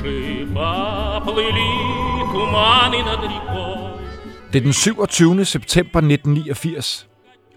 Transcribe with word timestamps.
тиши 0.00 0.46
поплыли 0.54 1.70
туманы 2.32 3.02
над 3.02 3.22
рекой. 3.24 3.96
Det 4.52 4.58
er 4.58 4.62
den 4.62 4.72
27. 4.72 5.44
september 5.44 6.00
1989. 6.00 7.06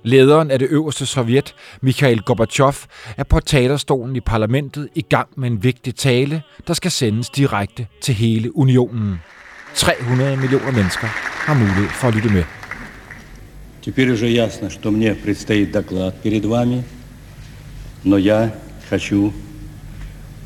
Lederen 0.04 0.52
af 0.52 0.60
det 0.60 0.68
øverste 0.72 1.06
sovjet, 1.06 1.56
Mikhail 1.82 2.22
Gorbachev, 2.22 2.76
er 3.18 3.24
på 3.24 3.40
talerstolen 3.40 4.16
i 4.16 4.20
parlamentet 4.20 4.90
i 4.96 5.02
gang 5.02 5.30
med 5.38 5.48
en 5.50 5.64
vigtig 5.64 5.96
tale, 5.96 6.42
der 6.68 6.74
skal 6.74 6.92
sendes 6.92 7.30
direkte 7.30 7.88
til 8.02 8.16
hele 8.16 8.58
unionen. 8.58 9.22
300 9.76 10.38
millioner 10.38 10.72
mennesker 10.72 11.08
har 11.48 11.54
mulighed 11.54 11.90
for 11.90 12.08
at 12.08 12.16
lytte 12.16 12.30
med. 12.30 12.44
Теперь 13.82 14.12
уже 14.12 14.28
ясно, 14.28 14.70
что 14.70 14.92
мне 14.92 15.16
предстоит 15.16 15.72
доклад 15.72 16.22
перед 16.22 16.46
вами, 16.46 16.84
но 18.04 18.18
я 18.18 18.54
хочу 18.90 19.34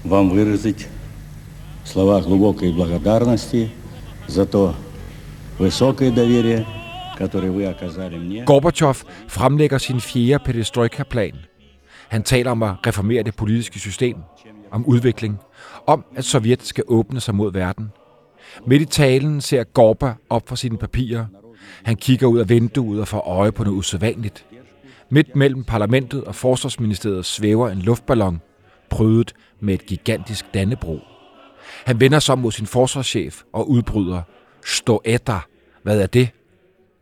вам 0.03 0.29
выразить 0.29 0.87
слова 1.87 2.21
глубокой 2.21 2.71
благодарности 2.71 3.69
за 4.27 4.45
то 4.45 4.75
высокое 5.59 6.11
доверие, 6.11 6.65
которое 7.17 7.51
вы 7.51 7.65
оказали 7.65 8.17
мне. 8.17 8.45
Gorbachev 8.45 9.03
fremlægger 9.27 9.77
sin 9.77 9.99
fjerde 9.99 10.43
perestrojka-plan. 10.45 11.33
Han 12.09 12.23
taler 12.23 12.51
om 12.51 12.63
at 12.63 12.75
reformere 12.87 13.23
det 13.23 13.35
politiske 13.35 13.79
system, 13.79 14.17
om 14.71 14.85
udvikling, 14.85 15.39
om 15.87 16.05
at 16.15 16.25
Sovjet 16.25 16.63
skal 16.63 16.83
åbne 16.87 17.19
sig 17.19 17.35
mod 17.35 17.51
verden. 17.51 17.91
Midt 18.67 18.81
i 18.81 18.85
talen 18.85 19.41
ser 19.41 19.63
Gorba 19.63 20.13
op 20.29 20.49
for 20.49 20.55
sine 20.55 20.77
papirer. 20.77 21.25
Han 21.83 21.95
kigger 21.95 22.27
ud 22.27 22.39
af 22.39 22.49
vinduet 22.49 23.01
og 23.01 23.07
får 23.07 23.19
øje 23.19 23.51
på 23.51 23.63
noget 23.63 23.77
usædvanligt. 23.77 24.45
Midt 25.09 25.35
mellem 25.35 25.63
parlamentet 25.63 26.23
og 26.23 26.35
forsvarsministeriet 26.35 27.25
svæver 27.25 27.69
en 27.69 27.79
luftballon, 27.79 28.41
prydet 28.89 29.33
med 29.59 29.73
et 29.73 29.85
gigantisk 29.85 30.45
dannebro. 30.53 30.99
Han 31.84 32.00
vender 32.00 32.18
sig 32.18 32.38
mod 32.38 32.52
sin 32.52 32.66
forsvarschef 32.66 33.42
og 33.52 33.70
udbryder, 33.70 34.22
Stå 34.64 35.02
etter. 35.04 35.46
Hvad 35.82 36.00
er 36.00 36.06
det? 36.06 36.28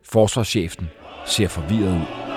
Forsvarschefen 0.03 0.89
ser 1.25 1.47
forvirret 1.47 1.95
ud. 1.95 2.27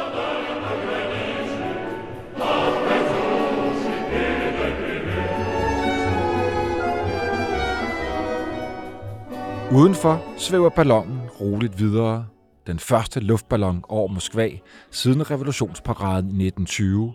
Udenfor 9.72 10.22
svæver 10.38 10.68
ballonen 10.68 11.20
roligt 11.40 11.78
videre. 11.78 12.26
Den 12.66 12.78
første 12.78 13.20
luftballon 13.20 13.84
over 13.88 14.08
Moskva 14.08 14.50
siden 14.90 15.30
revolutionsparaden 15.30 16.40
i 16.40 16.46
1920. 16.46 17.12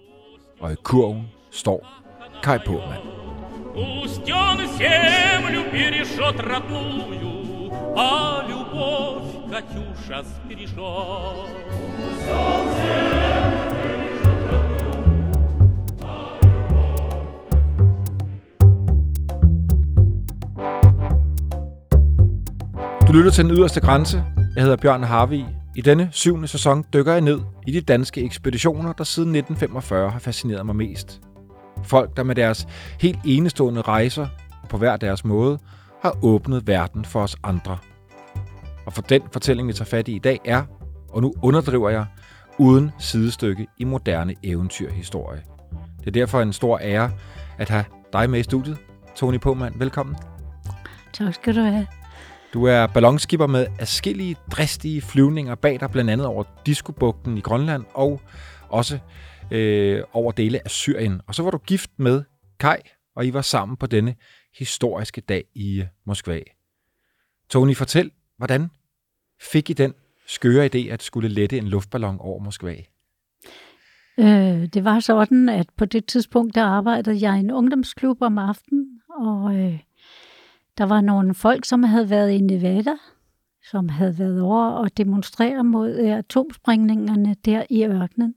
Og 0.60 0.72
i 0.72 0.76
kurven 0.84 1.24
står 1.52 1.88
Kai 2.44 2.58
Påman. 2.66 3.15
Пусть 3.75 4.31
он 4.31 4.59
землю 4.79 5.71
перешет 5.71 6.41
родную, 6.41 7.73
А 7.97 8.43
любовь 8.49 9.51
Катюша 9.51 10.23
сбережет. 10.23 11.51
Du 23.11 23.15
lytter 23.15 23.31
til 23.31 23.45
den 23.45 23.53
yderste 23.53 23.81
grænse. 23.81 24.25
Jeg 24.55 24.63
hedder 24.63 24.77
Bjørn 24.77 25.03
Harvi. 25.03 25.45
I 25.77 25.81
denne 25.81 26.09
syvende 26.13 26.49
sæson 26.49 26.85
dykker 26.93 27.13
jeg 27.13 27.21
ned 27.21 27.41
i 27.67 27.73
de 27.73 27.81
danske 27.81 28.25
ekspeditioner, 28.25 28.93
der 28.93 29.05
siden 29.05 29.29
1945 29.29 30.11
har 30.11 30.19
fascineret 30.19 30.67
mig 30.67 30.77
mest. 30.77 31.21
Folk, 31.84 32.18
der 32.18 32.24
med 32.24 32.36
deres 32.36 32.68
helt 33.02 33.20
enestående 33.26 33.82
rejser 33.82 34.28
på 34.70 34.78
hver 34.78 34.98
deres 34.98 35.26
måde, 35.26 35.60
har 36.02 36.18
åbnet 36.22 36.68
verden 36.68 37.06
for 37.06 37.22
os 37.22 37.36
andre. 37.44 37.78
Og 38.86 38.94
for 38.94 39.02
den 39.02 39.22
fortælling, 39.32 39.68
vi 39.68 39.74
tager 39.74 39.86
fat 39.86 40.08
i 40.08 40.16
i 40.16 40.20
dag, 40.20 40.40
er, 40.46 40.64
og 41.10 41.22
nu 41.22 41.34
underdriver 41.42 41.90
jeg, 41.90 42.06
uden 42.58 42.92
sidestykke 43.00 43.68
i 43.78 43.84
moderne 43.84 44.36
eventyrhistorie. 44.44 45.42
Det 46.00 46.08
er 46.08 46.12
derfor 46.12 46.42
en 46.42 46.54
stor 46.54 46.80
ære 46.82 47.12
at 47.58 47.70
have 47.70 47.86
dig 48.14 48.30
med 48.30 48.40
i 48.40 48.44
studiet. 48.44 48.78
Tony 49.16 49.40
Påmand, 49.40 49.80
velkommen. 49.80 50.16
Tak 51.14 51.34
skal 51.34 51.56
du 51.56 51.62
have. 51.62 51.88
Du 52.54 52.66
er 52.66 52.88
ballonskipper 52.88 53.48
med 53.48 53.68
afskillige 53.80 54.36
dristige 54.52 55.02
flyvninger 55.02 55.56
bag 55.56 55.80
dig, 55.80 55.92
blandt 55.92 56.12
andet 56.12 56.28
over 56.28 56.44
Diskobugten 56.66 57.38
i 57.38 57.42
Grønland 57.42 57.84
og 57.94 58.22
også 58.70 59.00
øh, 59.52 60.04
over 60.14 60.32
dele 60.32 60.60
af 60.64 60.72
Syrien. 60.72 61.22
Og 61.28 61.36
så 61.36 61.44
var 61.44 61.52
du 61.52 61.58
gift 61.58 61.92
med 61.98 62.24
Kai, 62.60 62.78
og 63.16 63.26
I 63.26 63.34
var 63.34 63.42
sammen 63.42 63.78
på 63.78 63.86
denne 63.86 64.16
historiske 64.58 65.22
dag 65.22 65.44
i 65.56 65.80
øh, 65.80 65.88
Moskva. 66.06 66.40
Tony, 67.50 67.76
fortæl, 67.76 68.12
hvordan 68.38 68.70
fik 69.42 69.70
I 69.70 69.74
den 69.74 69.94
skøre 70.28 70.66
idé 70.66 70.78
at 70.78 71.04
skulle 71.04 71.30
lette 71.30 71.58
en 71.58 71.68
luftballon 71.68 72.18
over 72.20 72.40
Moskva? 72.40 72.76
Øh, 74.20 74.66
det 74.74 74.84
var 74.84 75.00
sådan, 75.00 75.50
at 75.50 75.70
på 75.78 75.86
det 75.86 76.06
tidspunkt, 76.06 76.56
der 76.56 76.64
arbejdede 76.64 77.30
jeg 77.30 77.38
i 77.38 77.40
en 77.40 77.52
ungdomsklub 77.52 78.22
om 78.22 78.38
aftenen, 78.38 79.02
og 79.10 79.56
øh, 79.56 79.80
der 80.78 80.84
var 80.86 81.02
nogle 81.02 81.34
folk, 81.34 81.66
som 81.66 81.84
havde 81.84 82.10
været 82.10 82.32
i 82.32 82.38
Nevada, 82.38 82.96
som 83.72 83.90
havde 83.90 84.20
været 84.20 84.42
over 84.42 84.70
og 84.70 84.98
demonstrere 84.98 85.64
mod 85.64 85.96
øh, 85.96 86.18
atomspringningerne 86.18 87.36
der 87.46 87.64
i 87.70 87.86
ørkenen. 87.86 88.36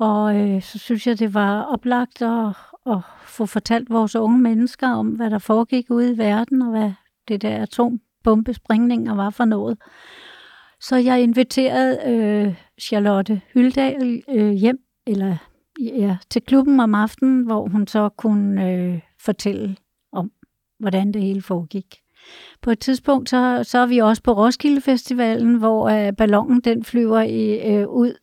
Og 0.00 0.36
øh, 0.36 0.62
så 0.62 0.78
synes 0.78 1.06
jeg, 1.06 1.18
det 1.18 1.34
var 1.34 1.62
oplagt 1.62 2.22
at, 2.22 2.48
at 2.86 2.98
få 3.24 3.46
fortalt 3.46 3.90
vores 3.90 4.16
unge 4.16 4.38
mennesker 4.38 4.88
om, 4.88 5.08
hvad 5.08 5.30
der 5.30 5.38
foregik 5.38 5.90
ude 5.90 6.12
i 6.12 6.18
verden, 6.18 6.62
og 6.62 6.70
hvad 6.70 6.92
det 7.28 7.42
der 7.42 7.62
atombombesprængninger 7.62 9.14
var 9.14 9.30
for 9.30 9.44
noget. 9.44 9.78
Så 10.80 10.96
jeg 10.96 11.22
inviterede 11.22 11.98
øh, 12.06 12.54
Charlotte 12.80 13.40
Hyldal 13.54 14.22
øh, 14.30 14.50
hjem, 14.50 14.78
eller 15.06 15.36
ja, 15.80 16.16
til 16.30 16.42
klubben 16.42 16.80
om 16.80 16.94
aftenen, 16.94 17.44
hvor 17.44 17.68
hun 17.68 17.86
så 17.86 18.08
kunne 18.08 18.72
øh, 18.72 19.00
fortælle 19.20 19.76
om, 20.12 20.30
hvordan 20.78 21.12
det 21.12 21.22
hele 21.22 21.42
foregik. 21.42 21.96
På 22.62 22.70
et 22.70 22.78
tidspunkt, 22.78 23.30
så, 23.30 23.60
så 23.64 23.78
er 23.78 23.86
vi 23.86 23.98
også 23.98 24.22
på 24.22 24.32
Roskilde 24.32 24.80
Festivalen, 24.80 25.54
hvor 25.54 25.88
øh, 25.88 26.12
ballonen 26.12 26.60
den 26.60 26.84
flyver 26.84 27.20
i, 27.20 27.72
øh, 27.72 27.88
ud 27.88 28.14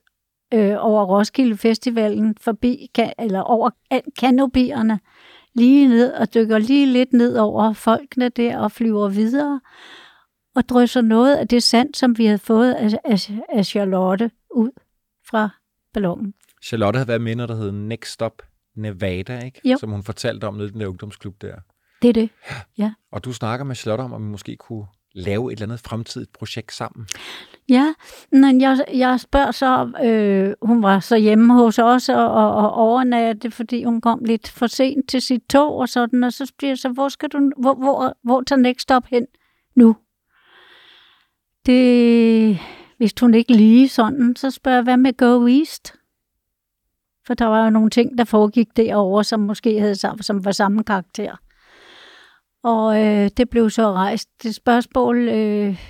øh, 0.54 0.76
over 0.80 1.06
Roskilde 1.06 1.58
Festivalen, 1.58 2.36
forbi, 2.42 2.90
ka- 3.00 3.14
eller 3.20 3.40
over 3.42 3.70
kanopierne, 4.20 5.00
lige 5.54 5.88
ned 5.88 6.14
og 6.14 6.34
dykker 6.34 6.58
lige 6.58 6.86
lidt 6.86 7.14
ned 7.14 7.38
over 7.38 7.74
folkene 7.74 8.30
der 8.30 8.58
og 8.60 8.72
flyver 8.72 9.10
videre 9.10 9.62
og 10.56 10.70
drysser 10.70 11.02
noget 11.02 11.36
af 11.36 11.48
det 11.48 11.64
sand, 11.64 11.94
som 11.94 12.18
vi 12.18 12.26
havde 12.26 12.38
fået 12.38 12.74
af, 12.74 13.00
af, 13.06 13.32
af 13.50 13.66
Charlotte 13.66 14.32
ud 14.52 14.72
fra 15.30 15.50
ballonen. 15.94 16.34
Charlotte 16.64 16.98
havde 16.98 17.08
været 17.08 17.22
med, 17.22 17.36
når 17.36 17.46
der 17.46 17.56
hed 17.56 17.72
Next 17.72 18.12
Stop 18.12 18.42
Nevada, 18.76 19.40
ikke? 19.40 19.62
Jo. 19.70 19.78
som 19.78 19.92
hun 19.92 20.04
fortalte 20.04 20.46
om 20.46 20.54
nede 20.54 20.68
i 20.68 20.72
den 20.72 20.82
der 20.82 20.88
ungdomsklub 20.88 21.42
der. 21.42 21.56
Det 22.02 22.10
er 22.10 22.14
det. 22.14 22.30
Ja. 22.78 22.94
Og 23.12 23.24
du 23.26 23.34
snakker 23.34 23.64
med 23.66 23.76
Charlotte 23.76 24.02
om, 24.02 24.14
om 24.14 24.24
vi 24.26 24.30
måske 24.32 24.56
kunne 24.56 24.86
lave 25.18 25.54
et 25.54 25.56
eller 25.56 25.66
andet 25.66 25.80
fremtidigt 25.80 26.34
projekt 26.34 26.74
sammen. 26.74 27.08
Ja, 27.70 27.94
men 28.32 28.62
jeg, 28.62 28.86
jeg 28.94 29.20
spørger 29.20 29.52
så, 29.52 29.92
øh, 30.04 30.54
hun 30.62 30.84
var 30.84 31.00
så 31.00 31.16
hjemme 31.16 31.54
hos 31.54 31.80
os 31.80 32.10
og, 32.10 32.32
og, 32.32 32.56
og 32.56 32.74
overnatte, 32.74 33.52
fordi 33.52 33.84
hun 33.84 34.02
kom 34.02 34.24
lidt 34.26 34.50
for 34.50 34.68
sent 34.68 35.10
til 35.10 35.22
sit 35.22 35.42
tog 35.50 35.76
og 35.76 35.90
sådan, 35.90 36.24
og 36.24 36.34
så 36.34 36.54
bliver 36.58 36.72
jeg 36.72 36.78
så, 36.78 36.90
hvor 36.90 37.10
skal 37.10 37.30
du, 37.30 37.52
hvor, 37.58 37.74
hvor, 37.74 38.18
hvor 38.24 38.42
tager 38.42 38.60
Next 38.60 38.82
Stop 38.82 39.06
hen 39.06 39.26
nu? 39.76 39.96
Det 41.66 42.60
hvis 42.98 43.14
hun 43.22 43.34
ikke 43.34 43.54
lige 43.54 43.90
sådan, 43.90 44.36
så 44.36 44.52
spørger 44.52 44.78
jeg, 44.78 44.84
hvad 44.84 44.98
med 44.98 45.18
Go 45.18 45.48
East? 45.48 45.94
For 47.28 47.34
der 47.34 47.46
var 47.46 47.64
jo 47.64 47.70
nogle 47.70 47.90
ting, 47.90 48.18
der 48.18 48.24
foregik 48.24 48.78
derovre, 48.78 49.24
som 49.24 49.40
måske 49.40 49.80
havde 49.80 49.96
som 49.96 50.46
var 50.46 50.52
samme 50.52 50.84
karakter. 50.84 51.36
Og 52.64 53.06
øh, 53.06 53.30
det 53.38 53.50
blev 53.50 53.70
så 53.70 53.92
rejst 53.92 54.30
det 54.44 54.56
spørgsmål 54.56 55.30
øh, 55.30 55.84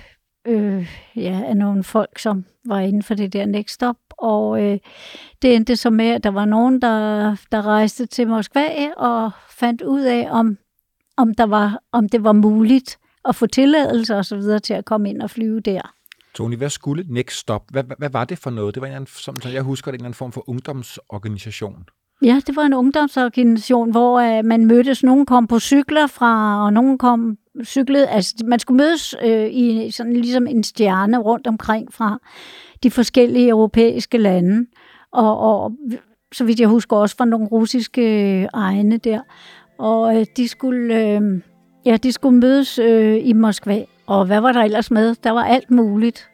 øh, 0.46 0.88
ja, 1.16 1.42
af 1.46 1.56
nogle 1.56 1.84
folk, 1.84 2.18
som 2.18 2.44
var 2.64 2.80
inden 2.80 3.02
for 3.02 3.14
det 3.14 3.32
der 3.32 3.46
Next 3.46 3.74
Stop. 3.74 3.96
Og 4.18 4.62
øh, 4.62 4.78
det 5.42 5.54
endte 5.54 5.76
så 5.76 5.90
med, 5.90 6.06
at 6.06 6.24
der 6.24 6.30
var 6.30 6.44
nogen, 6.44 6.82
der, 6.82 7.36
der 7.52 7.66
rejste 7.66 8.06
til 8.06 8.28
Moskva 8.28 8.92
og 8.96 9.30
fandt 9.50 9.82
ud 9.82 10.02
af, 10.02 10.28
om, 10.30 10.58
om, 11.16 11.34
der 11.34 11.46
var, 11.46 11.78
om 11.92 12.08
det 12.08 12.24
var 12.24 12.32
muligt 12.32 12.98
at 13.24 13.36
få 13.36 13.46
tilladelse 13.46 14.16
og 14.16 14.24
så 14.24 14.36
videre 14.36 14.58
til 14.58 14.74
at 14.74 14.84
komme 14.84 15.10
ind 15.10 15.22
og 15.22 15.30
flyve 15.30 15.60
der. 15.60 15.94
Tony, 16.34 16.56
hvad 16.56 16.70
skulle 16.70 17.04
Next 17.08 17.36
Stop? 17.36 17.62
Hvad, 17.70 17.84
hvad, 17.84 17.96
hvad 17.98 18.10
var 18.10 18.24
det 18.24 18.38
for 18.38 18.50
noget? 18.50 18.74
Det 18.74 18.80
var 18.80 18.86
en 18.86 18.94
anden, 18.94 19.06
som 19.06 19.40
som 19.40 19.52
jeg 19.52 19.62
husker, 19.62 19.90
det 19.90 19.98
en 19.98 20.00
eller 20.00 20.06
anden 20.06 20.16
form 20.16 20.32
for 20.32 20.48
ungdomsorganisation. 20.48 21.84
Ja, 22.22 22.40
det 22.46 22.56
var 22.56 22.62
en 22.62 22.74
ungdomsorganisation, 22.74 23.90
hvor 23.90 24.20
øh, 24.20 24.44
man 24.44 24.66
mødtes. 24.66 25.02
Nogen 25.02 25.26
kom 25.26 25.46
på 25.46 25.58
cykler 25.58 26.06
fra, 26.06 26.64
og 26.64 26.72
nogen 26.72 26.98
kom 26.98 27.38
cyklede. 27.64 28.08
Altså, 28.08 28.34
man 28.46 28.58
skulle 28.58 28.76
mødes 28.76 29.14
øh, 29.24 29.48
i 29.52 29.90
sådan 29.90 30.12
ligesom 30.12 30.46
en 30.46 30.64
stjerne 30.64 31.18
rundt 31.18 31.46
omkring 31.46 31.94
fra 31.94 32.18
de 32.82 32.90
forskellige 32.90 33.48
europæiske 33.48 34.18
lande. 34.18 34.66
Og, 35.12 35.38
og 35.38 35.72
så 36.32 36.44
vidt 36.44 36.60
jeg 36.60 36.68
husker 36.68 36.96
også 36.96 37.16
fra 37.16 37.24
nogle 37.24 37.46
russiske 37.46 38.40
øh, 38.40 38.48
egne 38.52 38.96
der. 38.96 39.20
Og 39.78 40.16
øh, 40.16 40.26
de 40.36 40.48
skulle... 40.48 40.94
Øh, 40.94 41.40
Ja, 41.84 41.96
de 41.96 42.12
skulle 42.12 42.38
mødes 42.38 42.78
øh, 42.78 43.18
i 43.22 43.32
Moskva. 43.32 43.84
Og 44.06 44.26
hvad 44.26 44.40
var 44.40 44.52
der 44.52 44.62
ellers 44.62 44.90
med? 44.90 45.14
Der 45.14 45.30
var 45.30 45.44
alt 45.44 45.70
muligt, 45.70 46.28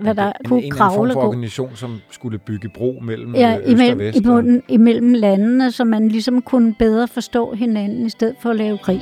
hvad 0.00 0.14
der 0.14 0.26
en, 0.26 0.32
kunne 0.48 0.58
en, 0.58 0.64
en 0.64 0.70
kravle 0.70 0.96
form 0.96 1.06
og 1.06 1.12
for 1.12 1.20
gå. 1.20 1.26
organisation, 1.28 1.70
som 1.76 2.00
skulle 2.10 2.38
bygge 2.38 2.68
bro 2.68 2.98
mellem 3.02 3.34
Ja, 3.34 3.50
øh, 3.50 3.58
øst 3.58 3.66
og 3.66 3.72
imellem, 3.72 3.98
vest. 3.98 4.16
og- 4.26 4.38
imellem, 4.40 4.62
imellem 4.68 5.12
landene, 5.12 5.72
så 5.72 5.84
man 5.84 6.08
ligesom 6.08 6.42
kunne 6.42 6.74
bedre 6.74 7.08
forstå 7.08 7.54
hinanden, 7.54 8.06
i 8.06 8.10
stedet 8.10 8.34
for 8.40 8.50
at 8.50 8.56
lave 8.56 8.78
krig. 8.78 9.00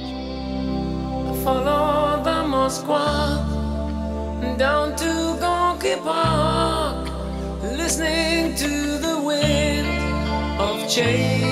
Follow 1.45 2.25
the 2.25 2.49
Moskva 2.49 3.03
down 4.59 4.89
to 4.97 5.13
Gonky 5.45 5.95
Park, 6.05 7.09
listening 7.83 8.57
to 8.57 8.69
the 9.07 9.15
wind 9.29 9.89
of 10.61 10.89
change. 10.89 11.47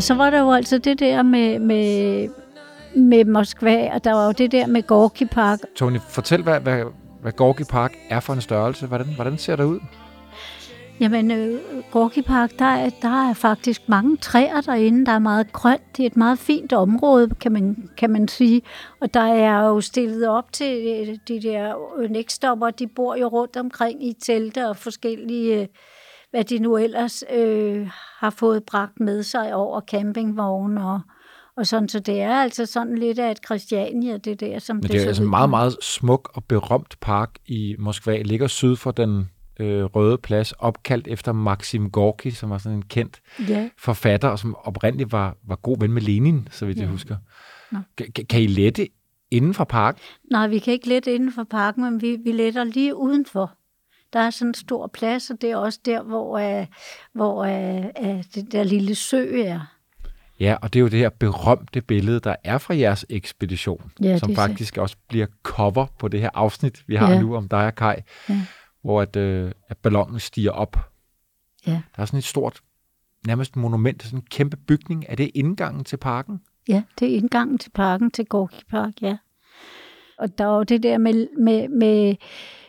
Så 0.00 0.14
var 0.14 0.30
der 0.30 0.40
jo 0.40 0.52
altså 0.52 0.78
det 0.78 1.00
der 1.00 1.22
med, 1.22 1.58
med, 1.58 2.28
med 2.96 3.24
Moskva, 3.24 3.94
og 3.94 4.04
der 4.04 4.12
var 4.12 4.26
jo 4.26 4.32
det 4.32 4.52
der 4.52 4.66
med 4.66 4.82
Gorky 4.82 5.26
Park. 5.30 5.58
Tony, 5.76 5.98
fortæl, 6.08 6.42
hvad, 6.42 6.60
hvad, 6.60 6.84
hvad 7.22 7.32
Gorky 7.32 7.64
Park 7.70 7.92
er 8.10 8.20
for 8.20 8.32
en 8.32 8.40
størrelse. 8.40 8.86
Hvordan, 8.86 9.06
hvordan 9.06 9.38
ser 9.38 9.56
det 9.56 9.64
ud? 9.64 9.80
Jamen, 11.00 11.30
øh, 11.30 11.60
Gorky 11.90 12.22
Park, 12.22 12.50
der 12.58 12.64
er, 12.64 12.90
der 13.02 13.28
er 13.28 13.34
faktisk 13.34 13.88
mange 13.88 14.16
træer 14.16 14.60
derinde. 14.60 15.06
Der 15.06 15.12
er 15.12 15.18
meget 15.18 15.52
grønt. 15.52 15.96
Det 15.96 16.02
er 16.02 16.06
et 16.06 16.16
meget 16.16 16.38
fint 16.38 16.72
område, 16.72 17.34
kan 17.34 17.52
man, 17.52 17.90
kan 17.96 18.10
man 18.10 18.28
sige. 18.28 18.62
Og 19.00 19.14
der 19.14 19.20
er 19.20 19.66
jo 19.66 19.80
stillet 19.80 20.28
op 20.28 20.52
til 20.52 21.06
øh, 21.08 21.16
de 21.28 21.42
der 21.42 21.74
nækstopper. 22.08 22.70
De 22.70 22.86
bor 22.86 23.16
jo 23.16 23.26
rundt 23.26 23.56
omkring 23.56 24.06
i 24.06 24.12
telte 24.12 24.68
og 24.68 24.76
forskellige, 24.76 25.60
øh, 25.60 25.66
hvad 26.30 26.44
de 26.44 26.58
nu 26.58 26.76
ellers 26.76 27.24
øh, 27.34 27.88
har 28.18 28.30
fået 28.30 28.64
bragt 28.64 29.00
med 29.00 29.22
sig 29.22 29.54
over 29.54 29.80
campingvogne 29.80 30.84
og, 30.84 31.00
og 31.58 31.66
sådan. 31.66 31.88
Så 31.88 32.00
det 32.00 32.20
er 32.20 32.34
altså 32.34 32.66
sådan 32.66 32.98
lidt 32.98 33.18
af 33.18 33.30
et 33.30 33.38
Christiania, 33.46 34.16
det 34.16 34.40
der, 34.40 34.58
som 34.58 34.76
Men 34.76 34.82
det, 34.82 34.90
det 34.92 35.02
er 35.02 35.06
altså 35.06 35.22
en 35.22 35.30
meget, 35.30 35.50
meget 35.50 35.76
smuk 35.82 36.30
og 36.34 36.44
berømt 36.44 36.96
park 37.00 37.30
i 37.46 37.76
Moskva. 37.78 38.22
Ligger 38.22 38.46
syd 38.46 38.76
for 38.76 38.90
den 38.90 39.30
øh, 39.60 39.84
røde 39.84 40.18
plads, 40.18 40.52
opkaldt 40.52 41.08
efter 41.08 41.32
Maxim 41.32 41.90
Gorky, 41.90 42.30
som 42.30 42.50
var 42.50 42.58
sådan 42.58 42.76
en 42.78 42.82
kendt 42.84 43.20
Ja. 43.48 43.68
forfatter, 43.78 44.28
og 44.28 44.38
som 44.38 44.56
oprindeligt 44.64 45.12
var, 45.12 45.36
var 45.48 45.56
god 45.56 45.76
ven 45.80 45.92
med 45.92 46.02
Lenin, 46.02 46.48
så 46.50 46.66
vidt 46.66 46.78
ja. 46.78 46.82
jeg 46.82 46.90
husker. 46.90 47.16
Nå. 47.72 47.78
Kan, 47.96 48.06
kan- 48.14 48.26
kan 48.26 48.42
I 48.42 48.46
lette 48.46 48.88
inden 49.30 49.54
for 49.54 49.64
parken? 49.64 50.00
Nej, 50.30 50.46
vi 50.48 50.58
kan 50.58 50.72
ikke 50.72 50.88
lette 50.88 51.14
inden 51.14 51.32
for 51.32 51.44
parken, 51.44 51.82
men 51.84 52.02
vi, 52.02 52.16
vi 52.24 52.32
letter 52.32 52.64
lige 52.64 52.96
udenfor. 52.96 53.52
Der 54.12 54.20
er 54.20 54.30
sådan 54.30 54.48
en 54.50 54.54
stor 54.54 54.86
plads, 54.86 55.30
og 55.30 55.40
det 55.40 55.50
er 55.50 55.56
også 55.56 55.78
der, 55.84 56.02
hvor, 56.02 56.58
uh, 56.60 56.66
hvor 57.14 57.42
uh, 57.46 57.84
uh, 58.08 58.22
det 58.34 58.52
der 58.52 58.62
lille 58.62 58.94
sø 58.94 59.42
er. 59.42 59.60
Ja, 60.40 60.56
og 60.62 60.72
det 60.72 60.78
er 60.78 60.80
jo 60.80 60.88
det 60.88 60.98
her 60.98 61.08
berømte 61.08 61.80
billede, 61.80 62.20
der 62.20 62.36
er 62.44 62.58
fra 62.58 62.76
jeres 62.76 63.06
ekspedition, 63.10 63.90
Ja, 64.02 64.18
som 64.18 64.30
er 64.30 64.34
så- 64.34 64.40
faktisk 64.40 64.78
også 64.78 64.96
bliver 65.08 65.26
cover 65.42 65.86
på 65.98 66.08
det 66.08 66.20
her 66.20 66.30
afsnit, 66.34 66.82
vi 66.86 66.94
har 66.96 67.10
Ja. 67.12 67.20
nu 67.20 67.36
om 67.36 67.48
dig 67.48 67.66
og 67.66 67.74
Kai, 67.74 67.94
Ja. 68.28 68.40
hvor 68.82 69.02
at, 69.02 69.16
øh, 69.16 69.52
at 69.68 69.76
ballonen 69.76 70.20
stiger 70.20 70.50
op. 70.50 70.76
Ja. 71.66 71.70
Der 71.96 72.02
er 72.02 72.04
sådan 72.04 72.18
et 72.18 72.24
stort, 72.24 72.60
nærmest 73.26 73.56
monument, 73.56 74.02
sådan 74.02 74.18
en 74.18 74.24
kæmpe 74.30 74.56
bygning. 74.56 75.04
Er 75.08 75.14
det 75.16 75.30
indgangen 75.34 75.84
til 75.84 75.96
parken? 75.96 76.40
Ja, 76.68 76.82
det 77.00 77.12
er 77.12 77.16
indgangen 77.16 77.58
til 77.58 77.70
parken, 77.70 78.10
til 78.10 78.24
Gorky 78.26 78.62
Park, 78.70 78.92
ja. 79.02 79.16
Og 80.18 80.38
der 80.38 80.44
er 80.44 80.56
jo 80.56 80.62
det 80.62 80.82
der 80.82 80.98
med, 80.98 81.26
med, 81.38 81.68
med 81.68 82.14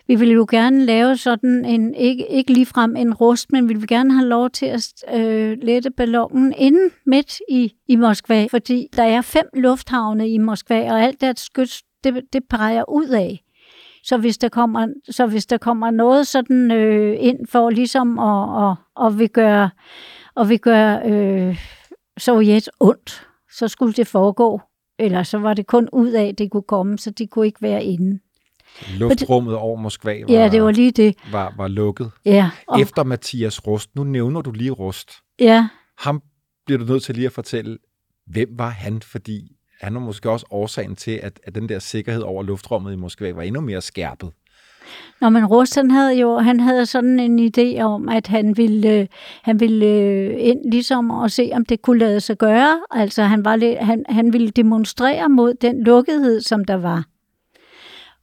vi 0.10 0.16
ville 0.16 0.34
jo 0.34 0.46
gerne 0.50 0.86
lave 0.86 1.18
sådan 1.18 1.66
en, 1.66 1.96
ikke, 1.96 2.28
ikke 2.28 2.54
ligefrem 2.54 2.96
en 2.96 3.14
rust, 3.14 3.52
men 3.52 3.70
vi 3.70 3.74
ville 3.74 3.88
gerne 3.88 4.14
have 4.14 4.28
lov 4.28 4.50
til 4.50 4.66
at 4.66 4.94
øh, 5.14 5.58
lette 5.62 5.92
ballonen 5.92 6.54
inden 6.58 6.92
midt 7.06 7.40
i, 7.50 7.74
i 7.88 7.96
Moskva, 7.96 8.48
fordi 8.52 8.88
der 8.96 9.04
er 9.04 9.22
fem 9.22 9.46
lufthavne 9.54 10.30
i 10.30 10.38
Moskva, 10.38 10.92
og 10.92 11.02
alt 11.02 11.22
det 11.22 11.40
skyts, 11.40 11.84
det, 12.04 12.24
det 12.34 12.44
peger 12.50 12.90
ud 12.90 13.08
af. 13.08 13.44
Så 14.04 14.18
hvis 14.18 14.38
der 14.38 14.50
kommer, 14.50 14.88
så 15.10 15.28
hvis 15.28 15.46
der 15.46 15.58
kommer 15.58 15.92
noget 15.92 16.28
sådan 16.28 16.72
øh, 16.72 17.18
ind 17.20 17.48
for 17.48 17.70
ligesom 17.70 18.20
at, 18.20 18.50
og, 18.50 18.76
og 18.96 19.20
vi 19.20 19.28
gør, 19.28 19.70
og 20.36 20.50
vi 20.50 20.58
gør 20.58 21.00
øh, 21.06 21.58
Sovjet 22.18 22.70
ondt, 22.80 23.28
så 23.52 23.68
skulle 23.68 23.94
det 23.94 24.08
foregå. 24.08 24.62
Eller 25.00 25.24
så 25.24 25.38
var 25.38 25.54
det 25.54 25.68
kun 25.68 25.90
ud 25.94 26.12
af, 26.12 26.24
at 26.24 26.38
det 26.38 26.52
kunne 26.52 26.64
komme, 26.64 26.98
så 26.98 27.12
de 27.12 27.28
kunne 27.28 27.46
ikke 27.46 27.62
være 27.62 27.84
inde. 27.84 28.20
Luftrummet 28.98 29.56
over 29.56 29.78
Moskva 29.78 30.22
var, 30.28 30.34
Ja, 30.34 30.50
det 30.50 30.64
var 30.64 30.72
lige 30.72 30.92
det. 30.92 31.16
var, 31.32 31.54
var 31.58 31.68
lukket. 31.68 32.12
Ja, 32.26 32.50
og, 32.68 32.82
Efter 32.82 33.04
Mathias 33.04 33.68
Rust, 33.68 33.96
nu 33.96 34.04
nævner 34.04 34.42
du 34.42 34.52
lige 34.52 34.72
Rust. 34.72 35.12
ja, 35.40 35.68
Ham 35.98 36.22
bliver 36.66 36.80
du 36.80 36.86
nødt 36.86 37.04
til 37.04 37.16
lige 37.16 37.26
at 37.26 37.32
fortælle, 37.34 37.78
hvem 38.28 38.50
var 38.52 38.70
han? 38.70 39.02
Fordi 39.02 39.52
han 39.82 39.94
var 39.94 40.00
måske 40.00 40.30
også 40.32 40.46
årsagen 40.52 40.96
til, 40.96 41.12
at, 41.24 41.40
at 41.44 41.56
den 41.56 41.70
der 41.70 41.80
sikkerhed 41.80 42.22
over 42.22 42.44
luftrummet 42.44 42.94
i 42.94 42.96
Moskva 42.96 43.32
var 43.32 43.42
endnu 43.42 43.62
mere 43.62 43.82
skærpet. 43.82 44.30
Nå, 45.22 45.30
men 45.30 45.46
Rust, 45.46 45.76
han 45.76 45.92
havde 45.92 46.20
jo 46.20 46.38
han 46.38 46.60
havde 46.60 46.86
sådan 46.86 47.20
en 47.20 47.52
idé 47.58 47.82
om, 47.82 48.10
at 48.10 48.28
han 48.28 48.58
ville, 48.58 48.90
øh, 49.00 49.08
han 49.44 49.60
ville 49.60 49.86
øh, 49.86 50.36
ind 50.38 50.72
ligesom 50.72 51.10
og 51.12 51.32
se, 51.32 51.50
om 51.54 51.66
det 51.66 51.82
kunne 51.82 52.00
lade 52.00 52.20
sig 52.22 52.38
gøre. 52.38 52.80
Altså, 52.92 53.24
han, 53.24 53.46
var 53.46 53.56
lidt, 53.56 53.78
han, 53.80 54.06
han 54.10 54.34
ville 54.34 54.50
demonstrere 54.50 55.30
mod 55.30 55.54
den 55.54 55.84
lukkethed, 55.84 56.42
som 56.42 56.66
der 56.66 56.76
var. 56.76 57.06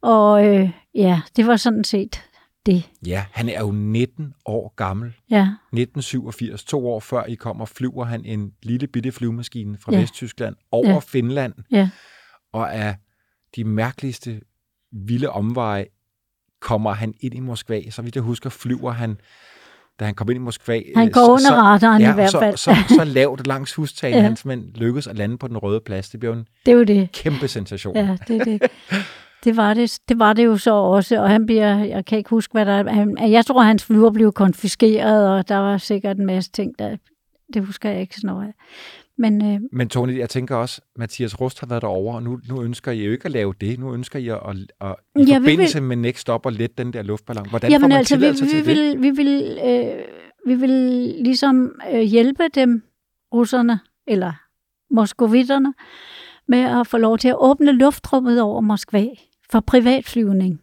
Og 0.07 0.47
øh, 0.47 0.71
ja, 0.95 1.21
det 1.37 1.47
var 1.47 1.57
sådan 1.57 1.85
set 1.85 2.23
det. 2.67 2.89
Ja, 3.07 3.25
han 3.33 3.49
er 3.49 3.61
jo 3.61 3.71
19 3.73 4.35
år 4.45 4.73
gammel. 4.77 5.13
Ja, 5.31 5.43
1987, 5.43 6.65
to 6.65 6.89
år 6.89 7.01
før 7.01 7.25
I 7.25 7.35
kommer, 7.35 7.65
flyver 7.65 8.05
han 8.05 8.25
en 8.25 8.53
lille 8.63 8.87
bitte 8.87 9.13
flyvemaskine 9.13 9.79
fra 9.81 9.93
Ja. 9.95 10.01
Vesttyskland 10.01 10.57
over 10.71 10.89
Ja. 10.89 10.99
Finland, 10.99 11.55
ja, 11.71 11.89
og 12.53 12.75
af 12.75 12.97
de 13.57 13.65
mærkeligste 13.65 14.41
vilde 14.93 15.31
omveje 15.31 15.87
kommer 16.61 16.93
han 16.93 17.15
ind 17.21 17.35
i 17.35 17.41
Moskva. 17.41 17.91
Så 17.91 18.03
vidt 18.03 18.15
jeg 18.15 18.23
husker, 18.23 18.51
flyver 18.51 18.91
han, 18.91 19.17
da 20.01 20.05
han 20.05 20.15
kom 20.15 20.29
ind 20.31 20.37
i 20.37 20.41
Moskva. 20.41 20.81
han 20.97 21.09
øh, 21.09 21.13
går 21.15 21.29
under 21.33 21.53
radaren 21.53 22.03
ja, 22.03 22.11
i 22.11 22.15
hvert 22.15 22.33
fald. 22.33 22.57
Så, 22.57 22.75
så, 22.89 22.95
så 22.97 23.05
lavt 23.19 23.47
langs 23.47 23.75
hustagen, 23.75 24.17
ja. 24.17 24.23
Han 24.23 24.37
simpelthen 24.37 24.73
lykkes 24.75 25.07
at 25.07 25.17
lande 25.17 25.39
på 25.39 25.49
den 25.49 25.59
røde 25.59 25.81
plads. 25.81 26.11
Det 26.11 26.21
bliver 26.21 26.35
jo 26.35 26.39
en 26.41 26.47
det 26.67 26.73
er 26.73 26.77
jo 26.77 26.85
det. 26.85 27.13
kæmpe 27.13 27.49
sensation. 27.49 27.97
Ja, 27.97 28.17
det 28.29 28.37
er 28.41 28.45
det. 28.45 28.63
Det 29.47 29.57
var 29.57 29.75
det, 29.75 29.99
det 30.09 30.19
var 30.19 30.33
det 30.33 30.45
jo 30.45 30.57
så 30.57 30.75
også, 30.75 31.21
og 31.21 31.31
han 31.31 31.47
bliver, 31.47 31.85
jeg 31.85 32.05
kan 32.05 32.19
ikke 32.19 32.31
huske, 32.31 32.53
hvad 32.53 32.67
der 32.67 32.73
er, 32.73 32.93
han, 32.93 33.19
jeg 33.31 33.47
tror, 33.47 33.63
hans 33.63 33.85
flyver 33.85 34.11
blev 34.11 34.33
konfiskeret, 34.33 35.31
og 35.31 35.49
der 35.49 35.57
var 35.57 35.79
sikkert 35.79 36.19
en 36.19 36.27
masse 36.27 36.51
ting, 36.51 36.79
der, 36.79 36.97
det 37.55 37.67
husker 37.67 37.91
jeg 37.91 38.01
ikke 38.01 38.15
sådan 38.15 38.29
noget. 38.29 38.53
Men 39.19 39.45
øh, 39.45 39.61
Men 39.73 39.89
Tony, 39.89 40.19
jeg 40.19 40.31
tænker 40.31 40.57
også, 40.57 40.81
Mathias 40.97 41.41
Rust 41.41 41.61
har 41.61 41.67
været 41.67 41.83
derovre, 41.83 42.17
og 42.17 42.23
nu, 42.23 42.41
nu 42.49 42.63
ønsker 42.63 42.93
I 42.93 43.05
jo 43.05 43.13
ikke 43.13 43.25
at 43.25 43.31
lave 43.31 43.55
det. 43.61 43.79
Nu 43.79 43.95
ønsker 43.95 44.19
I 44.19 44.29
at, 44.29 44.41
at, 44.49 44.57
at 44.81 44.95
i 45.17 45.23
Ja, 45.23 45.39
vi 45.39 45.45
forbindelse 45.45 45.81
med 45.81 45.97
Next 45.97 46.21
Stop 46.21 46.47
og 46.47 46.53
lette 46.53 46.75
den 46.85 46.93
der 46.93 47.03
luftballon. 47.03 47.49
Hvordan 47.49 47.69
får 47.69 47.73
jamen 47.73 47.89
man 47.89 47.99
altså, 47.99 48.17
vi, 48.17 48.29
vi, 48.29 48.37
til 48.37 48.59
det? 48.59 48.67
vil, 48.67 49.03
vi, 49.03 49.11
vil, 49.11 49.59
øh, 49.65 50.05
vi 50.47 50.55
vil 50.55 50.71
ligesom 51.25 51.81
øh, 51.93 52.01
hjælpe 52.01 52.45
dem, 52.55 52.83
russerne, 53.35 53.81
eller 54.07 54.33
moskovitterne, 54.91 55.75
med 56.49 56.59
at 56.59 56.87
få 56.87 56.99
lov 56.99 57.19
til 57.19 57.29
at 57.29 57.37
åbne 57.39 57.73
luftrummet 57.73 58.41
over 58.41 58.61
Moskva 58.61 59.07
for 59.51 59.61
privatflyvning. 59.61 60.61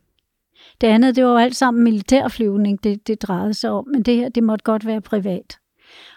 Det 0.82 0.88
andet, 0.88 1.16
det 1.16 1.24
var 1.24 1.32
jo 1.32 1.38
alt 1.38 1.56
sammen 1.56 1.84
militærflyvning, 1.84 2.84
det, 2.84 3.08
det 3.08 3.22
drejede 3.22 3.54
sig 3.54 3.70
om, 3.70 3.88
men 3.88 4.04
det 4.04 4.16
her, 4.16 4.30
det 4.30 4.44
måtte 4.44 4.64
godt 4.64 4.86
være 4.86 5.02
privat. 5.02 5.58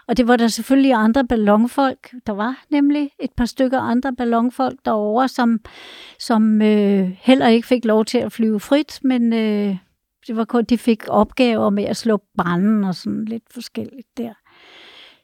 Og 0.07 0.17
det 0.17 0.27
var 0.27 0.35
der 0.35 0.47
selvfølgelig 0.47 0.93
andre 0.93 1.27
ballonfolk. 1.27 2.13
Der 2.27 2.33
var 2.33 2.65
nemlig 2.69 3.09
et 3.19 3.31
par 3.37 3.45
stykker 3.45 3.79
andre 3.79 4.15
ballonfolk 4.15 4.79
derovre, 4.85 5.27
som, 5.27 5.59
som 6.19 6.61
øh, 6.61 7.11
heller 7.19 7.47
ikke 7.47 7.67
fik 7.67 7.85
lov 7.85 8.05
til 8.05 8.17
at 8.17 8.31
flyve 8.31 8.59
frit, 8.59 8.99
men 9.03 9.33
øh, 9.33 9.77
det 10.27 10.35
var 10.35 10.45
kun, 10.45 10.63
de 10.63 10.77
fik 10.77 11.03
opgaver 11.07 11.69
med 11.69 11.83
at 11.83 11.97
slå 11.97 12.21
branden 12.37 12.83
og 12.83 12.95
sådan 12.95 13.25
lidt 13.25 13.43
forskelligt 13.51 14.17
der. 14.17 14.33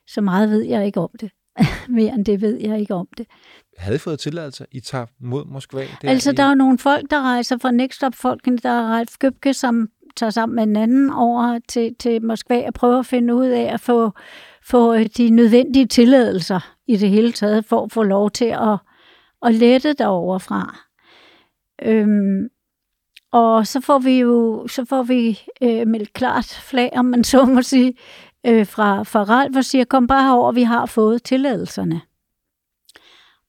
Så 0.07 0.21
meget 0.21 0.49
ved 0.49 0.61
jeg 0.61 0.85
ikke 0.85 0.99
om 0.99 1.09
det. 1.19 1.31
Mere 1.89 2.13
end 2.13 2.25
det 2.25 2.41
ved 2.41 2.59
jeg 2.59 2.79
ikke 2.79 2.95
om 2.95 3.07
det. 3.17 3.27
Havde 3.77 3.99
fået 3.99 4.19
tilladelse? 4.19 4.65
I 4.71 4.79
tager 4.79 5.05
mod 5.19 5.45
Moskva? 5.45 5.79
Der 6.01 6.09
Altså, 6.09 6.31
der 6.31 6.43
er 6.43 6.53
nogle 6.53 6.77
folk, 6.77 7.09
der 7.09 7.21
rejser 7.21 7.57
fra 7.57 7.71
Next 7.71 8.03
Up 8.03 8.15
folkene. 8.15 8.57
Der 8.57 8.69
er 8.69 8.83
Ralf 8.83 9.17
Gøbke, 9.19 9.53
som 9.53 9.89
tager 10.15 10.29
sammen 10.29 10.55
med 10.55 10.63
en 10.63 10.75
anden 10.75 11.09
over 11.09 11.59
til, 11.67 11.95
til 11.99 12.25
Moskva 12.25 12.67
og 12.67 12.73
prøver 12.73 12.99
at 12.99 13.05
finde 13.05 13.35
ud 13.35 13.45
af 13.47 13.73
at 13.73 13.79
få, 13.81 14.11
få 14.65 14.97
de 14.97 15.29
nødvendige 15.29 15.85
tilladelser 15.85 16.75
i 16.87 16.97
det 16.97 17.09
hele 17.09 17.31
taget, 17.31 17.65
for 17.65 17.85
at 17.85 17.91
få 17.91 18.03
lov 18.03 18.31
til 18.31 18.45
at, 18.45 18.77
at 19.45 19.53
lette 19.53 19.93
derovre 19.93 20.39
fra. 20.39 20.77
Øhm, 21.81 22.49
og 23.31 23.67
så 23.67 23.81
får 23.81 23.99
vi 23.99 24.19
jo 24.19 24.67
så 24.67 24.85
får 24.85 25.03
vi 25.03 25.41
øh, 25.61 25.87
meldt 25.87 26.13
klart 26.13 26.45
flag, 26.45 26.89
om 26.95 27.05
man 27.05 27.23
så 27.23 27.45
må 27.45 27.61
sige, 27.61 27.93
øh, 28.45 28.67
fra, 28.67 29.03
fra 29.03 29.23
Ralf 29.23 29.57
og 29.57 29.65
siger, 29.65 29.85
kom 29.85 30.07
bare 30.07 30.23
herover, 30.23 30.51
vi 30.51 30.63
har 30.63 30.85
fået 30.85 31.23
tilladelserne. 31.23 32.01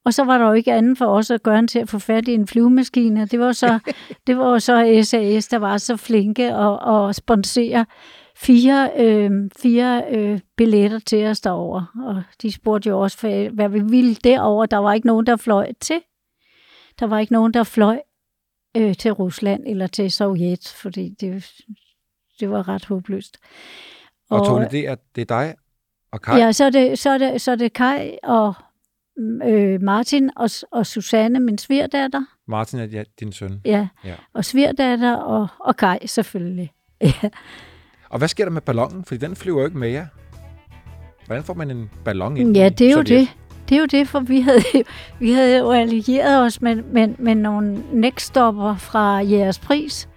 Og 0.04 0.14
så 0.14 0.24
var 0.24 0.38
der 0.38 0.46
jo 0.46 0.52
ikke 0.52 0.72
andet 0.72 0.98
for 0.98 1.06
os 1.06 1.30
at 1.30 1.42
gøre 1.42 1.58
end 1.58 1.68
til 1.68 1.78
at 1.78 1.88
få 1.88 1.98
fat 1.98 2.28
i 2.28 2.34
en 2.34 2.46
flyvemaskine. 2.46 3.26
Det 3.26 3.40
var 3.40 3.52
så, 3.52 3.78
det 4.26 4.38
var 4.38 4.58
så 4.58 5.00
SAS, 5.02 5.48
der 5.48 5.56
var 5.56 5.78
så 5.78 5.96
flinke 5.96 6.54
at, 6.54 7.08
at 7.08 7.16
sponsere 7.16 7.86
fire, 8.36 8.90
øh, 8.96 9.30
fire 9.56 10.04
øh, 10.10 10.40
billetter 10.56 10.98
til 10.98 11.26
os 11.26 11.40
derover, 11.40 11.84
og 12.06 12.22
de 12.42 12.52
spurgte 12.52 12.88
jo 12.88 13.00
også, 13.00 13.18
for, 13.18 13.50
hvad 13.50 13.68
vi 13.68 13.80
ville 13.82 14.14
derover. 14.14 14.66
Der 14.66 14.76
var 14.76 14.92
ikke 14.92 15.06
nogen, 15.06 15.26
der 15.26 15.36
fløj 15.36 15.72
til. 15.80 16.00
Der 17.00 17.06
var 17.06 17.18
ikke 17.18 17.32
nogen, 17.32 17.54
der 17.54 17.62
fløj 17.62 18.00
øh, 18.76 18.94
til 18.96 19.12
Rusland 19.12 19.62
eller 19.66 19.86
til 19.86 20.12
Sovjet, 20.12 20.74
fordi 20.76 21.08
det, 21.08 21.52
det 22.40 22.50
var 22.50 22.68
ret 22.68 22.84
håbløst. 22.84 23.38
Og 24.30 24.46
Tony, 24.46 24.64
det 24.70 24.88
er, 24.88 24.96
det 25.14 25.20
er 25.20 25.24
dig 25.24 25.54
og 26.12 26.22
Kai? 26.22 26.40
Ja, 26.40 26.52
så 26.52 26.64
er 26.64 26.70
det, 26.70 26.98
så 26.98 27.10
er 27.10 27.18
det, 27.18 27.40
så 27.40 27.50
er 27.50 27.56
det 27.56 27.72
Kai 27.72 28.18
og 28.22 28.54
øh, 29.44 29.82
Martin 29.82 30.30
og, 30.36 30.50
og 30.72 30.86
Susanne, 30.86 31.40
min 31.40 31.58
svigerdatter. 31.58 32.24
Martin 32.48 32.78
er 32.78 32.84
ja, 32.84 33.02
din 33.20 33.32
søn? 33.32 33.60
Ja, 33.64 33.88
Ja. 34.04 34.14
og 34.34 34.44
svigerdatter 34.44 35.16
og, 35.16 35.46
og 35.60 35.76
Kai 35.76 36.06
selvfølgelig. 36.06 36.72
Ja. 37.02 37.28
Og 38.10 38.18
hvad 38.18 38.28
sker 38.28 38.44
der 38.44 38.52
med 38.52 38.60
ballonen? 38.62 39.04
Fordi 39.04 39.20
den 39.26 39.36
flyver 39.36 39.60
jo 39.60 39.66
ikke 39.66 39.78
med 39.78 39.88
jer. 39.88 40.06
Hvordan 41.26 41.44
får 41.44 41.54
man 41.54 41.70
en 41.70 41.90
ballon 42.04 42.36
ind 42.36 42.56
Ja, 42.56 42.68
det 42.68 42.86
er 42.86 42.90
jo 42.90 42.94
Sovjet? 42.96 43.08
det. 43.08 43.28
Det 43.68 43.74
er 43.76 43.80
jo 43.80 43.86
det, 43.86 44.08
for 44.08 44.20
vi 44.20 44.40
havde, 44.40 44.62
vi 45.18 45.32
havde 45.32 45.58
jo 45.58 45.70
allieret 45.70 46.42
os 46.46 46.62
med, 46.62 46.82
med, 46.82 47.08
med 47.18 47.34
nogle 47.34 47.82
nækstopper 47.92 48.76
fra 48.76 49.00
jeres 49.16 49.58
pris. 49.58 50.08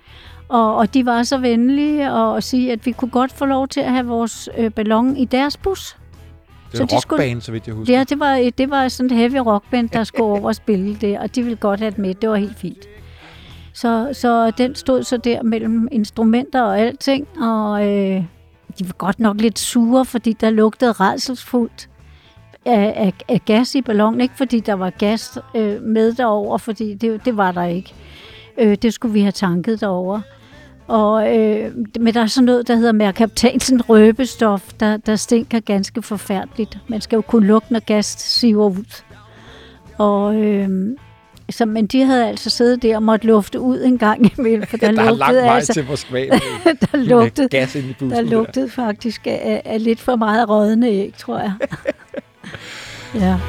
Og, 0.50 0.76
og 0.76 0.94
de 0.94 1.06
var 1.06 1.24
så 1.24 1.38
venlige 1.38 2.12
at 2.12 2.44
sige, 2.44 2.72
at 2.72 2.86
vi 2.86 2.92
kunne 2.92 3.12
godt 3.12 3.32
få 3.34 3.46
lov 3.46 3.68
til 3.68 3.80
at 3.80 3.92
have 3.92 4.06
vores 4.06 4.50
øh, 4.58 4.72
ballon 4.72 5.18
i 5.18 5.26
deres 5.26 5.58
bus. 5.58 5.97
Det 6.72 6.80
er 6.80 6.88
så 6.88 6.96
de 6.96 7.02
skulle- 7.02 7.22
rockbane, 7.24 7.42
så 7.42 7.52
vidt 7.52 7.68
jeg 7.68 7.76
husker. 7.76 7.94
Ja, 7.98 8.04
det 8.04 8.20
var, 8.20 8.50
det 8.58 8.70
var 8.70 8.88
sådan 8.88 9.12
et 9.12 9.18
heavy 9.18 9.36
rockband, 9.48 9.90
der 9.90 10.04
skulle 10.04 10.26
over 10.26 10.48
og 10.48 10.56
spille 10.56 10.96
det, 11.02 11.20
og 11.20 11.36
de 11.36 11.42
ville 11.44 11.56
godt 11.58 11.80
have 11.80 11.90
det 11.92 11.98
med. 12.00 12.14
Det 12.14 12.30
var 12.30 12.36
helt 12.36 12.58
fint. 12.60 12.86
Så, 13.74 14.10
så 14.14 14.52
den 14.52 14.76
stod 14.76 15.04
så 15.04 15.18
der 15.18 15.44
mellem 15.44 15.88
instrumenter 15.92 16.62
og 16.62 16.80
alting, 16.80 17.28
og 17.42 17.88
øh, 17.88 18.24
de 18.80 18.86
var 18.86 18.94
godt 18.98 19.20
nok 19.20 19.42
lidt 19.42 19.60
sure, 19.60 20.06
fordi 20.06 20.34
der 20.34 20.50
lugtede 20.50 20.92
redselsfuldt 20.92 21.90
af, 22.66 22.94
af, 22.96 23.14
af 23.28 23.42
gas 23.46 23.76
i 23.76 23.82
ballonen. 23.82 24.22
Ikke 24.22 24.34
fordi 24.38 24.60
der 24.60 24.74
var 24.74 24.90
gas 24.90 25.38
øh, 25.56 25.82
med 25.82 26.14
derover, 26.14 26.58
fordi 26.58 26.94
det, 26.94 27.26
det 27.26 27.38
var 27.38 27.52
der 27.52 27.64
ikke. 27.64 27.94
Øh, 28.58 28.76
det 28.82 28.94
skulle 28.94 29.14
vi 29.14 29.22
have 29.22 29.32
tanket 29.32 29.82
derover. 29.82 30.22
Og, 30.88 31.38
øh, 31.38 31.72
men 32.00 32.14
der 32.14 32.22
er 32.22 32.28
sådan 32.28 32.46
noget, 32.46 32.68
der 32.68 32.76
hedder 32.76 32.92
merkaptansen 32.92 33.82
røbestof, 33.90 34.74
der, 34.80 34.98
der 34.98 35.16
stinker 35.16 35.60
ganske 35.60 36.02
forfærdeligt. 36.02 36.78
Man 36.88 37.02
skal 37.02 37.16
jo 37.16 37.22
kunne 37.22 37.48
lugte, 37.48 37.74
når 37.74 37.80
gas 37.80 38.06
siver 38.06 38.70
ud. 38.70 39.04
Og, 39.98 40.36
øh, 40.36 40.70
så, 41.50 41.66
men 41.66 41.88
de 41.88 42.04
havde 42.04 42.28
altså 42.28 42.50
siddet 42.50 42.82
der 42.82 42.96
og 42.96 43.04
måtte 43.04 43.28
lufte 43.28 43.60
ud 43.60 43.84
en 43.84 43.98
gang 43.98 44.40
imellem, 44.40 44.68
for 44.68 44.78
der, 44.88 44.92
der 44.92 45.02
er 45.02 45.12
lang 45.12 45.18
lugtede 45.18 45.44
vej 45.44 45.56
altså, 45.56 45.74
til 45.74 45.86
Moskva 45.90 46.20
med, 46.66 46.76
der 46.76 46.98
med 46.98 47.06
lugtede, 47.06 47.50
gas 47.50 47.76
ind 47.76 47.86
i 47.86 47.94
bussen. 47.94 48.12
der 48.12 48.22
lugtede 48.22 48.70
faktisk 48.70 49.28
af, 49.28 49.62
af 49.66 49.84
lidt 49.84 50.00
for 50.00 50.16
meget 50.16 50.50
rådne 50.50 50.88
æg, 50.88 51.14
tror 51.18 51.40
jeg. 51.40 51.54
ja. 53.24 53.40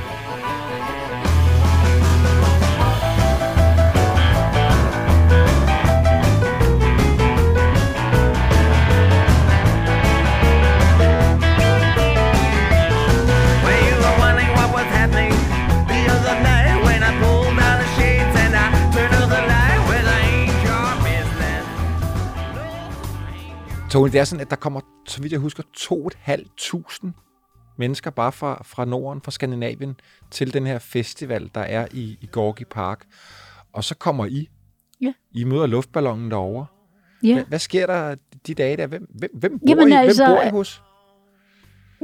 Tony, 23.91 24.09
det 24.13 24.21
er 24.21 24.25
sådan, 24.25 24.41
at 24.41 24.51
der 24.51 24.57
kommer, 24.57 24.81
så 25.07 25.23
vidt 25.23 25.33
jeg 25.33 25.41
husker, 25.41 25.63
2.500 25.77 27.11
mennesker 27.79 28.11
bare 28.11 28.33
fra, 28.33 28.63
fra 28.65 28.85
Norden, 28.85 29.23
fra 29.23 29.31
Skandinavien, 29.31 29.97
til 30.31 30.55
den 30.55 30.67
her 30.67 30.79
festival, 30.79 31.51
der 31.55 31.61
er 31.61 31.87
i, 31.93 32.19
i 32.21 32.29
Gorki 32.33 32.65
Park. 32.65 33.05
Og 33.73 33.85
så 33.85 33.95
kommer 33.95 34.27
I. 34.27 34.49
Ja. 35.01 35.13
I 35.33 35.45
møder 35.45 35.67
luftballonen 35.67 36.31
derovre. 36.31 36.67
ja. 37.23 37.35
Hvad, 37.35 37.45
hvad 37.45 37.59
sker 37.59 37.87
der 37.87 38.15
de 38.47 38.55
dage 38.55 38.77
der? 38.77 38.87
Hvem, 38.87 39.07
hvem, 39.19 39.31
hvem, 39.35 39.59
bor, 39.59 39.69
Jamen 39.69 39.89
I, 39.89 39.93
altså, 39.93 40.27
hvem 40.27 40.37
bor 40.37 40.43
I 40.43 40.51
hos? 40.51 40.83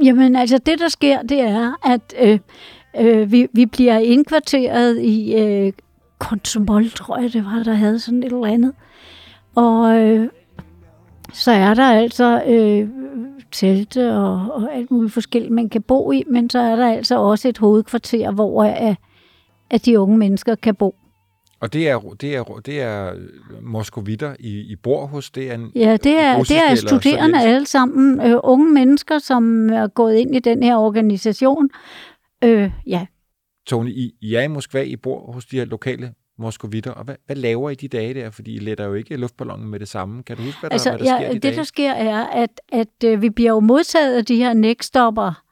Jamen 0.03 0.35
altså, 0.35 0.57
det 0.57 0.79
der 0.79 0.89
sker, 0.89 1.21
det 1.21 1.39
er, 1.39 1.73
at 1.91 2.13
øh, 2.19 2.39
øh, 2.99 3.31
vi, 3.31 3.47
vi 3.53 3.65
bliver 3.65 3.97
indkvarteret 3.97 5.01
i 5.01 5.35
øh, 5.35 5.73
Konsumol, 6.19 6.89
tror 6.89 7.21
jeg 7.21 7.33
det 7.33 7.45
var, 7.45 7.63
der 7.63 7.73
havde 7.73 7.99
sådan 7.99 8.23
et 8.23 8.25
eller 8.25 8.45
andet. 8.45 8.73
Og 9.55 9.97
øh, 9.97 10.29
så 11.33 11.51
er 11.51 11.73
der 11.73 11.89
altså 11.91 12.43
øh, 12.47 12.89
telte 13.51 14.11
og, 14.11 14.51
og 14.53 14.75
alt 14.75 14.91
muligt 14.91 15.13
forskelligt, 15.13 15.53
man 15.53 15.69
kan 15.69 15.81
bo 15.81 16.11
i, 16.11 16.23
men 16.27 16.49
så 16.49 16.59
er 16.59 16.75
der 16.75 16.87
altså 16.87 17.19
også 17.19 17.47
et 17.47 17.57
hovedkvarter, 17.57 18.31
hvor 18.31 18.63
at, 18.63 18.95
at 19.69 19.85
de 19.85 19.99
unge 19.99 20.17
mennesker 20.17 20.55
kan 20.55 20.75
bo. 20.75 20.95
Og 21.59 21.73
det 21.73 21.89
er, 21.89 21.99
det 21.99 22.35
er, 22.35 22.43
det 22.43 22.81
er 22.81 23.13
moskovitter, 23.61 24.35
I, 24.39 24.59
I 24.59 24.75
bor 24.75 25.05
hos. 25.05 25.31
Det 25.31 25.51
er 25.51 25.55
en, 25.55 25.71
Ja, 25.75 25.97
det 25.97 26.19
er, 26.19 26.43
det 26.43 26.57
er 26.57 26.75
studerende 26.75 27.41
alle 27.41 27.65
sammen, 27.65 28.27
øh, 28.27 28.39
unge 28.43 28.73
mennesker, 28.73 29.19
som 29.19 29.69
er 29.69 29.87
gået 29.87 30.15
ind 30.15 30.35
i 30.35 30.39
den 30.39 30.63
her 30.63 30.75
organisation. 30.75 31.69
Øh, 32.43 32.71
ja, 32.87 33.05
Tony, 33.65 33.89
I, 33.89 34.11
I 34.21 34.33
er 34.33 34.41
i 34.41 34.47
Moskva, 34.47 34.81
I 34.81 34.95
bor 34.95 35.31
hos 35.31 35.45
de 35.45 35.57
her 35.57 35.65
lokale 35.65 36.13
moskovitter, 36.37 36.91
og 36.91 37.03
hvad, 37.03 37.15
hvad 37.25 37.35
laver 37.35 37.69
I 37.69 37.75
de 37.75 37.87
dage 37.87 38.13
der? 38.13 38.29
Fordi 38.29 38.55
I 38.55 38.59
letter 38.59 38.85
jo 38.85 38.93
ikke 38.93 39.17
luftballonen 39.17 39.69
med 39.69 39.79
det 39.79 39.87
samme. 39.87 40.23
Kan 40.23 40.37
du 40.37 40.43
huske, 40.43 40.59
hvad 40.59 40.69
der, 40.69 40.73
Altså, 40.73 40.89
hvad 40.89 40.99
der 40.99 41.05
sker 41.05 41.25
ja, 41.25 41.29
de 41.29 41.33
det 41.33 41.43
dage? 41.43 41.55
der 41.55 41.63
sker 41.63 41.91
er, 41.91 42.25
at, 42.25 42.61
at 42.71 43.03
øh, 43.05 43.21
vi 43.21 43.29
bliver 43.29 43.51
jo 43.51 43.59
modtaget 43.59 44.17
af 44.17 44.25
de 44.25 44.35
her 44.35 44.53
nækstopper 44.53 45.43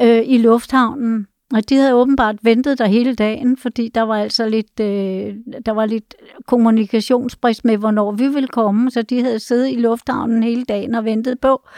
øh, 0.00 0.22
i 0.26 0.38
lufthavnen, 0.38 1.26
og 1.54 1.68
de 1.68 1.76
havde 1.76 1.94
åbenbart 1.94 2.36
ventet 2.42 2.78
der 2.78 2.86
hele 2.86 3.14
dagen, 3.14 3.56
fordi 3.56 3.88
der 3.88 4.02
var 4.02 4.16
altså 4.16 4.48
lidt, 4.48 4.80
øh, 4.80 5.34
der 5.66 5.72
var 5.72 5.86
lidt 5.86 6.14
kommunikationsbrist 6.46 7.64
med, 7.64 7.76
hvornår 7.76 8.12
vi 8.12 8.28
ville 8.28 8.48
komme, 8.48 8.90
så 8.90 9.02
de 9.02 9.22
havde 9.22 9.38
siddet 9.38 9.70
i 9.70 9.76
lufthavnen 9.76 10.42
hele 10.42 10.64
dagen 10.64 10.94
og 10.94 11.04
ventet 11.04 11.40
på 11.40 11.68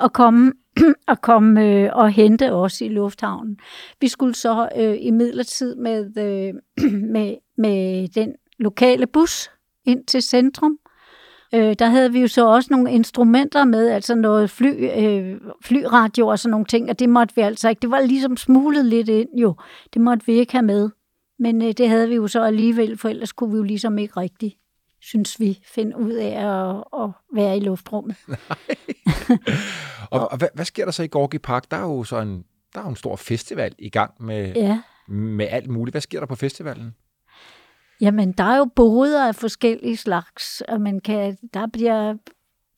at 0.00 0.12
komme 0.12 0.52
og 1.08 1.20
komme 1.20 1.64
øh, 1.64 1.90
og 1.92 2.10
hente 2.10 2.52
os 2.52 2.80
i 2.80 2.88
lufthavnen. 2.88 3.58
Vi 4.00 4.08
skulle 4.08 4.34
så 4.34 4.68
øh, 4.76 4.96
i 5.00 5.10
midlertid 5.10 5.74
med, 5.74 6.18
øh, 6.18 6.54
med, 7.14 7.34
med 7.58 8.08
den 8.08 8.34
lokale 8.58 9.06
bus 9.06 9.50
ind 9.84 10.04
til 10.04 10.22
centrum, 10.22 10.78
Øh, 11.54 11.74
der 11.78 11.86
havde 11.86 12.12
vi 12.12 12.20
jo 12.20 12.28
så 12.28 12.46
også 12.46 12.68
nogle 12.70 12.92
instrumenter 12.92 13.64
med, 13.64 13.88
altså 13.88 14.14
noget 14.14 14.50
fly, 14.50 14.90
øh, 14.98 15.40
flyradio 15.64 16.26
og 16.26 16.38
sådan 16.38 16.50
nogle 16.50 16.66
ting, 16.66 16.90
og 16.90 16.98
det 16.98 17.08
måtte 17.08 17.34
vi 17.34 17.40
altså 17.40 17.68
ikke. 17.68 17.80
Det 17.80 17.90
var 17.90 18.00
ligesom 18.00 18.36
smuglet 18.36 18.84
lidt 18.84 19.08
ind 19.08 19.28
jo. 19.36 19.54
Det 19.94 20.00
måtte 20.02 20.26
vi 20.26 20.32
ikke 20.32 20.52
have 20.52 20.62
med. 20.62 20.90
Men 21.38 21.62
øh, 21.62 21.72
det 21.72 21.88
havde 21.88 22.08
vi 22.08 22.14
jo 22.14 22.28
så 22.28 22.42
alligevel, 22.42 22.98
for 22.98 23.08
ellers 23.08 23.32
kunne 23.32 23.50
vi 23.50 23.56
jo 23.56 23.62
ligesom 23.62 23.98
ikke 23.98 24.20
rigtig, 24.20 24.56
synes 25.00 25.40
vi, 25.40 25.58
finde 25.64 25.98
ud 25.98 26.12
af 26.12 26.46
at, 26.46 26.84
at 27.02 27.10
være 27.34 27.56
i 27.56 27.60
luftrummet. 27.60 28.16
Og, 30.10 30.30
og 30.32 30.38
hvad, 30.38 30.48
hvad 30.54 30.64
sker 30.64 30.84
der 30.84 30.92
så 30.92 31.02
i 31.02 31.06
Gorki 31.06 31.38
Park? 31.38 31.70
Der 31.70 31.76
er 31.76 31.82
jo 31.82 32.04
så 32.04 32.20
en, 32.20 32.44
der 32.74 32.80
er 32.80 32.88
en 32.88 32.96
stor 32.96 33.16
festival 33.16 33.74
i 33.78 33.88
gang 33.88 34.10
med, 34.20 34.52
Ja. 34.54 34.80
med 35.08 35.46
alt 35.50 35.70
muligt. 35.70 35.92
Hvad 35.92 36.00
sker 36.00 36.18
der 36.20 36.26
på 36.26 36.34
festivalen? 36.34 36.94
Jamen, 38.00 38.32
der 38.32 38.44
er 38.44 38.56
jo 38.56 38.64
boder 38.64 39.28
af 39.28 39.34
forskellige 39.34 39.96
slags, 39.96 40.62
og 40.68 40.80
man 40.80 41.00
kan, 41.00 41.38
der 41.54 41.66
bliver 41.66 42.14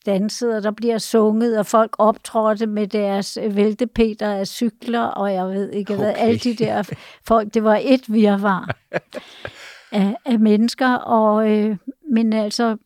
danset, 0.05 0.55
og 0.55 0.63
der 0.63 0.71
bliver 0.71 0.97
sunget, 0.97 1.59
og 1.59 1.65
folk 1.65 1.95
optrådte 1.97 2.67
med 2.67 2.87
deres 2.87 3.37
øh, 3.43 3.55
væltepeter 3.55 4.31
af 4.33 4.47
cykler, 4.47 5.01
og 5.01 5.33
jeg 5.33 5.47
ved 5.47 5.71
ikke 5.71 5.95
hvad, 5.95 6.09
Okay. 6.09 6.21
alle 6.21 6.37
de 6.39 6.55
der 6.55 6.83
folk, 7.27 7.53
det 7.53 7.63
var 7.63 7.79
et 7.83 8.13
virvar 8.13 8.75
af, 9.91 10.15
af 10.25 10.39
mennesker, 10.39 10.93
og, 10.93 11.51
øh, 11.51 11.77
men 12.11 12.33
altså, 12.33 12.77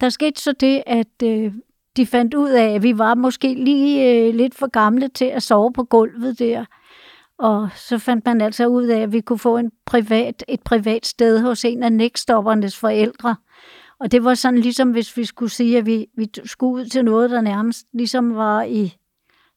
der 0.00 0.08
skete 0.08 0.40
så 0.40 0.52
det, 0.52 0.82
at 0.86 1.22
øh, 1.24 1.52
de 1.96 2.06
fandt 2.06 2.34
ud 2.34 2.50
af, 2.50 2.74
at 2.74 2.82
vi 2.82 2.98
var 2.98 3.14
måske 3.14 3.54
lige 3.54 4.12
øh, 4.28 4.34
lidt 4.34 4.54
for 4.54 4.66
gamle 4.66 5.08
til 5.08 5.24
at 5.24 5.42
sove 5.42 5.72
på 5.72 5.84
gulvet 5.84 6.38
der, 6.38 6.64
og 7.38 7.68
så 7.74 7.98
fandt 7.98 8.24
man 8.24 8.40
altså 8.40 8.66
ud 8.66 8.84
af, 8.84 9.00
at 9.00 9.12
vi 9.12 9.20
kunne 9.20 9.38
få 9.38 9.56
en 9.56 9.70
privat, 9.86 10.44
et 10.48 10.60
privat 10.60 11.06
sted 11.06 11.40
hos 11.40 11.64
en 11.64 11.82
af 11.82 11.92
nækstoppernes 11.92 12.76
forældre. 12.76 13.36
Og 14.00 14.12
det 14.12 14.24
var 14.24 14.34
sådan 14.34 14.58
ligesom, 14.58 14.90
hvis 14.90 15.16
vi 15.16 15.24
skulle 15.24 15.50
sige, 15.50 15.78
at 15.78 15.86
vi, 15.86 16.06
vi 16.16 16.30
skulle 16.44 16.82
ud 16.82 16.86
til 16.86 17.04
noget, 17.04 17.30
der 17.30 17.40
nærmest 17.40 17.86
ligesom 17.92 18.34
var 18.34 18.62
i, 18.62 18.96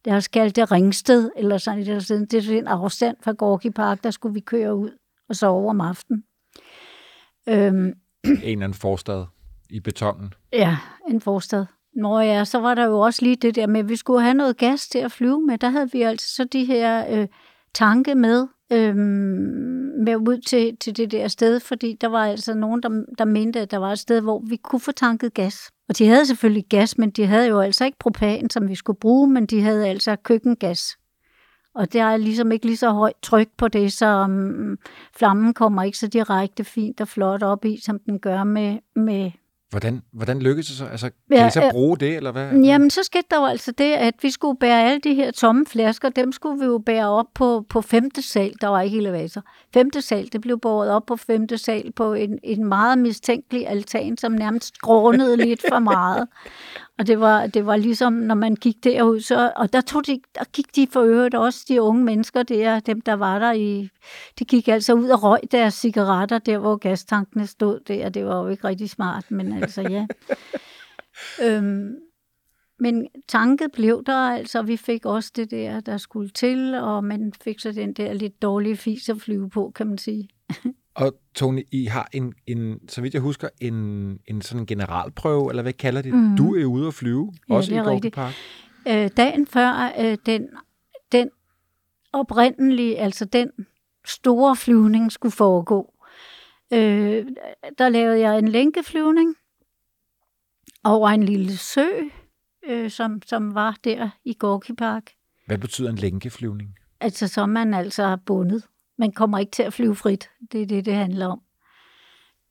lad 0.05 0.15
os 0.15 0.27
kalde 0.27 0.61
det 0.61 0.71
Ringsted, 0.71 1.29
eller 1.35 1.57
sådan 1.57 1.79
et 1.79 1.87
eller 1.87 2.11
andet. 2.11 2.31
Det 2.31 2.49
er 2.49 2.59
en 2.59 2.67
afstand 2.67 3.17
fra 3.23 3.31
Gorki 3.31 3.69
Park, 3.69 4.03
der 4.03 4.11
skulle 4.11 4.33
vi 4.33 4.39
køre 4.39 4.75
ud 4.75 4.89
og 5.29 5.35
sove 5.35 5.69
om 5.69 5.81
aftenen. 5.81 6.23
Øhm, 7.49 7.85
En 7.85 7.93
eller 8.23 8.51
anden 8.51 8.73
forstad 8.73 9.25
i 9.69 9.79
betongen. 9.79 10.33
Ja, 10.53 10.77
en 11.09 11.21
forstad. 11.21 11.65
Nå 11.95 12.19
ja, 12.19 12.45
så 12.45 12.59
var 12.59 12.75
der 12.75 12.85
jo 12.85 12.99
også 12.99 13.21
lige 13.21 13.35
det 13.35 13.55
der 13.55 13.67
med, 13.67 13.79
at 13.79 13.89
vi 13.89 13.95
skulle 13.95 14.21
have 14.21 14.33
noget 14.33 14.57
gas 14.57 14.87
til 14.87 14.99
at 14.99 15.11
flyve 15.11 15.41
med. 15.41 15.57
Der 15.57 15.69
havde 15.69 15.91
vi 15.91 16.01
altså 16.01 16.35
så 16.35 16.43
de 16.43 16.65
her 16.65 17.19
øh, 17.21 17.27
tanke 17.77 18.15
med, 18.15 18.47
øhm, 18.71 18.97
med 20.05 20.15
ud 20.15 20.41
til, 20.41 20.77
til 20.77 20.97
det 20.97 21.11
der 21.11 21.27
sted, 21.27 21.59
fordi 21.59 21.97
der 22.01 22.07
var 22.07 22.25
altså 22.25 22.53
nogen, 22.53 22.83
der, 22.83 23.03
der 23.17 23.25
mente, 23.25 23.59
at 23.59 23.71
der 23.71 23.77
var 23.77 23.91
et 23.91 23.99
sted, 23.99 24.21
hvor 24.21 24.43
vi 24.49 24.55
kunne 24.55 24.79
få 24.79 24.91
tanket 24.91 25.33
gas. 25.33 25.71
Og 25.89 25.97
de 25.97 26.07
havde 26.07 26.25
selvfølgelig 26.25 26.65
gas, 26.69 26.97
men 26.97 27.09
de 27.09 27.25
havde 27.25 27.47
jo 27.47 27.59
altså 27.59 27.85
ikke 27.85 27.99
propan, 27.99 28.49
som 28.49 28.69
vi 28.69 28.75
skulle 28.75 28.99
bruge, 28.99 29.29
men 29.29 29.45
de 29.45 29.61
havde 29.61 29.87
altså 29.87 30.15
køkkengas. 30.15 30.97
Og 31.75 31.93
der 31.93 32.03
er 32.03 32.17
ligesom 32.17 32.51
ikke 32.51 32.65
lige 32.65 32.77
så 32.77 32.89
højt 32.89 33.15
tryk 33.21 33.47
på 33.57 33.67
det, 33.67 33.93
så 33.93 34.23
um, 34.23 34.77
flammen 35.15 35.53
kommer 35.53 35.83
ikke 35.83 35.97
så 35.97 36.07
direkte 36.07 36.63
fint 36.63 37.01
og 37.01 37.07
flot 37.07 37.43
op 37.43 37.65
i, 37.65 37.79
som 37.85 37.99
den 37.99 38.19
gør 38.19 38.43
med, 38.43 38.77
med 38.95 39.31
Hvordan, 39.69 40.01
hvordan 40.13 40.39
lykkedes 40.39 40.67
det 40.67 40.77
så? 40.77 40.85
Altså, 40.85 41.09
kan 41.09 41.37
Ja, 41.37 41.47
I 41.47 41.51
så 41.51 41.69
bruge 41.71 41.97
det, 41.97 42.15
eller 42.15 42.31
hvad? 42.31 42.51
Jamen, 42.51 42.89
så 42.89 43.03
skete 43.03 43.23
der 43.31 43.37
jo 43.39 43.45
altså 43.45 43.71
det, 43.71 43.93
at 43.93 44.13
vi 44.21 44.31
skulle 44.31 44.59
bære 44.59 44.83
alle 44.83 44.99
de 44.99 45.13
her 45.13 45.31
tomme 45.31 45.65
flasker, 45.65 46.09
dem 46.09 46.31
skulle 46.31 46.59
vi 46.59 46.65
jo 46.65 46.77
bære 46.85 47.09
op 47.09 47.25
på, 47.35 47.65
på 47.69 47.81
femte 47.81 48.21
sal. 48.21 48.53
Der 48.61 48.67
var 48.67 48.81
ikke 48.81 48.97
elevator. 48.97 49.41
Femte 49.73 50.01
sal, 50.01 50.29
det 50.33 50.41
blev 50.41 50.59
båret 50.59 50.91
op 50.91 51.05
på 51.05 51.15
femte 51.15 51.57
sal 51.57 51.91
på 51.91 52.13
en, 52.13 52.39
en 52.43 52.65
meget 52.65 52.97
mistænkelig 52.97 53.67
altan, 53.67 54.17
som 54.17 54.31
nærmest 54.31 54.75
skrånede 54.75 55.37
lidt 55.37 55.61
for 55.69 55.79
meget. 55.79 56.27
Og 56.97 57.07
det 57.07 57.19
var, 57.19 57.47
det 57.47 57.65
var 57.65 57.75
ligesom, 57.75 58.13
når 58.13 58.35
man 58.35 58.55
gik 58.55 58.83
derud, 58.83 59.19
så, 59.19 59.51
og 59.55 59.73
der, 59.73 59.81
tog 59.81 60.07
de, 60.07 60.21
der 60.35 60.43
gik 60.53 60.75
de 60.75 60.87
for 60.91 61.01
øvrigt 61.01 61.35
også, 61.35 61.65
de 61.69 61.81
unge 61.81 62.03
mennesker 62.03 62.43
der, 62.43 62.79
dem 62.79 63.01
der 63.01 63.13
var 63.13 63.39
der 63.39 63.51
i, 63.51 63.89
de 64.39 64.45
gik 64.45 64.67
altså 64.67 64.93
ud 64.93 65.09
og 65.09 65.23
røg 65.23 65.39
deres 65.51 65.73
cigaretter, 65.73 66.37
der 66.39 66.57
hvor 66.57 66.75
gastankene 66.75 67.47
stod 67.47 67.79
der, 67.87 68.09
det 68.09 68.25
var 68.25 68.41
jo 68.41 68.47
ikke 68.47 68.67
rigtig 68.67 68.89
smart, 68.89 69.31
men 69.31 69.53
altså 69.53 69.81
ja. 69.81 70.05
øhm, 71.45 71.95
men 72.79 73.07
tanket 73.27 73.71
blev 73.71 74.03
der, 74.05 74.31
altså 74.31 74.61
vi 74.61 74.77
fik 74.77 75.05
også 75.05 75.31
det 75.35 75.51
der, 75.51 75.79
der 75.79 75.97
skulle 75.97 76.29
til, 76.29 76.75
og 76.75 77.03
man 77.03 77.33
fik 77.41 77.59
så 77.59 77.71
den 77.71 77.93
der 77.93 78.13
lidt 78.13 78.41
dårlige 78.41 78.77
fis 78.77 79.09
at 79.09 79.21
flyve 79.21 79.49
på, 79.49 79.71
kan 79.75 79.87
man 79.87 79.97
sige. 79.97 80.29
Og 80.97 81.13
Tony, 81.35 81.63
I 81.71 81.85
har 81.85 82.09
en, 82.13 82.33
en 82.47 82.89
så 82.89 83.01
vidt 83.01 83.13
jeg 83.13 83.21
husker, 83.21 83.49
en, 83.61 83.75
en 84.27 84.41
sådan 84.41 84.65
generalprøve, 84.65 85.49
eller 85.49 85.63
hvad 85.63 85.73
kalder 85.73 86.01
det? 86.01 86.13
Mm. 86.13 86.35
Du 86.37 86.55
er 86.55 86.65
ude 86.65 86.87
at 86.87 86.93
flyve. 86.93 87.33
Ja, 87.49 87.55
også 87.55 87.69
det 87.69 87.75
i 87.75 87.79
er 87.79 87.83
Gorky 87.83 87.93
rigtigt. 87.95 88.15
Park. 88.15 88.33
øh, 88.87 89.09
dagen 89.17 89.47
før 89.47 89.93
øh, 89.99 90.17
den, 90.25 90.49
den 91.11 91.29
oprindelige, 92.13 92.99
altså 92.99 93.25
den 93.25 93.49
store 94.05 94.55
flyvning 94.55 95.11
skulle 95.11 95.31
foregå, 95.31 95.93
øh, 96.73 97.25
der 97.77 97.89
lavede 97.89 98.19
jeg 98.19 98.39
en 98.39 98.47
lænkeflyvning 98.47 99.35
over 100.83 101.09
en 101.09 101.23
lille 101.23 101.57
sø, 101.57 101.85
øh, 102.67 102.91
som, 102.91 103.21
som 103.25 103.55
var 103.55 103.77
der 103.83 104.09
i 104.25 104.35
Gorky 104.39 104.71
Park. 104.71 105.11
Hvad 105.45 105.57
betyder 105.57 105.89
en 105.89 105.95
lænkeflyvning? 105.95 106.75
Altså, 106.99 107.27
så 107.27 107.41
er 107.41 107.45
man 107.45 107.73
altså 107.73 108.17
bundet. 108.25 108.63
Man 108.97 109.11
kommer 109.11 109.39
ikke 109.39 109.51
til 109.51 109.63
at 109.63 109.73
flyve 109.73 109.95
frit. 109.95 110.29
Det 110.51 110.61
er 110.61 110.65
det, 110.65 110.85
det 110.85 110.93
handler 110.93 111.27
om. 111.27 111.41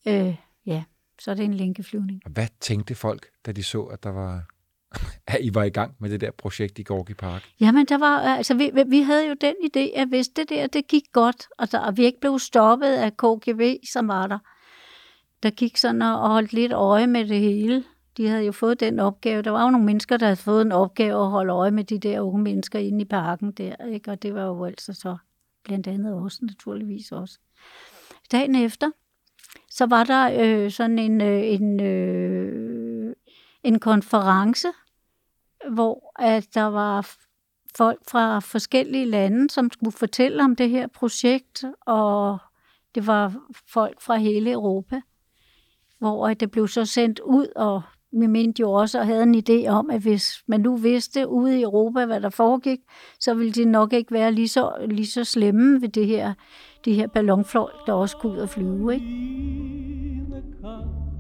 Øh, 0.08 0.36
ja, 0.66 0.84
så 1.18 1.30
er 1.30 1.34
det 1.34 1.44
en 1.44 1.54
lænkeflyvning. 1.54 2.20
Og 2.24 2.30
hvad 2.30 2.46
tænkte 2.60 2.94
folk, 2.94 3.26
da 3.46 3.52
de 3.52 3.62
så, 3.62 3.82
at 3.82 4.02
der 4.02 4.10
var 4.10 4.42
at 5.26 5.38
I 5.42 5.54
var 5.54 5.62
i 5.62 5.68
gang 5.70 5.94
med 5.98 6.10
det 6.10 6.20
der 6.20 6.30
projekt 6.30 6.78
i 6.78 6.82
Gorky 6.82 7.12
Park? 7.12 7.42
Jamen, 7.60 7.86
der 7.86 7.98
var, 7.98 8.18
altså, 8.18 8.54
vi, 8.54 8.70
vi- 8.86 9.00
havde 9.00 9.28
jo 9.28 9.34
den 9.40 9.54
idé, 9.64 10.00
at 10.00 10.08
hvis 10.08 10.28
det 10.28 10.48
der, 10.48 10.66
det 10.66 10.86
gik 10.86 11.04
godt, 11.12 11.48
og, 11.58 11.72
der, 11.72 11.78
og 11.78 11.96
vi 11.96 12.04
ikke 12.04 12.20
blev 12.20 12.38
stoppet 12.38 12.86
af 12.94 13.16
KGB, 13.16 13.60
som 13.92 14.08
var 14.08 14.26
der, 14.26 14.38
der 15.42 15.50
gik 15.50 15.76
sådan 15.76 16.02
og 16.02 16.20
og 16.20 16.28
holdt 16.30 16.52
lidt 16.52 16.72
øje 16.72 17.06
med 17.06 17.28
det 17.28 17.40
hele. 17.40 17.84
De 18.16 18.28
havde 18.28 18.44
jo 18.44 18.52
fået 18.52 18.80
den 18.80 18.98
opgave. 19.00 19.42
Der 19.42 19.50
var 19.50 19.64
jo 19.64 19.70
nogle 19.70 19.86
mennesker, 19.86 20.16
der 20.16 20.26
havde 20.26 20.36
fået 20.36 20.62
en 20.62 20.72
opgave 20.72 21.24
at 21.24 21.30
holde 21.30 21.52
øje 21.52 21.70
med 21.70 21.84
de 21.84 21.98
der 21.98 22.20
unge 22.20 22.42
mennesker 22.42 22.78
inde 22.78 23.00
i 23.02 23.04
parken 23.04 23.52
der, 23.52 23.86
ikke? 23.86 24.10
og 24.10 24.22
det 24.22 24.34
var 24.34 24.44
jo 24.44 24.64
altså 24.64 24.92
så 24.92 25.16
blandt 25.66 25.86
andet 25.86 26.14
også 26.14 26.38
naturligvis 26.42 27.12
også. 27.12 27.38
Dagen 28.32 28.54
efter, 28.54 28.90
så 29.70 29.86
var 29.86 30.04
der 30.04 30.30
øh, 30.42 30.70
sådan 30.70 30.98
en, 30.98 31.20
øh, 31.20 31.42
en, 31.44 31.80
øh, 31.80 33.14
en 33.62 33.78
konference, 33.78 34.68
hvor 35.70 36.12
at 36.18 36.54
der 36.54 36.64
var 36.64 37.16
folk 37.76 38.00
fra 38.08 38.38
forskellige 38.38 39.06
lande, 39.06 39.50
som 39.50 39.70
skulle 39.72 39.92
fortælle 39.92 40.44
om 40.44 40.56
det 40.56 40.70
her 40.70 40.86
projekt, 40.86 41.64
og 41.80 42.38
det 42.94 43.06
var 43.06 43.34
folk 43.66 44.00
fra 44.00 44.16
hele 44.16 44.52
Europa, 44.52 45.00
hvor 45.98 46.28
at 46.28 46.40
det 46.40 46.50
blev 46.50 46.68
så 46.68 46.84
sendt 46.84 47.20
ud, 47.20 47.46
og 47.56 47.82
vi 48.19 48.27
mente 48.27 48.59
jo 48.59 48.71
også 48.71 48.99
og 48.99 49.05
havde 49.05 49.23
en 49.23 49.35
idé 49.35 49.67
om, 49.67 49.89
at 49.89 50.01
hvis 50.01 50.43
man 50.47 50.61
nu 50.61 50.75
vidste 50.75 51.27
ude 51.27 51.59
i 51.59 51.63
Europa, 51.63 52.05
hvad 52.05 52.21
der 52.21 52.29
foregik, 52.29 52.79
så 53.19 53.33
ville 53.33 53.51
de 53.51 53.65
nok 53.65 53.93
ikke 53.93 54.11
være 54.11 54.31
lige 54.31 54.47
så, 54.47 54.71
lige 54.89 55.07
så 55.07 55.23
slemme 55.23 55.81
ved 55.81 55.89
det 55.89 56.07
her, 56.07 56.33
de 56.85 56.93
her 56.93 57.07
ballonfolk, 57.07 57.87
der 57.87 57.93
også 57.93 58.17
skulle 58.17 58.35
ud 58.35 58.41
og 58.41 58.49
flyve. 58.49 58.93
Ikke? 58.93 59.07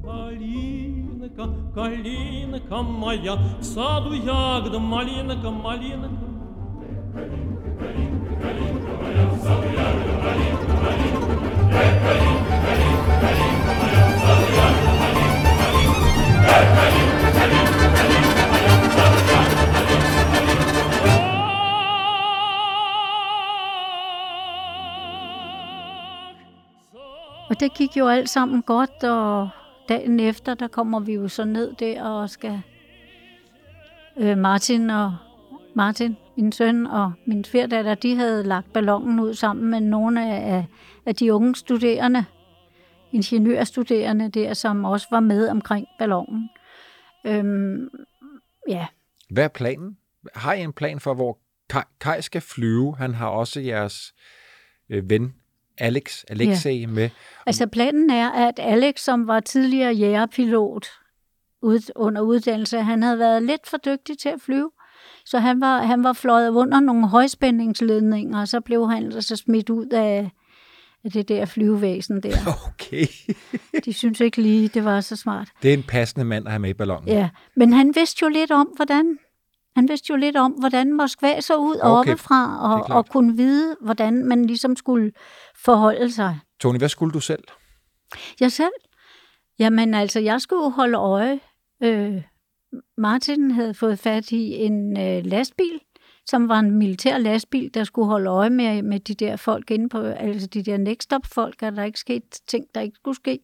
Калинка, 0.03 1.45
калинка 1.75 2.81
моя, 2.81 3.35
в 3.59 3.63
саду 3.63 4.13
ягода, 4.13 4.79
малинка, 4.79 5.51
малинка. 5.51 6.31
Og 27.48 27.60
det 27.60 27.74
gik 27.74 27.96
jo 27.96 28.08
alt 28.08 28.28
sammen 28.28 28.62
godt, 28.62 29.04
og 29.04 29.48
dagen 29.88 30.20
efter, 30.20 30.54
der 30.54 30.68
kommer 30.68 31.00
vi 31.00 31.14
jo 31.14 31.28
så 31.28 31.44
ned 31.44 31.74
der 31.74 32.02
og 32.02 32.30
skal... 32.30 32.62
Øh, 34.16 34.38
Martin 34.38 34.90
og 34.90 35.16
Martin, 35.74 36.16
min 36.36 36.52
søn 36.52 36.86
og 36.86 37.12
min 37.26 37.44
svigerdatter, 37.44 37.94
de 37.94 38.16
havde 38.16 38.42
lagt 38.42 38.72
ballonen 38.72 39.20
ud 39.20 39.34
sammen 39.34 39.70
med 39.70 39.80
nogle 39.80 40.34
af, 40.34 40.66
af 41.06 41.14
de 41.14 41.34
unge 41.34 41.56
studerende, 41.56 42.24
ingeniørstuderende 43.12 44.28
der, 44.28 44.54
som 44.54 44.84
også 44.84 45.06
var 45.10 45.20
med 45.20 45.48
omkring 45.48 45.86
ballonen. 45.98 46.48
Øhm, 47.26 47.88
ja, 48.68 48.86
Hvad 49.30 49.44
er 49.44 49.48
planen? 49.48 49.96
Har 50.34 50.52
I 50.52 50.62
en 50.62 50.72
plan 50.72 51.00
for, 51.00 51.14
hvor 51.14 51.38
Kai, 51.70 51.82
Kai 52.00 52.22
skal 52.22 52.40
flyve? 52.40 52.96
Han 52.96 53.14
har 53.14 53.28
også 53.28 53.60
jeres 53.60 54.14
øh, 54.90 55.10
ven, 55.10 55.34
Alex, 55.78 56.24
Alexei, 56.28 56.80
ja. 56.80 56.86
med. 56.86 57.10
Altså 57.46 57.66
planen 57.66 58.10
er, 58.10 58.30
at 58.30 58.54
Alex, 58.58 59.00
som 59.00 59.26
var 59.26 59.40
tidligere 59.40 59.92
jægerpilot 59.92 60.86
ud, 61.62 61.90
under 61.96 62.22
uddannelse, 62.22 62.80
han 62.80 63.02
havde 63.02 63.18
været 63.18 63.42
lidt 63.42 63.66
for 63.66 63.76
dygtig 63.76 64.18
til 64.18 64.28
at 64.28 64.40
flyve. 64.40 64.70
Så 65.24 65.38
han 65.38 65.60
var, 65.60 65.82
han 65.82 66.04
var 66.04 66.12
fløjet 66.12 66.50
under 66.50 66.80
nogle 66.80 67.08
højspændingsledninger, 67.08 68.40
og 68.40 68.48
så 68.48 68.60
blev 68.60 68.90
han 68.90 69.12
altså 69.12 69.36
smidt 69.36 69.70
ud 69.70 69.86
af, 69.86 70.30
af 71.04 71.10
det 71.10 71.28
der 71.28 71.44
flyvevæsen 71.44 72.22
der. 72.22 72.36
Okay. 72.68 73.06
De 73.84 73.92
synes 73.92 74.20
ikke 74.20 74.42
lige, 74.42 74.68
det 74.68 74.84
var 74.84 75.00
så 75.00 75.16
smart. 75.16 75.48
Det 75.62 75.70
er 75.70 75.74
en 75.74 75.82
passende 75.82 76.24
mand 76.24 76.46
at 76.46 76.52
have 76.52 76.60
med 76.60 76.70
i 76.70 76.74
ballonen. 76.74 77.08
Ja, 77.08 77.28
men 77.56 77.72
han 77.72 77.92
vidste 77.94 78.22
jo 78.22 78.28
lidt 78.28 78.50
om, 78.50 78.66
hvordan 78.76 79.18
han 79.76 79.88
vidste 79.88 80.10
jo 80.10 80.16
lidt 80.16 80.36
om, 80.36 80.52
hvordan 80.52 80.92
Moskva 80.92 81.40
så 81.40 81.56
ud 81.56 81.76
Okay, 81.82 82.10
oppefra, 82.12 82.58
og, 82.74 82.96
og 82.96 83.06
kunne 83.08 83.36
vide, 83.36 83.76
hvordan 83.80 84.24
man 84.24 84.44
ligesom 84.44 84.76
skulle 84.76 85.12
forholde 85.64 86.12
sig. 86.12 86.38
Tony, 86.60 86.78
hvad 86.78 86.88
skulle 86.88 87.12
du 87.12 87.20
selv? 87.20 87.44
Jeg 88.40 88.52
selv? 88.52 88.72
Jamen 89.58 89.94
altså, 89.94 90.20
jeg 90.20 90.40
skulle 90.40 90.70
holde 90.72 90.98
øje. 90.98 91.40
Øh, 91.82 92.22
Martin 92.98 93.50
havde 93.50 93.74
fået 93.74 93.98
fat 93.98 94.32
i 94.32 94.54
en 94.54 95.00
øh, 95.00 95.24
lastbil, 95.24 95.80
som 96.26 96.48
var 96.48 96.58
en 96.58 96.70
militær 96.70 97.18
lastbil, 97.18 97.74
der 97.74 97.84
skulle 97.84 98.08
holde 98.08 98.30
øje 98.30 98.50
med, 98.50 98.82
med 98.82 99.00
de 99.00 99.14
der 99.14 99.36
folk 99.36 99.70
inde 99.70 99.88
på, 99.88 99.98
altså 100.00 100.46
de 100.46 100.62
der 100.62 100.76
next 100.76 101.12
folk, 101.24 101.62
at 101.62 101.76
der 101.76 101.84
ikke 101.84 102.00
skete 102.00 102.26
ting, 102.46 102.66
der 102.74 102.80
ikke 102.80 102.96
skulle 102.96 103.16
ske. 103.16 103.38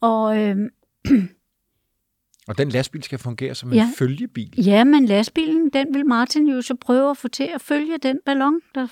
Og 0.00 0.38
øh, 0.38 0.56
Og 2.48 2.58
den 2.58 2.68
lastbil 2.68 3.02
skal 3.02 3.18
fungere 3.18 3.54
som 3.54 3.68
en 3.68 3.74
Ja. 3.74 3.88
følgebil. 3.98 4.54
ja, 4.64 4.84
men 4.84 5.06
lastbilen, 5.06 5.70
den 5.72 5.86
vil 5.94 6.06
Martin 6.06 6.48
jo 6.48 6.62
så 6.62 6.74
prøve 6.80 7.10
at 7.10 7.16
få 7.16 7.28
til 7.28 7.48
at 7.54 7.60
følge 7.60 7.98
den 8.02 8.18
ballon, 8.26 8.60
der 8.74 8.86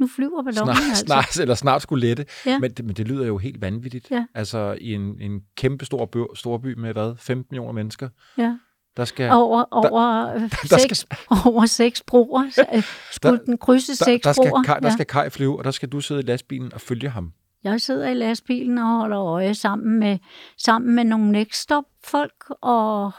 nu 0.00 0.06
flyver 0.16 0.42
ballonen. 0.42 0.74
Snart, 0.74 0.88
altså. 0.88 1.04
snart, 1.06 1.40
eller 1.40 1.54
snart 1.54 1.82
skulle 1.82 2.06
lette. 2.08 2.26
Ja. 2.46 2.58
Men, 2.58 2.70
det, 2.70 2.84
men 2.84 2.94
det 2.96 3.08
lyder 3.08 3.26
jo 3.26 3.38
helt 3.38 3.60
vanvittigt. 3.60 4.10
Ja. 4.10 4.24
Altså 4.34 4.76
i 4.80 4.92
en, 4.94 5.20
en 5.20 5.40
kæmpe 5.56 5.84
stor 5.84 6.06
by, 6.06 6.18
storby 6.34 6.74
med 6.74 6.92
hvad? 6.92 7.14
15 7.18 7.46
millioner 7.50 7.72
mennesker. 7.72 8.08
Ja. 8.38 8.56
Der 8.96 9.04
skal, 9.04 9.30
Over, 9.32 9.64
over, 9.70 10.24
der, 10.32 10.48
der 10.70 10.78
seks, 10.78 11.06
over 11.46 11.66
seks 11.66 12.02
broer. 12.06 12.42
Skulle 13.12 13.38
Der- 13.38 13.44
den 13.44 13.58
krydse 13.58 13.92
der, 13.92 14.04
seks 14.04 14.22
der, 14.24 14.32
skal, 14.32 14.48
broer? 14.50 14.62
Kai, 14.62 14.74
der 14.82 14.90
skal 14.90 15.06
Kai 15.06 15.30
flyve, 15.30 15.58
og 15.58 15.64
der 15.64 15.70
skal 15.70 15.88
du 15.88 16.00
sidde 16.00 16.20
i 16.20 16.24
lastbilen 16.24 16.72
og 16.74 16.80
følge 16.80 17.08
ham. 17.08 17.32
Jeg 17.66 17.80
sidder 17.80 18.08
i 18.08 18.14
lastbilen 18.14 18.78
og 18.78 18.86
holder 18.86 19.22
øje 19.22 19.54
sammen 19.54 19.98
med, 19.98 20.18
sammen 20.58 20.94
med 20.94 21.04
nogle 21.04 21.32
Nextop-folk 21.32 22.44
og, 22.62 23.12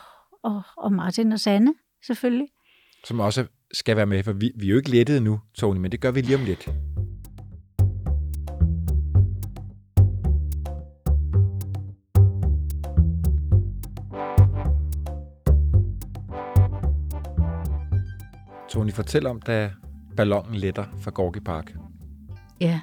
og, 0.44 0.62
og 0.78 0.94
Martin 0.94 1.32
og 1.32 1.40
Sanne, 1.40 1.74
selvfølgelig. 2.06 2.48
Som 3.04 3.20
også 3.20 3.46
skal 3.74 3.98
være 3.98 4.06
med, 4.06 4.24
for 4.24 4.34
vi, 4.34 4.52
vi 4.56 4.66
er 4.66 4.70
jo 4.70 4.78
ikke 4.78 4.90
lettet 4.90 5.24
nu, 5.24 5.40
Tony, 5.58 5.78
men 5.78 5.92
det 5.92 6.02
gør 6.02 6.12
vi 6.12 6.22
lige 6.22 6.36
om 6.36 6.46
lidt. 6.46 6.70
Tony, 18.70 18.92
fortæl 18.92 19.26
om, 19.26 19.42
da 19.42 19.72
ballonen 20.18 20.56
letter 20.56 20.86
fra 21.00 21.12
Gorki 21.12 21.40
Park. 21.40 21.74
Ja, 22.62 22.82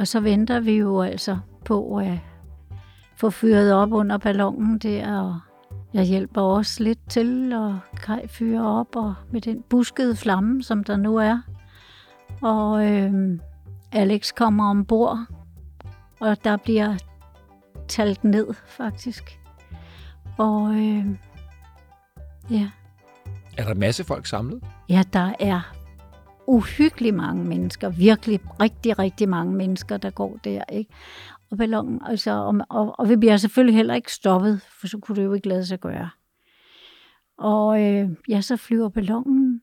og 0.00 0.08
så 0.08 0.20
venter 0.20 0.60
vi 0.60 0.72
jo 0.72 1.02
altså 1.02 1.38
på 1.64 1.96
at 1.96 2.18
få 3.16 3.30
fyret 3.30 3.72
op 3.74 3.92
under 3.92 4.18
ballonen 4.18 4.78
der, 4.78 5.20
og 5.20 5.40
jeg 5.94 6.04
hjælper 6.04 6.40
også 6.40 6.82
lidt 6.82 7.10
til, 7.10 7.52
og 7.52 7.78
Kai 7.96 8.28
fyrer 8.28 8.62
op 8.64 8.96
og 8.96 9.14
med 9.30 9.40
den 9.40 9.62
buskede 9.62 10.16
flamme, 10.16 10.62
som 10.62 10.84
der 10.84 10.96
nu 10.96 11.16
er. 11.16 11.38
Og 12.42 12.86
øh, 12.86 13.38
Alex 13.92 14.34
kommer 14.34 14.70
ombord, 14.70 15.18
og 16.20 16.44
der 16.44 16.56
bliver 16.56 16.96
talt 17.88 18.24
ned, 18.24 18.46
faktisk. 18.66 19.40
Og 20.38 20.74
øh, 20.74 21.06
ja, 22.50 22.70
Er 23.56 23.64
der 23.64 23.74
masse 23.74 24.04
folk 24.04 24.26
samlet? 24.26 24.62
Ja, 24.88 25.02
der 25.12 25.32
er 25.40 25.79
uhyggeligt 26.50 27.14
mange 27.14 27.44
mennesker, 27.44 27.88
virkelig 27.88 28.40
rigtig, 28.60 28.98
rigtig 28.98 29.28
mange 29.28 29.54
mennesker, 29.54 29.96
der 29.96 30.10
går 30.10 30.38
der, 30.44 30.64
ikke? 30.72 30.90
Og 31.50 31.58
ballonen, 31.58 32.00
altså, 32.06 32.30
og, 32.30 32.54
og, 32.68 32.94
og 32.98 33.08
vi 33.08 33.16
bliver 33.16 33.36
selvfølgelig 33.36 33.76
heller 33.76 33.94
ikke 33.94 34.12
stoppet, 34.12 34.60
for 34.80 34.86
så 34.86 34.98
kunne 34.98 35.16
det 35.16 35.24
jo 35.24 35.34
ikke 35.34 35.48
lade 35.48 35.66
sig 35.66 35.80
gøre. 35.80 36.10
Og 37.38 37.82
øh, 37.82 38.10
ja, 38.28 38.40
så 38.40 38.56
flyver 38.56 38.88
ballonen, 38.88 39.60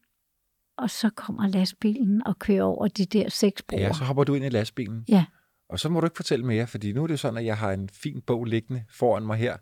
og 0.78 0.90
så 0.90 1.10
kommer 1.10 1.48
lastbilen 1.48 2.28
og 2.28 2.40
kører 2.40 2.64
over 2.64 2.88
de 2.88 3.06
der 3.06 3.30
seks 3.30 3.62
broer. 3.62 3.82
Ja, 3.82 3.94
så 3.94 4.04
hopper 4.04 4.24
du 4.24 4.34
ind 4.34 4.46
i 4.46 4.50
lastbilen. 4.50 5.06
ja. 5.08 5.26
Og 5.70 5.80
så 5.80 5.90
må 5.90 6.00
du 6.00 6.06
ikke 6.06 6.16
fortælle 6.16 6.46
mere, 6.46 6.68
fordi 6.68 6.94
nu 6.94 7.04
er 7.04 7.08
det 7.08 7.12
jo 7.12 7.18
sådan, 7.18 7.38
at 7.38 7.46
jeg 7.46 7.58
har 7.58 7.72
en 7.72 7.90
fin 7.94 8.22
bog 8.28 8.46
liggende 8.46 8.84
foran 8.92 9.26
mig 9.26 9.38
her. 9.38 9.58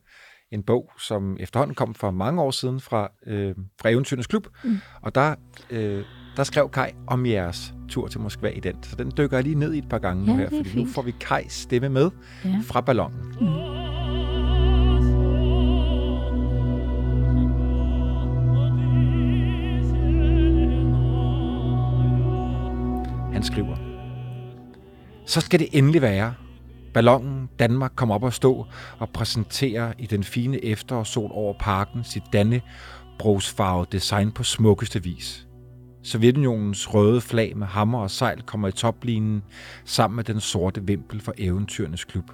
En 0.51 0.63
bog, 0.63 0.91
som 0.99 1.37
efterhånden 1.39 1.75
kom 1.75 1.95
for 1.95 2.11
mange 2.11 2.41
år 2.41 2.51
siden 2.51 2.79
fra, 2.79 3.11
øh, 3.25 3.55
fra 3.81 3.89
Eventyrenes 3.89 4.27
Klub. 4.27 4.47
Mm. 4.63 4.77
Og 5.01 5.15
der, 5.15 5.35
øh, 5.69 6.05
der 6.37 6.43
skrev 6.43 6.69
Kai 6.69 6.91
om 7.07 7.25
jeres 7.25 7.73
tur 7.89 8.07
til 8.07 8.19
Moskva 8.21 8.47
i 8.47 8.59
den. 8.59 8.75
Så 8.83 8.95
den 8.95 9.11
dykker 9.17 9.37
jeg 9.37 9.43
lige 9.43 9.55
ned 9.55 9.73
i 9.73 9.77
et 9.77 9.89
par 9.89 9.97
gange 9.99 10.23
Ja, 10.25 10.31
nu 10.31 10.37
her, 10.37 10.45
er 10.45 10.49
fordi 10.49 10.61
nu 10.63 10.85
fint. 10.85 10.89
får 10.93 11.01
vi 11.01 11.11
Kajs 11.19 11.53
stemme 11.53 11.89
med 11.89 12.09
Ja. 12.45 12.59
fra 12.63 12.81
ballonen. 12.81 13.19
Han 23.33 23.43
skriver, 23.43 23.75
Så 25.25 25.41
skal 25.41 25.59
det 25.59 25.67
endelig 25.71 26.01
være. 26.01 26.33
Ballonen 26.93 27.49
Danmark 27.59 27.91
kommer 27.95 28.15
op 28.15 28.23
og 28.23 28.33
stå 28.33 28.65
og 28.99 29.09
præsenterer 29.09 29.93
i 29.99 30.05
den 30.05 30.23
fine 30.23 30.65
efterårssol 30.65 31.29
over 31.33 31.53
parken 31.59 32.03
sit 32.03 32.23
dannebrogsfarvede 32.33 33.87
design 33.91 34.31
på 34.31 34.43
smukkeste 34.43 35.03
vis. 35.03 35.47
Sovjetunionens 36.05 36.93
røde 36.93 37.21
flag 37.21 37.57
med 37.57 37.67
hammer 37.67 37.99
og 37.99 38.11
sejl 38.11 38.41
kommer 38.41 38.67
i 38.67 38.71
toplinen 38.71 39.43
sammen 39.85 40.15
med 40.15 40.23
den 40.23 40.39
sorte 40.39 40.83
vimpel 40.83 41.21
for 41.21 41.33
eventyrenes 41.37 42.03
klub. 42.03 42.31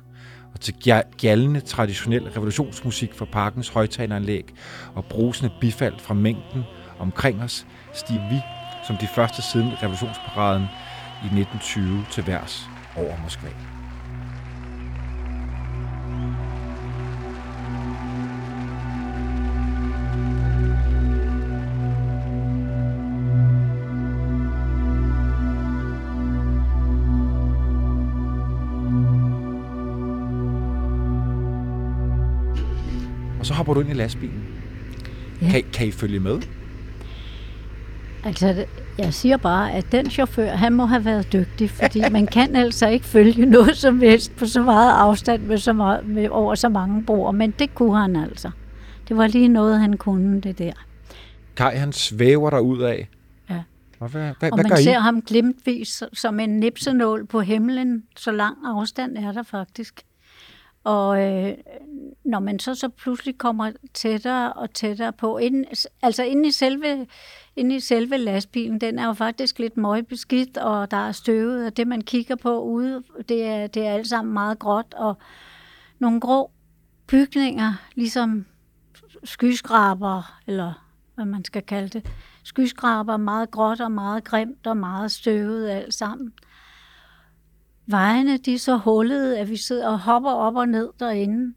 Og 0.53 0.59
til 0.59 0.73
gjaldende 1.17 1.59
traditionel 1.59 2.29
revolutionsmusik 2.29 3.13
fra 3.13 3.25
parkens 3.25 3.69
højtaleranlæg 3.69 4.53
og 4.95 5.05
brusende 5.05 5.51
bifald 5.61 5.99
fra 5.99 6.13
mængden 6.13 6.63
omkring 6.99 7.43
os 7.43 7.65
stiger 7.93 8.29
vi 8.29 8.41
som 8.87 8.97
de 8.97 9.07
første 9.15 9.41
siden 9.41 9.71
revolutionsparaden 9.83 10.63
i 11.23 11.25
1920 11.25 12.05
til 12.11 12.27
værs 12.27 12.69
over 12.97 13.17
Moskva. 13.23 13.70
Hopper 33.61 33.73
du 33.73 33.79
ind 33.79 33.89
i 33.89 33.93
lastbilen. 33.93 34.43
Ja. 35.41 35.49
Kan, 35.51 35.63
kan 35.73 35.87
I 35.87 35.91
følge 35.91 36.19
med? 36.19 36.41
Altså, 38.23 38.65
jeg 38.97 39.13
siger 39.13 39.37
bare, 39.37 39.71
at 39.71 39.91
den 39.91 40.09
chauffør, 40.09 40.49
han 40.49 40.73
må 40.73 40.85
have 40.85 41.05
været 41.05 41.33
dygtig, 41.33 41.69
fordi 41.69 42.01
man 42.11 42.27
kan 42.27 42.55
altså 42.65 42.87
ikke 42.87 43.05
følge 43.05 43.45
noget 43.45 43.77
som 43.77 43.99
helst 43.99 44.35
på 44.35 44.45
så 44.45 44.61
meget 44.61 44.91
afstand 44.91 45.41
med 45.41 45.57
så 45.57 45.73
meget, 45.73 46.07
med 46.07 46.29
over 46.29 46.55
så 46.55 46.69
mange 46.69 47.03
broer, 47.03 47.31
men 47.31 47.51
det 47.59 47.75
kunne 47.75 47.97
han 47.97 48.15
altså. 48.15 48.51
Det 49.07 49.17
var 49.17 49.27
lige 49.27 49.47
noget, 49.47 49.79
han 49.79 49.97
kunne, 49.97 50.41
det 50.41 50.57
der. 50.57 50.73
Kai, 51.55 51.75
han 51.75 51.91
svæver 51.91 52.49
der 52.49 52.59
ud 52.59 52.81
af. 52.81 53.09
Ja. 53.49 53.63
Og 53.99 54.09
hvad, 54.09 54.21
hvad, 54.39 54.51
Og 54.51 54.57
hvad 54.57 54.63
man 54.63 54.69
gør 54.69 54.75
I? 54.75 54.83
ser 54.83 54.99
ham 54.99 55.21
glimtvis 55.21 56.03
som 56.13 56.39
en 56.39 56.49
nipsenål 56.49 57.25
på 57.25 57.41
himlen, 57.41 58.03
så 58.17 58.31
lang 58.31 58.57
afstand 58.65 59.17
er 59.17 59.31
der 59.31 59.43
faktisk. 59.43 60.01
Og 60.83 61.23
øh, 61.23 61.57
når 62.23 62.39
man 62.39 62.59
så, 62.59 62.75
så 62.75 62.89
pludselig 62.89 63.37
kommer 63.37 63.71
tættere 63.93 64.53
og 64.53 64.73
tættere 64.73 65.13
på, 65.13 65.37
inden, 65.37 65.65
altså 66.01 66.23
inde 66.23 66.47
i, 66.47 66.51
selve, 66.51 67.07
inde 67.55 67.75
i 67.75 67.79
selve 67.79 68.17
lastbilen, 68.17 68.81
den 68.81 68.99
er 68.99 69.05
jo 69.05 69.13
faktisk 69.13 69.59
lidt 69.59 69.77
møgbeskidt, 69.77 70.57
og 70.57 70.91
der 70.91 70.97
er 70.97 71.11
støvet, 71.11 71.65
og 71.65 71.77
det 71.77 71.87
man 71.87 72.01
kigger 72.01 72.35
på 72.35 72.61
ude, 72.61 73.03
det 73.29 73.45
er, 73.45 73.67
det 73.67 73.87
er 73.87 73.93
alt 73.93 74.07
sammen 74.07 74.33
meget 74.33 74.59
gråt, 74.59 74.93
og 74.93 75.17
nogle 75.99 76.19
grå 76.19 76.51
bygninger, 77.07 77.73
ligesom 77.95 78.45
skyskraber, 79.23 80.39
eller 80.47 80.73
hvad 81.15 81.25
man 81.25 81.45
skal 81.45 81.61
kalde 81.61 81.89
det. 81.89 82.05
Skyskraber, 82.43 83.17
meget 83.17 83.51
gråt 83.51 83.81
og 83.81 83.91
meget 83.91 84.23
grimt 84.23 84.67
og 84.67 84.77
meget 84.77 85.11
støvet 85.11 85.69
alt 85.69 85.93
sammen. 85.93 86.33
Vejene, 87.87 88.37
de 88.37 88.53
er 88.53 88.57
så 88.57 88.77
hullede, 88.77 89.39
at 89.39 89.49
vi 89.49 89.57
sidder 89.57 89.87
og 89.87 89.99
hopper 89.99 90.31
op 90.31 90.55
og 90.55 90.67
ned 90.67 90.89
derinde. 90.99 91.53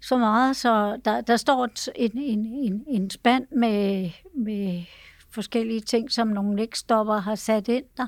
Så 0.00 0.18
meget, 0.18 0.56
så 0.56 1.00
der, 1.04 1.20
der 1.20 1.36
står 1.36 1.64
et- 1.64 1.88
en, 1.96 2.10
en, 2.18 2.46
en, 2.46 2.84
en 2.88 3.10
spand 3.10 3.46
med, 3.56 4.10
med 4.34 4.82
forskellige 5.30 5.80
ting, 5.80 6.12
som 6.12 6.28
nogle 6.28 6.56
lægstopper 6.56 7.16
har 7.18 7.34
sat 7.34 7.68
ind 7.68 7.84
der. 7.96 8.06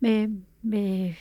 Med, 0.00 0.28
med 0.62 1.12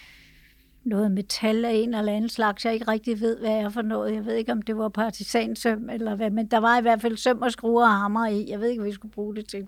noget 0.84 1.12
metal 1.12 1.66
af 1.66 1.72
en 1.74 1.94
eller 1.94 2.14
anden 2.14 2.30
slags, 2.30 2.66
jeg 2.66 2.74
ikke 2.74 2.88
rigtig 2.92 3.22
ved, 3.22 3.38
hvad 3.40 3.52
er 3.52 3.70
for 3.70 3.82
noget. 3.82 4.14
Jeg 4.14 4.26
ved 4.26 4.34
ikke, 4.36 4.52
om 4.52 4.62
det 4.62 4.78
var 4.78 4.90
partisansøm 4.90 5.90
eller 5.90 6.16
hvad, 6.16 6.30
men 6.30 6.48
der 6.48 6.58
var 6.58 6.78
i 6.78 6.82
hvert 6.82 7.02
fald 7.02 7.18
søm 7.18 7.42
og 7.42 7.52
skruer 7.52 7.84
og 7.86 7.92
hammer 7.98 8.28
i. 8.28 8.50
Jeg 8.50 8.60
ved 8.60 8.70
ikke, 8.70 8.82
hvad 8.82 8.90
vi 8.90 8.96
skulle 8.96 9.12
bruge 9.14 9.36
det 9.36 9.48
til. 9.48 9.68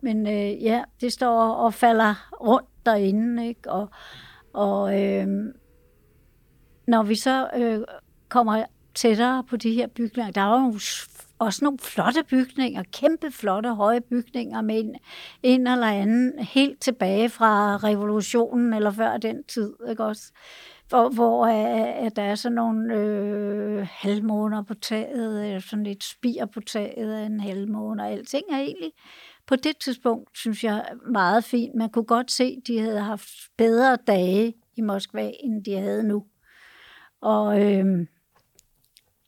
Men 0.00 0.26
øh, 0.26 0.62
ja, 0.62 0.82
det 1.00 1.12
står 1.12 1.40
og 1.50 1.74
falder 1.74 2.28
rundt 2.40 2.68
derinde, 2.86 3.48
ikke? 3.48 3.70
Og, 3.70 3.88
og 4.54 5.02
øh, 5.02 5.26
når 6.86 7.02
vi 7.02 7.14
så 7.14 7.48
øh, 7.56 7.80
kommer 8.28 8.64
tættere 8.94 9.44
på 9.44 9.56
de 9.56 9.74
her 9.74 9.86
bygninger, 9.86 10.32
der 10.32 10.40
er 10.40 10.60
jo 10.60 10.78
også 11.38 11.64
nogle 11.64 11.78
flotte 11.78 12.22
bygninger, 12.30 12.82
kæmpe 12.92 13.30
flotte, 13.30 13.74
høje 13.74 14.00
bygninger 14.00 14.62
med 14.62 14.80
en, 14.80 14.94
en 15.42 15.66
eller 15.66 15.86
anden 15.86 16.38
helt 16.38 16.80
tilbage 16.80 17.28
fra 17.28 17.76
revolutionen 17.76 18.72
eller 18.72 18.90
før 18.90 19.16
den 19.16 19.44
tid, 19.44 19.74
ikke 19.88 20.04
også? 20.04 20.32
Hvor, 20.88 21.08
hvor 21.08 21.46
øh, 21.46 22.06
at 22.06 22.16
der 22.16 22.22
er 22.22 22.34
sådan 22.34 22.54
nogle 22.54 22.94
øh, 22.94 23.86
halvmåner 23.90 24.62
på 24.62 24.74
taget, 24.74 25.46
eller 25.46 25.60
sådan 25.60 25.84
lidt 25.84 26.04
spir 26.04 26.46
på 26.46 26.60
taget 26.60 27.12
af 27.12 27.26
en 27.26 27.40
halvmåne, 27.40 28.02
og 28.02 28.10
alting 28.10 28.44
er 28.52 28.58
egentlig 28.58 28.92
på 29.46 29.56
det 29.56 29.72
tidspunkt, 29.84 30.38
synes 30.38 30.64
jeg, 30.64 30.84
meget 31.12 31.44
fint. 31.44 31.74
Man 31.74 31.90
kunne 31.90 32.04
godt 32.04 32.30
se, 32.30 32.44
at 32.44 32.66
de 32.66 32.80
havde 32.80 33.00
haft 33.00 33.28
bedre 33.58 33.98
dage 34.06 34.54
i 34.76 34.80
Moskva, 34.80 35.30
end 35.40 35.64
de 35.64 35.74
havde 35.76 36.02
nu. 36.02 36.24
Og 37.22 37.62
øh, 37.62 38.06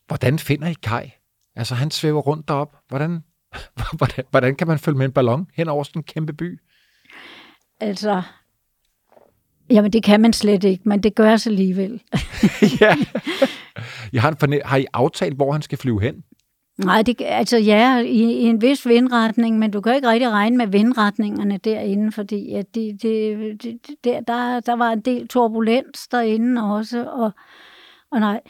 Hvordan 0.06 0.38
finder 0.38 0.68
I 0.68 0.74
Kai? 0.82 1.10
Altså, 1.56 1.74
han 1.74 1.90
svæver 1.90 2.20
rundt 2.20 2.48
derop. 2.48 2.76
Hvordan, 2.88 3.24
hvordan, 3.98 4.24
hvordan 4.30 4.54
kan 4.56 4.66
man 4.66 4.78
følge 4.78 4.98
med 4.98 5.06
en 5.06 5.12
ballon 5.12 5.46
hen 5.54 5.68
over 5.68 5.84
sådan 5.84 6.00
en 6.00 6.04
kæmpe 6.04 6.32
by? 6.32 6.60
altså, 7.80 8.22
jamen 9.70 9.92
det 9.92 10.02
kan 10.04 10.20
man 10.20 10.32
slet 10.32 10.64
ikke, 10.64 10.88
men 10.88 11.02
det 11.02 11.14
gør 11.14 11.36
sig 11.36 11.50
alligevel. 11.50 12.02
ja. 12.80 12.96
Jeg 14.12 14.22
har, 14.22 14.28
en 14.28 14.36
forne- 14.44 14.64
har 14.64 14.76
I 14.76 14.86
aftalt, 14.92 15.34
hvor 15.36 15.52
han 15.52 15.62
skal 15.62 15.78
flyve 15.78 16.02
hen? 16.02 16.24
Nej, 16.84 17.02
det, 17.02 17.20
altså 17.20 17.56
ja, 17.56 17.98
i, 17.98 18.22
i 18.22 18.42
en 18.42 18.62
vis 18.62 18.86
vindretning, 18.86 19.58
men 19.58 19.70
du 19.70 19.80
kan 19.80 19.94
ikke 19.94 20.08
rigtig 20.08 20.30
regne 20.30 20.56
med 20.56 20.66
vindretningerne 20.66 21.56
derinde, 21.58 22.12
fordi 22.12 22.52
at 22.52 22.74
det, 22.74 23.02
det, 23.02 23.62
det, 23.62 23.78
der, 24.04 24.20
der, 24.20 24.60
der 24.60 24.76
var 24.76 24.90
en 24.90 25.00
del 25.00 25.28
turbulens 25.28 26.08
derinde 26.08 26.62
også, 26.62 27.06
og, 27.10 27.30
og 28.10 28.20
nej. 28.20 28.40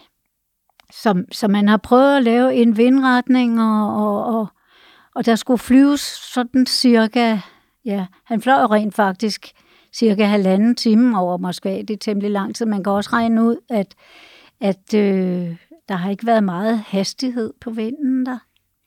Så, 0.93 1.25
så 1.33 1.49
man 1.49 1.69
har 1.69 1.77
prøvet 1.77 2.17
at 2.17 2.23
lave 2.23 2.55
en 2.55 2.77
vindretning, 2.77 3.63
og, 3.63 3.95
og, 3.95 4.25
og, 4.25 4.47
og 5.15 5.27
der 5.27 5.37
skulle 5.37 5.59
flyves 5.59 6.01
sådan 6.35 6.67
cirka, 6.67 7.39
ja, 7.85 8.07
han 8.25 8.41
fløj 8.43 8.65
rent 8.65 8.95
faktisk 8.95 9.53
cirka 9.93 10.25
halvanden 10.25 10.75
time 10.75 11.19
over 11.19 11.37
Moskva, 11.37 11.79
det 11.79 11.91
er 11.91 11.97
temmelig 11.97 12.31
lang 12.31 12.55
tid. 12.57 12.67
Man 12.67 12.85
kan 12.85 12.93
også 12.93 13.11
regne 13.13 13.45
ud, 13.45 13.57
at, 13.71 13.95
at 14.61 14.95
øh, 14.95 15.57
der 15.89 15.95
har 15.95 16.11
ikke 16.11 16.27
været 16.27 16.45
meget 16.45 16.79
hastighed 16.79 17.53
på 17.61 17.71
vinden 17.71 18.27
der. 18.27 18.39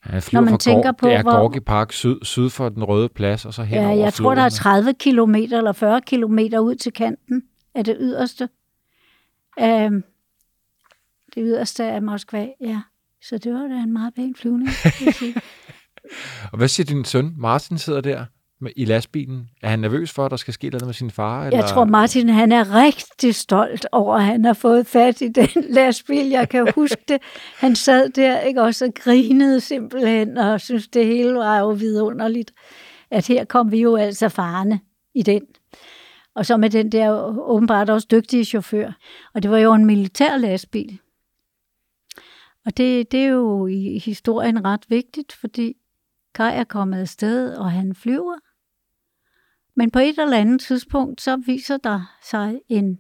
Flyver 0.04 0.22
Når 0.34 0.42
man 0.42 0.52
fra 0.52 0.58
tænker 0.58 0.92
på, 0.92 1.08
det 1.08 1.16
er 1.16 1.24
Gorki 1.24 1.60
Park 1.60 1.92
syd, 1.92 2.16
syd 2.22 2.50
for 2.50 2.70
den 2.70 2.84
røde 2.84 3.10
plads, 3.10 3.46
og 3.46 3.54
så 3.54 3.64
hen 3.64 3.78
Ja, 3.78 3.88
over 3.88 4.04
jeg 4.04 4.14
tror, 4.14 4.36
der 4.36 4.42
er 4.42 4.50
floden. 4.50 4.84
30 4.84 4.94
kilometer 4.94 5.58
eller 5.58 5.72
40 5.72 6.02
kilometer 6.02 6.60
ud 6.60 6.76
til 6.76 6.94
kanten 6.94 7.44
af 7.76 7.84
det 7.84 7.98
yderste. 8.00 8.50
Um, 9.62 10.04
det 11.36 11.44
yderste 11.46 11.84
af 11.84 12.02
Moskva, 12.02 12.48
ja. 12.62 12.82
Så 13.22 13.38
det 13.38 13.54
var 13.54 13.68
da 13.68 13.76
en 13.76 13.94
meget 13.94 14.14
pæn 14.14 14.36
flyvning. 14.36 14.70
Og 16.52 16.58
hvad 16.58 16.68
siger 16.68 16.86
din 16.86 17.06
søn? 17.06 17.34
Martin 17.38 17.78
sidder 17.78 18.02
der 18.02 18.26
i 18.76 18.86
lastbilen. 18.86 19.50
Er 19.62 19.70
han 19.70 19.80
nervøs 19.80 20.12
for, 20.12 20.26
at 20.26 20.32
der 20.32 20.38
skal 20.38 20.54
ske 20.54 20.70
noget 20.70 20.86
med 20.86 20.94
sin 20.94 21.12
far? 21.12 21.46
Eller? 21.46 21.60
Jeg 21.60 21.70
tror, 21.70 21.86
Martin 21.86 22.30
han 22.30 22.52
er 22.52 22.84
rigtig 22.84 23.36
stolt 23.36 23.88
over, 23.92 24.16
at 24.16 24.24
han 24.24 24.46
har 24.46 24.54
fået 24.54 24.88
fat 24.88 25.22
i 25.22 25.28
den 25.28 25.64
lastbil. 25.80 26.30
Jeg 26.30 26.50
kan 26.50 26.72
huske 26.76 27.04
det. 27.08 27.18
Han 27.58 27.76
sad 27.76 28.10
der 28.10 28.40
ikke 28.40 28.62
også 28.62 28.86
og 28.86 28.94
grinede 28.96 29.62
simpelthen, 29.62 30.38
og 30.38 30.62
synes 30.62 30.88
det 30.88 31.06
hele 31.06 31.34
var 31.34 31.60
jo 31.60 31.70
vidunderligt. 31.70 32.52
At 33.12 33.28
her 33.28 33.46
kom 33.46 33.72
vi 33.72 33.82
jo 33.82 33.96
altså 33.96 34.30
farne 34.30 34.80
i 35.16 35.24
den. 35.24 35.42
Og 36.36 36.46
så 36.46 36.58
med 36.58 36.70
den 36.70 36.92
der 36.92 37.12
åbenbart 37.50 37.90
også 37.90 38.08
dygtige 38.12 38.46
chauffør. 38.46 38.92
Og 39.34 39.44
det 39.44 39.52
var 39.52 39.58
jo 39.58 39.74
en 39.74 39.86
militær 39.86 40.38
lastbil. 40.38 41.00
Og 42.66 42.78
det, 42.78 43.12
det 43.12 43.20
er 43.20 43.28
jo 43.28 43.68
i 43.68 44.02
historien 44.06 44.66
ret 44.66 44.86
vigtigt, 44.90 45.34
fordi 45.34 45.76
Kai 46.36 46.56
er 46.56 46.64
kommet 46.64 47.00
afsted, 47.00 47.56
og 47.56 47.72
han 47.72 47.96
flyver. 47.96 48.49
Men 49.80 49.92
på 49.92 50.00
et 50.00 50.20
eller 50.20 50.38
andet 50.38 50.62
tidspunkt, 50.62 51.22
så 51.22 51.38
viser 51.46 51.78
der 51.78 52.18
sig 52.24 52.60
en, 52.70 53.00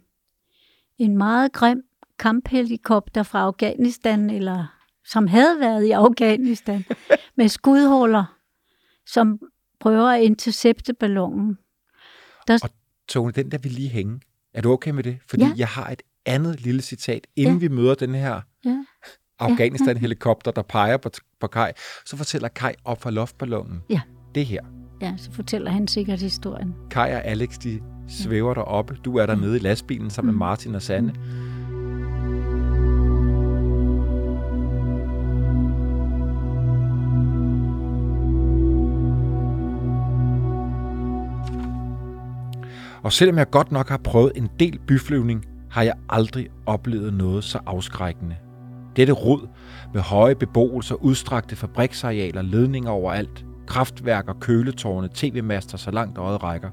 en 0.97 1.17
meget 1.17 1.53
grim 1.53 1.83
kamphelikopter 2.19 3.23
fra 3.23 3.39
Afghanistan, 3.39 4.29
eller 4.29 4.65
som 5.05 5.27
havde 5.27 5.59
været 5.59 5.85
i 5.85 5.91
Afghanistan, 5.91 6.85
med 7.37 7.47
skudhuller, 7.47 8.37
som 9.05 9.39
prøver 9.79 10.07
at 10.07 10.21
intercepte 10.21 10.93
ballonen. 10.93 11.57
Der, 12.47 12.67
Tone, 13.07 13.31
den 13.31 13.51
der 13.51 13.57
vil 13.57 13.71
lige 13.71 13.89
hænge. 13.89 14.21
Er 14.53 14.61
du 14.61 14.71
okay 14.71 14.91
med 14.91 15.03
det? 15.03 15.17
Fordi 15.29 15.43
Ja. 15.43 15.51
jeg 15.57 15.67
har 15.67 15.89
et 15.89 16.01
andet 16.25 16.61
lille 16.61 16.81
citat. 16.81 17.27
Inden 17.35 17.55
Ja. 17.55 17.59
vi 17.59 17.67
møder 17.67 17.95
den 17.95 18.15
her 18.15 18.41
ja, 18.65 18.83
Afghanistan-helikopter, 19.39 20.51
der 20.51 20.61
peger 20.61 20.97
på, 20.97 21.09
på 21.39 21.47
Kai, 21.47 21.71
så 22.05 22.17
fortæller 22.17 22.47
Kai 22.47 22.73
op 22.85 23.01
fra 23.01 23.11
luftballonen. 23.11 23.81
Ja. 23.89 24.01
Det 24.35 24.45
her. 24.45 24.78
Ja, 25.01 25.13
så 25.17 25.31
fortæller 25.31 25.71
han 25.71 25.87
sikkert 25.87 26.21
historien. 26.21 26.75
Kai 26.89 27.11
og 27.13 27.25
Alex, 27.25 27.57
de 27.57 27.79
svæver 28.07 28.53
deroppe. 28.53 28.97
Du 29.05 29.17
er 29.17 29.25
dernede 29.25 29.55
i 29.55 29.59
lastbilen 29.59 30.09
sammen 30.09 30.27
med 30.27 30.33
Mm. 30.33 30.39
Martin 30.39 30.75
og 30.75 30.81
Sanne. 30.81 31.13
Og 43.03 43.13
selvom 43.13 43.37
jeg 43.37 43.49
godt 43.49 43.71
nok 43.71 43.89
har 43.89 43.97
prøvet 43.97 44.31
en 44.35 44.49
del 44.59 44.79
byflyvning, 44.87 45.45
har 45.71 45.83
jeg 45.83 45.93
aldrig 46.09 46.47
oplevet 46.65 47.13
noget 47.13 47.43
så 47.43 47.59
afskrækkende. 47.65 48.35
Dette 48.95 49.13
rod 49.13 49.47
med 49.93 50.01
høje 50.01 50.35
beboelser, 50.35 50.95
udstrakte 50.95 51.55
fabriksarealer, 51.55 52.41
ledninger 52.41 52.89
overalt, 52.89 53.45
kraftværker, 53.69 54.33
køletårne, 54.33 55.09
tv-master 55.13 55.77
så 55.77 55.91
langt 55.91 56.17
øjet 56.17 56.43
rækker. 56.43 56.69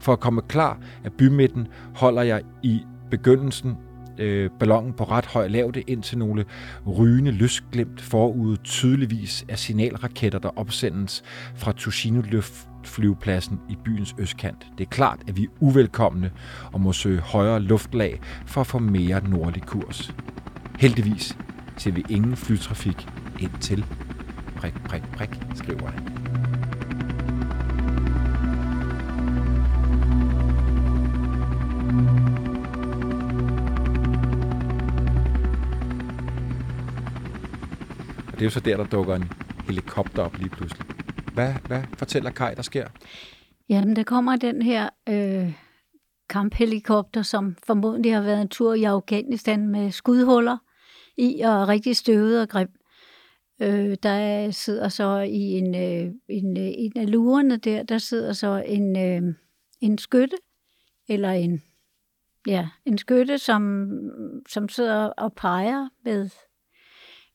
For 0.00 0.12
at 0.12 0.20
komme 0.20 0.42
klar 0.48 0.78
af 1.04 1.12
bymidten 1.12 1.68
holder 1.94 2.22
jeg 2.22 2.42
i 2.62 2.82
begyndelsen 3.10 3.76
øh, 4.18 4.50
ballonen 4.60 4.92
på 4.92 5.04
ret 5.04 5.26
høj 5.26 5.48
lavde 5.48 5.80
indtil 5.80 6.18
nogle 6.18 6.44
rygende 6.86 7.30
lysglimt 7.30 8.00
forude 8.00 8.56
tydeligvis 8.56 9.44
af 9.48 9.58
signalraketter, 9.58 10.38
der 10.38 10.58
opsendes 10.58 11.22
fra 11.54 11.72
Tushino 11.72 12.22
flyvepladsen 12.84 13.60
i 13.68 13.76
byens 13.84 14.14
østkant. 14.18 14.66
Det 14.78 14.84
er 14.84 14.90
klart, 14.90 15.18
at 15.28 15.36
vi 15.36 15.42
er 15.42 15.48
uvelkomne 15.60 16.30
og 16.72 16.80
må 16.80 16.92
søge 16.92 17.20
højere 17.20 17.60
luftlag 17.60 18.20
for 18.46 18.60
at 18.60 18.66
få 18.66 18.78
mere 18.78 19.28
nordlig 19.28 19.62
kurs. 19.62 20.14
Heldigvis 20.78 21.38
ser 21.76 21.92
vi 21.92 22.04
ingen 22.08 22.36
flytrafik 22.36 23.08
indtil 23.40 23.84
prik, 24.56 24.74
prik, 24.84 25.02
prik, 25.12 25.30
skriver 25.54 25.86
han. 25.86 26.02
Og 38.26 38.32
det 38.32 38.40
er 38.40 38.44
jo 38.44 38.50
så 38.50 38.60
der, 38.60 38.76
der 38.76 38.84
dukker 38.84 39.14
en 39.14 39.32
helikopter 39.66 40.22
op 40.22 40.36
lige 40.36 40.50
pludselig. 40.50 40.86
Hvad, 41.34 41.52
hvad 41.66 41.82
fortæller 41.98 42.30
Kai, 42.30 42.54
der 42.54 42.62
sker? 42.62 42.86
Jamen, 43.68 43.96
der 43.96 44.02
kommer 44.02 44.36
den 44.36 44.62
her 44.62 44.88
øh, 45.08 45.52
kamphelikopter, 46.28 47.22
som 47.22 47.56
formodentlig 47.66 48.14
har 48.14 48.22
været 48.22 48.42
en 48.42 48.48
tur 48.48 48.74
i 48.74 48.84
Afghanistan 48.84 49.68
med 49.68 49.90
skudhuller 49.90 50.56
i 51.16 51.40
og 51.40 51.68
rigtig 51.68 51.96
støvet 51.96 52.42
og 52.42 52.48
grim. 52.48 52.68
Øh, 53.60 53.96
der 54.02 54.50
sidder 54.50 54.88
så 54.88 55.18
i 55.18 55.40
en, 55.40 55.74
øh, 55.74 56.12
en, 56.28 56.56
øh, 56.56 56.72
en 56.76 56.92
af 56.96 57.10
lurerne 57.10 57.56
der, 57.56 57.82
der 57.82 57.98
sidder 57.98 58.32
så 58.32 58.64
en, 58.66 58.96
øh, 58.98 59.34
en 59.80 59.98
skytte, 59.98 60.36
eller 61.08 61.30
en, 61.30 61.62
ja, 62.46 62.68
en 62.84 62.98
skytte, 62.98 63.38
som, 63.38 63.88
som 64.48 64.68
sidder 64.68 65.06
og 65.06 65.32
peger 65.32 65.88
med, 66.04 66.30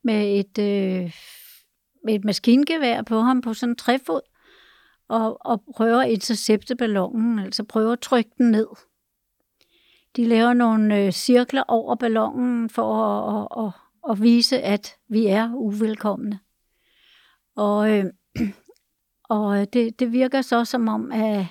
med 0.03 0.39
et, 0.39 0.57
øh, 0.57 1.13
med 2.03 2.15
et 2.15 2.25
maskingevær 2.25 3.01
på 3.01 3.19
ham 3.19 3.41
på 3.41 3.53
sådan 3.53 3.71
en 3.71 3.75
træfod, 3.75 4.21
og, 5.07 5.45
og 5.45 5.63
prøver 5.75 6.01
at 6.01 6.10
intercepte 6.10 6.75
ballonen, 6.75 7.39
altså 7.39 7.63
prøver 7.63 7.93
at 7.93 7.99
trykke 7.99 8.31
den 8.38 8.51
ned. 8.51 8.67
De 10.15 10.25
laver 10.25 10.53
nogle 10.53 10.97
øh, 10.97 11.12
cirkler 11.12 11.63
over 11.67 11.95
ballonen 11.95 12.69
for 12.69 12.95
at, 12.95 13.47
at, 13.57 13.65
at, 13.65 13.73
og 14.03 14.21
vise, 14.21 14.61
at 14.61 14.95
vi 15.09 15.27
er 15.27 15.53
uvelkomne. 15.53 16.39
Og, 17.55 17.91
øh, 17.91 18.05
og 19.29 19.73
det, 19.73 19.99
det 19.99 20.11
virker 20.11 20.41
så 20.41 20.65
som 20.65 20.87
om, 20.87 21.11
at 21.11 21.45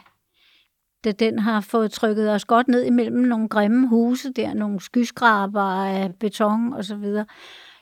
da 1.04 1.12
den 1.12 1.38
har 1.38 1.60
fået 1.60 1.92
trykket 1.92 2.30
os 2.30 2.44
godt 2.44 2.68
ned 2.68 2.84
imellem 2.84 3.22
nogle 3.22 3.48
grimme 3.48 3.88
huse 3.88 4.32
der, 4.32 4.54
nogle 4.54 4.80
skyskraber 4.80 5.62
af 5.62 6.14
beton 6.14 6.72
og 6.72 6.84
så 6.84 6.96
videre, 6.96 7.26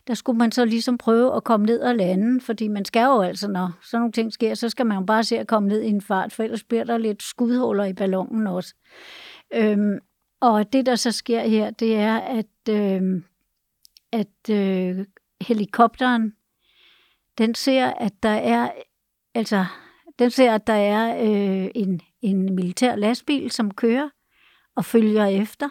der 0.08 0.14
skulle 0.14 0.38
man 0.38 0.52
så 0.52 0.64
ligesom 0.64 0.98
prøve 0.98 1.36
at 1.36 1.44
komme 1.44 1.66
ned 1.66 1.80
og 1.80 1.94
lande, 1.94 2.40
fordi 2.40 2.68
man 2.68 2.84
skal 2.84 3.04
jo 3.04 3.20
altså, 3.20 3.48
når 3.48 3.78
sådan 3.82 4.00
nogle 4.00 4.12
ting 4.12 4.32
sker, 4.32 4.54
så 4.54 4.68
skal 4.68 4.86
man 4.86 4.98
jo 4.98 5.04
bare 5.04 5.24
se 5.24 5.38
at 5.38 5.46
komme 5.46 5.68
ned 5.68 5.82
i 5.82 5.88
en 5.88 6.00
fart, 6.00 6.32
for 6.32 6.42
ellers 6.42 6.64
bliver 6.64 6.84
der 6.84 6.98
lidt 6.98 7.22
skudhuller 7.22 7.84
i 7.84 7.92
ballonen 7.92 8.46
også. 8.46 8.74
Øhm, 9.54 9.98
og 10.40 10.72
det, 10.72 10.86
der 10.86 10.96
så 10.96 11.12
sker 11.12 11.40
her, 11.40 11.70
det 11.70 11.96
er, 11.96 12.16
at, 12.16 12.68
øhm, 12.70 13.24
at 14.12 14.50
øh, 14.50 15.06
helikopteren, 15.40 16.32
den 17.38 17.54
ser, 17.54 17.86
at 17.86 18.12
der 18.22 18.28
er, 18.28 18.70
altså, 19.34 19.66
den 20.18 20.30
ser, 20.30 20.54
at 20.54 20.66
der 20.66 20.72
er 20.72 21.16
øh, 21.24 21.70
en, 21.74 22.00
en 22.22 22.54
militær 22.54 22.96
lastbil, 22.96 23.50
som 23.50 23.74
kører 23.74 24.08
og 24.76 24.84
følger 24.84 25.26
efter. 25.26 25.68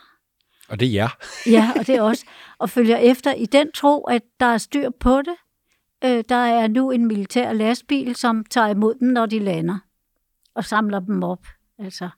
Og 0.70 0.80
det 0.80 0.88
er 0.88 0.92
jer. 0.92 1.10
Ja, 1.56 1.72
og 1.80 1.88
det 1.88 1.96
er 1.96 2.02
også. 2.02 2.26
Og 2.58 2.70
følger 2.70 2.98
efter 2.98 3.34
i 3.34 3.46
den 3.46 3.72
tro, 3.72 4.04
at 4.04 4.22
der 4.40 4.46
er 4.46 4.58
styr 4.58 4.90
på 4.90 5.22
det. 5.22 5.36
Øh, 6.04 6.24
der 6.30 6.36
er 6.36 6.68
nu 6.68 6.92
en 6.92 7.06
militær 7.06 7.54
lastbil, 7.54 8.16
som 8.16 8.46
tager 8.46 8.68
imod 8.68 8.96
dem, 8.96 9.08
når 9.08 9.26
de 9.26 9.40
lander. 9.40 9.78
Og 10.56 10.66
samler 10.66 11.00
dem 11.00 11.24
op. 11.24 11.48
Altså 11.80 12.10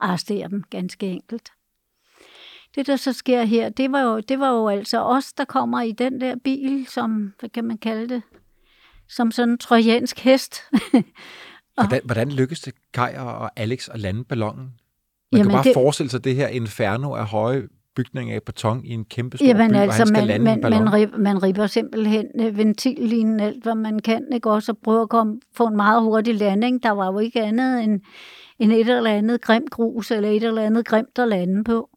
arresterer 0.00 0.48
dem 0.48 0.62
ganske 0.62 1.06
enkelt. 1.06 1.52
Det, 2.78 2.86
der 2.86 2.96
så 2.96 3.12
sker 3.12 3.42
her, 3.44 3.68
det 3.68 3.92
var, 3.92 4.00
jo, 4.02 4.20
det 4.20 4.40
var 4.40 4.50
jo 4.50 4.68
altså 4.68 5.02
os, 5.02 5.32
der 5.32 5.44
kommer 5.44 5.82
i 5.82 5.92
den 5.92 6.20
der 6.20 6.34
bil, 6.44 6.86
som, 6.86 7.32
hvad 7.40 7.48
kan 7.50 7.64
man 7.64 7.78
kalde 7.78 8.08
det, 8.14 8.22
som 9.08 9.30
sådan 9.30 9.48
en 9.52 9.58
trojansk 9.58 10.18
hest. 10.18 10.54
Hvordan, 11.80 12.00
hvordan 12.04 12.28
lykkedes 12.32 12.60
det 12.60 12.74
Kai 12.94 13.14
og 13.16 13.50
Alex 13.60 13.88
at 13.88 14.00
lande 14.00 14.24
ballonen? 14.24 14.62
Man 14.62 14.72
Jamen, 15.38 15.44
kan 15.50 15.52
bare 15.56 15.64
det- 15.64 15.74
forestille 15.74 16.10
sig 16.10 16.24
det 16.24 16.34
her 16.34 16.48
inferno 16.48 17.14
af 17.14 17.26
høje 17.26 17.68
bygninger 17.96 18.34
af 18.34 18.42
beton 18.42 18.84
i 18.84 18.88
en 18.90 19.04
kæmpe 19.04 19.36
stor 19.36 19.46
Jamen 19.46 19.70
by, 19.70 19.74
og 19.74 19.80
altså, 19.82 19.98
han 19.98 20.06
skal 20.06 20.18
man, 20.20 20.26
lande 20.26 20.44
man, 20.44 20.54
en 20.58 20.62
ballon. 20.62 20.84
man, 20.84 20.92
rib, 20.92 21.10
man 21.18 21.42
ripper 21.42 21.66
simpelthen 21.66 22.26
øh, 22.40 22.56
ventillinen 22.56 23.40
alt, 23.40 23.62
hvad 23.62 23.74
man 23.74 23.98
kan, 23.98 24.26
ikke? 24.32 24.50
også 24.50 24.72
og 24.72 24.78
prøver 24.84 25.02
at 25.02 25.08
komme, 25.08 25.40
få 25.54 25.66
en 25.66 25.76
meget 25.76 26.02
hurtig 26.02 26.34
landing. 26.34 26.82
Der 26.82 26.90
var 26.90 27.12
jo 27.12 27.18
ikke 27.18 27.42
andet 27.42 27.82
end, 27.84 28.00
end 28.58 28.72
et 28.72 28.88
eller 28.88 29.10
andet 29.10 29.40
grimt 29.40 29.70
grus, 29.70 30.10
eller 30.10 30.28
et 30.30 30.44
eller 30.44 30.62
andet 30.62 30.86
grimt 30.86 31.18
at 31.18 31.28
lande 31.28 31.64
på. 31.64 31.90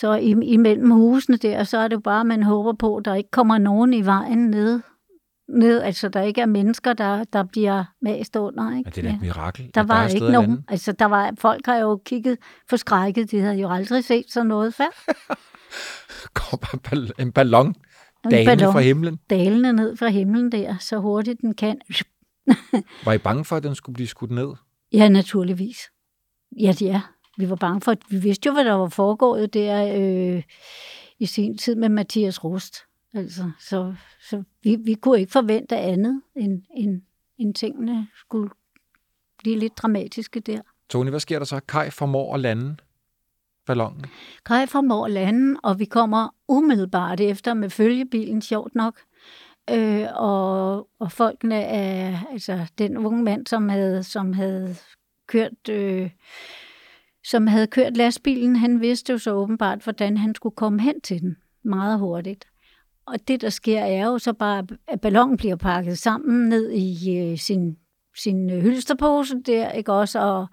Så 0.00 0.14
i, 0.14 0.30
imellem 0.42 0.90
husene 0.90 1.36
der, 1.36 1.64
så 1.64 1.78
er 1.78 1.88
det 1.88 2.02
bare, 2.02 2.20
at 2.20 2.26
man 2.26 2.42
håber 2.42 2.72
på, 2.72 2.96
at 2.96 3.04
der 3.04 3.14
ikke 3.14 3.30
kommer 3.30 3.58
nogen 3.58 3.94
i 3.94 4.00
vejen 4.06 4.38
ned. 4.50 4.80
ned 5.48 5.80
altså, 5.82 6.08
der 6.08 6.22
ikke 6.22 6.40
er 6.40 6.46
mennesker, 6.46 6.92
der, 6.92 7.24
der 7.24 7.42
bliver 7.44 7.84
mast 8.02 8.36
under. 8.36 8.76
Ikke? 8.76 8.82
Men 8.86 8.92
det 8.94 8.98
er 8.98 9.02
da 9.08 9.14
et 9.14 9.20
mirakel, 9.20 9.70
Der 9.74 9.82
var 9.82 10.02
er 10.02 10.08
ikke 10.08 10.30
nogen. 10.30 10.50
lande. 10.50 10.62
Altså, 10.68 10.92
der 10.92 11.04
var, 11.04 11.32
folk 11.38 11.66
har 11.66 11.76
jo 11.76 12.00
kigget 12.04 12.38
forskrækket. 12.70 13.30
De 13.30 13.40
havde 13.40 13.54
jo 13.56 13.70
aldrig 13.70 14.04
set 14.04 14.24
sådan 14.28 14.46
noget 14.46 14.74
før. 14.74 14.84
Bare 16.34 16.74
en 16.74 16.80
ball- 16.88 17.12
en 17.22 17.32
ballon 17.32 17.74
En 18.24 18.30
dalende 18.30 18.64
fra 18.72 18.80
himlen. 18.80 19.18
dalende 19.30 19.72
ned 19.72 19.96
fra 19.96 20.08
himlen 20.08 20.52
der, 20.52 20.76
så 20.78 20.98
hurtigt 20.98 21.40
den 21.40 21.54
kan. 21.54 21.80
Var 23.04 23.12
I 23.12 23.18
bange 23.18 23.44
for, 23.44 23.56
at 23.56 23.62
den 23.62 23.74
skulle 23.74 23.94
blive 23.94 24.06
skudt 24.06 24.30
ned? 24.30 24.48
Ja, 24.92 25.08
naturligvis. 25.08 25.78
Ja, 26.60 26.72
det 26.78 26.90
er. 26.90 27.10
Vi 27.40 27.50
var 27.50 27.56
bange 27.56 27.80
for, 27.80 27.94
vi 28.10 28.16
vidste 28.16 28.46
jo, 28.46 28.52
hvad 28.52 28.64
der 28.64 28.72
var 28.72 28.88
foregået 28.88 29.54
der 29.54 29.94
øh, 29.96 30.42
i 31.18 31.26
sin 31.26 31.58
tid 31.58 31.74
med 31.74 31.88
Mathias 31.88 32.44
Rust. 32.44 32.76
Altså, 33.14 33.50
så 33.60 33.94
så 34.20 34.42
vi, 34.62 34.76
vi 34.76 34.94
kunne 34.94 35.20
ikke 35.20 35.32
forvente 35.32 35.76
andet, 35.76 36.22
end, 36.36 36.62
end, 36.76 37.02
end 37.38 37.54
tingene 37.54 38.08
skulle 38.14 38.50
blive 39.38 39.58
lidt 39.58 39.78
dramatiske 39.78 40.40
der. 40.40 40.60
Tony, 40.88 41.10
hvad 41.10 41.20
sker 41.20 41.38
der 41.38 41.46
så? 41.46 41.60
Kai 41.68 41.90
formår 41.90 42.34
at 42.34 42.40
lande 42.40 42.76
ballonen. 43.66 44.04
Kaj 44.46 44.66
formår 44.66 45.04
at 45.04 45.10
lande, 45.10 45.60
og 45.62 45.78
vi 45.78 45.84
kommer 45.84 46.34
umiddelbart 46.48 47.20
efter 47.20 47.54
med 47.54 47.70
følgebilen, 47.70 48.42
sjovt 48.42 48.74
nok. 48.74 49.00
Øh, 49.70 50.06
og, 50.14 50.88
og 50.98 51.12
folkene 51.12 51.62
er, 51.62 52.18
altså 52.32 52.66
den 52.78 52.96
unge 52.96 53.22
mand, 53.22 53.46
som 53.46 53.68
havde, 53.68 54.04
som 54.04 54.32
havde 54.32 54.76
kørt, 55.26 55.68
øh, 55.70 56.10
som 57.24 57.46
havde 57.46 57.66
kørt 57.66 57.96
lastbilen, 57.96 58.56
han 58.56 58.80
vidste 58.80 59.12
jo 59.12 59.18
så 59.18 59.32
åbenbart, 59.32 59.82
hvordan 59.82 60.16
han 60.16 60.34
skulle 60.34 60.56
komme 60.56 60.82
hen 60.82 61.00
til 61.00 61.20
den 61.20 61.36
meget 61.62 61.98
hurtigt. 61.98 62.44
Og 63.06 63.28
det, 63.28 63.40
der 63.40 63.48
sker, 63.48 63.80
er 63.80 64.06
jo 64.06 64.18
så 64.18 64.32
bare, 64.32 64.66
at 64.86 65.00
ballonen 65.00 65.36
bliver 65.36 65.56
pakket 65.56 65.98
sammen 65.98 66.48
ned 66.48 66.70
i 66.70 67.16
øh, 67.18 67.38
sin, 67.38 67.76
sin 68.16 68.50
øh, 68.50 68.62
hylsterpose 68.62 69.40
der, 69.46 69.70
ikke 69.70 69.92
også? 69.92 70.20
Og 70.20 70.46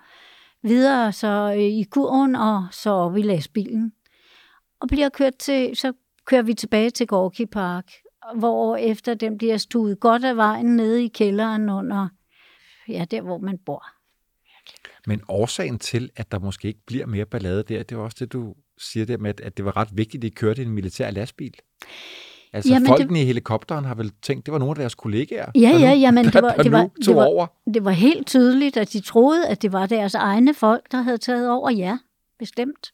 videre 0.64 1.12
så 1.12 1.54
øh, 1.56 1.64
i 1.64 1.84
kurven, 1.84 2.36
og 2.36 2.68
så 2.72 2.90
op 2.90 3.18
i 3.18 3.22
lastbilen. 3.22 3.94
Og 4.80 4.88
bliver 4.88 5.10
kørt 5.10 5.36
til, 5.36 5.76
så 5.76 5.94
kører 6.26 6.42
vi 6.42 6.54
tilbage 6.54 6.90
til 6.90 7.08
Gorky 7.08 7.46
Park, 7.52 7.92
hvor 8.36 8.76
efter 8.76 9.14
den 9.14 9.38
bliver 9.38 9.58
stuet 9.58 10.00
godt 10.00 10.26
af 10.26 10.38
vejen 10.38 10.76
nede 10.76 11.04
i 11.04 11.08
kælderen 11.08 11.70
under, 11.70 12.08
ja, 12.88 13.06
der 13.12 13.22
hvor 13.22 13.38
man 13.38 13.58
bor. 13.58 13.97
Men 15.08 15.22
årsagen 15.28 15.80
til, 15.80 16.10
at 16.16 16.32
der 16.32 16.40
måske 16.40 16.68
ikke 16.68 16.80
bliver 16.88 17.06
mere 17.06 17.26
ballade 17.26 17.64
der, 17.64 17.84
det 17.84 17.92
er 17.96 18.00
også 18.00 18.18
det, 18.20 18.34
du 18.34 18.56
siger 18.78 19.06
der 19.06 19.18
med, 19.18 19.42
at 19.42 19.58
det 19.58 19.66
var 19.66 19.78
ret 19.78 19.90
vigtigt, 19.94 20.24
at 20.24 20.32
de 20.32 20.36
kørte 20.36 20.62
i 20.62 20.66
en 20.66 20.72
militær 20.72 21.12
lastbil. 21.12 21.54
Altså 22.54 22.70
Jamen, 22.70 22.86
Jamen, 22.86 22.86
det- 22.86 23.04
folkene 23.04 23.22
i 23.22 23.26
helikopteren 23.26 23.86
har 23.86 23.96
vel 23.96 24.12
tænkt, 24.22 24.46
det 24.46 24.52
var 24.52 24.58
nogle 24.58 24.72
af 24.72 24.76
deres 24.76 24.96
kollegaer, 24.96 25.52
Ja, 25.56 25.60
der 25.62 25.80
ja, 25.80 25.94
jamen, 25.94 26.26
der, 26.26 26.32
det 26.32 26.42
var- 26.42 26.54
der 26.54 26.64
det 26.64 26.72
var- 26.72 26.82
nu 26.82 26.92
det 26.98 27.06
tog 27.06 27.16
var- 27.16 27.26
over. 27.26 27.48
Det 27.74 27.86
var 27.86 27.92
helt 27.92 28.28
tydeligt, 28.28 28.78
at 28.78 28.94
de 28.94 29.00
troede, 29.02 29.48
at 29.48 29.62
det 29.62 29.72
var 29.72 29.86
deres 29.86 30.16
egne 30.16 30.54
folk, 30.54 30.92
der 30.92 31.02
havde 31.02 31.18
taget 31.18 31.50
over. 31.50 31.72
Ja, 31.72 31.98
bestemt. 32.40 32.92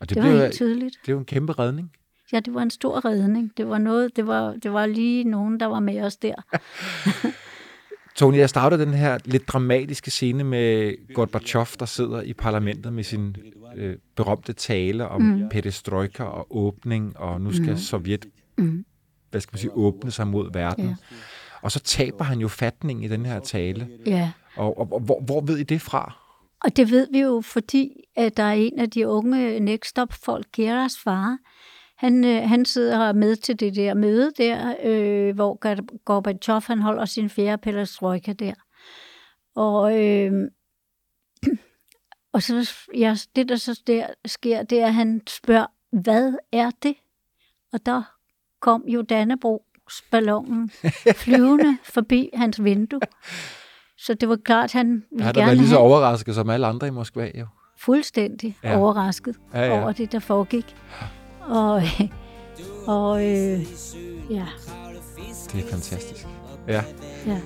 Og 0.00 0.08
det, 0.08 0.08
Det 0.08 0.14
det 0.16 0.22
var 0.22 0.28
blev, 0.30 0.40
helt 0.42 0.54
tydeligt. 0.54 0.96
det 1.06 1.12
jo 1.12 1.18
en 1.18 1.24
kæmpe 1.24 1.52
redning. 1.52 1.92
Ja, 2.32 2.40
det 2.40 2.54
var 2.54 2.62
en 2.62 2.70
stor 2.70 3.04
redning. 3.04 3.52
Det 3.56 3.68
var 3.68 3.78
noget, 3.78 4.16
det 4.16 4.26
var, 4.26 4.52
det 4.62 4.72
var 4.72 4.86
lige 4.86 5.24
nogen, 5.24 5.60
der 5.60 5.66
var 5.66 5.80
med 5.80 6.00
os 6.02 6.16
der. 6.16 6.34
Tony, 8.16 8.36
jeg 8.36 8.48
startede 8.48 8.84
den 8.84 8.94
her 8.94 9.18
lidt 9.24 9.48
dramatiske 9.48 10.10
scene 10.10 10.44
med 10.44 10.94
Gorbachev, 11.14 11.66
der 11.80 11.86
sidder 11.86 12.22
i 12.22 12.32
parlamentet 12.32 12.92
med 12.92 13.04
sin 13.04 13.36
øh, 13.76 13.96
berømte 14.16 14.52
tale 14.52 15.08
om 15.08 15.22
mm. 15.22 15.48
perestrojka 15.48 16.22
og 16.22 16.56
åbning, 16.56 17.18
og 17.18 17.40
nu 17.40 17.52
skal 17.52 17.70
mm. 17.70 17.76
Sovjet, 17.76 18.26
Mm. 18.58 18.84
hvad 19.30 19.40
skal 19.40 19.54
man 19.54 19.58
sige, 19.58 19.70
åbne 19.76 20.10
sig 20.10 20.26
mod 20.26 20.52
verden. 20.52 20.84
Ja. 20.84 20.94
Og 21.62 21.72
så 21.72 21.80
taber 21.80 22.24
han 22.24 22.38
jo 22.38 22.48
fatning 22.48 23.04
i 23.04 23.08
den 23.08 23.26
her 23.26 23.40
tale. 23.40 23.88
Ja. 24.06 24.30
Og, 24.56 24.78
og, 24.78 24.92
og 24.92 25.00
hvor, 25.00 25.20
hvor 25.20 25.40
ved 25.40 25.58
I 25.58 25.62
det 25.62 25.80
fra? 25.80 26.16
Og 26.64 26.76
det 26.76 26.90
ved 26.90 27.08
vi 27.12 27.20
jo, 27.20 27.40
fordi 27.40 27.90
at 28.16 28.36
der 28.36 28.42
er 28.42 28.52
en 28.52 28.78
af 28.78 28.90
de 28.90 29.08
unge 29.08 29.60
Nextop-folk, 29.60 30.46
Geras 30.52 30.98
far, 31.04 31.38
han, 32.04 32.24
øh, 32.24 32.48
han 32.48 32.64
sidder 32.64 33.12
med 33.12 33.36
til 33.36 33.60
det 33.60 33.74
der 33.76 33.94
møde 33.94 34.30
der, 34.38 34.74
øh, 34.84 35.34
hvor 35.34 35.58
Gor- 35.66 35.98
Gorbachev 36.04 36.60
han 36.66 36.80
holder 36.80 37.04
sin 37.04 37.30
fjerde 37.30 37.62
perestrojka 37.62 38.32
der. 38.32 38.52
Og, 39.56 40.04
øh, 40.04 40.32
og 42.34 42.42
så, 42.42 42.70
ja, 42.96 43.16
det, 43.36 43.48
der 43.48 43.56
så 43.56 43.80
der 43.86 44.06
sker, 44.26 44.62
det 44.62 44.80
er, 44.80 44.86
at 44.86 44.94
han 44.94 45.20
spørger, 45.28 45.66
hvad 45.92 46.32
er 46.52 46.70
det? 46.82 46.94
Og 47.72 47.86
der 47.86 48.02
kom 48.60 48.84
jo 48.88 49.02
Dannebrogs 49.02 50.02
ballonen 50.10 50.70
flyvende 51.24 51.78
forbi 51.84 52.30
hans 52.34 52.64
vindue. 52.64 53.00
Så 53.98 54.14
det 54.14 54.28
var 54.28 54.36
klart, 54.36 54.72
han 54.72 54.86
ville 54.88 55.04
Han 55.12 55.20
har 55.24 55.32
gerne 55.32 55.46
været 55.46 55.58
lige 55.58 55.68
så 55.68 55.74
have 55.74 55.86
overrasket 55.86 56.34
som 56.34 56.50
alle 56.50 56.66
andre 56.66 56.86
i 56.86 56.90
Moskva, 56.90 57.30
jo. 57.38 57.46
fuldstændig 57.78 58.56
Ja. 58.62 58.70
ja. 58.70 58.78
overrasket 58.78 59.36
Ja, 59.54 59.60
ja, 59.60 59.66
ja. 59.66 59.74
ja. 59.74 59.82
over 59.82 59.92
det, 59.92 60.12
der 60.12 60.18
foregik. 60.18 60.76
Og, 61.48 61.82
og 62.86 63.24
øh, 63.24 63.60
ja, 64.30 64.46
Det 65.52 65.64
er 65.64 65.70
fantastisk. 65.70 66.26
Ja. 66.68 66.82
ja. 67.26 67.38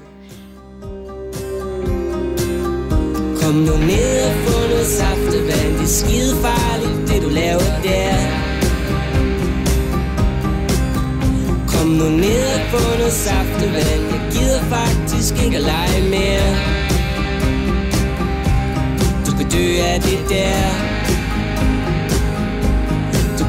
Kom 3.43 3.55
nu 3.55 3.77
ned 3.77 4.25
og 4.29 4.35
få 4.47 4.69
noget 4.69 4.87
saftevand 4.87 5.73
Det 5.75 5.83
er 5.83 5.87
skide 5.87 6.35
farligt, 6.37 7.09
det 7.09 7.23
du 7.23 7.29
laver 7.29 7.71
der 7.83 8.15
Kom 11.69 11.89
nu 11.89 12.05
ned 12.05 12.45
og 12.55 12.61
få 12.71 12.99
noget 12.99 13.13
saftevand 13.13 14.03
Jeg 14.13 14.29
gider 14.33 14.63
faktisk 14.63 15.45
ikke 15.45 15.57
at 15.57 15.63
lege 15.63 16.03
mere 16.11 16.49
Du 19.27 19.33
kan 19.39 19.51
dø 19.51 19.83
af 19.83 20.01
det 20.01 20.29
der 20.29 20.88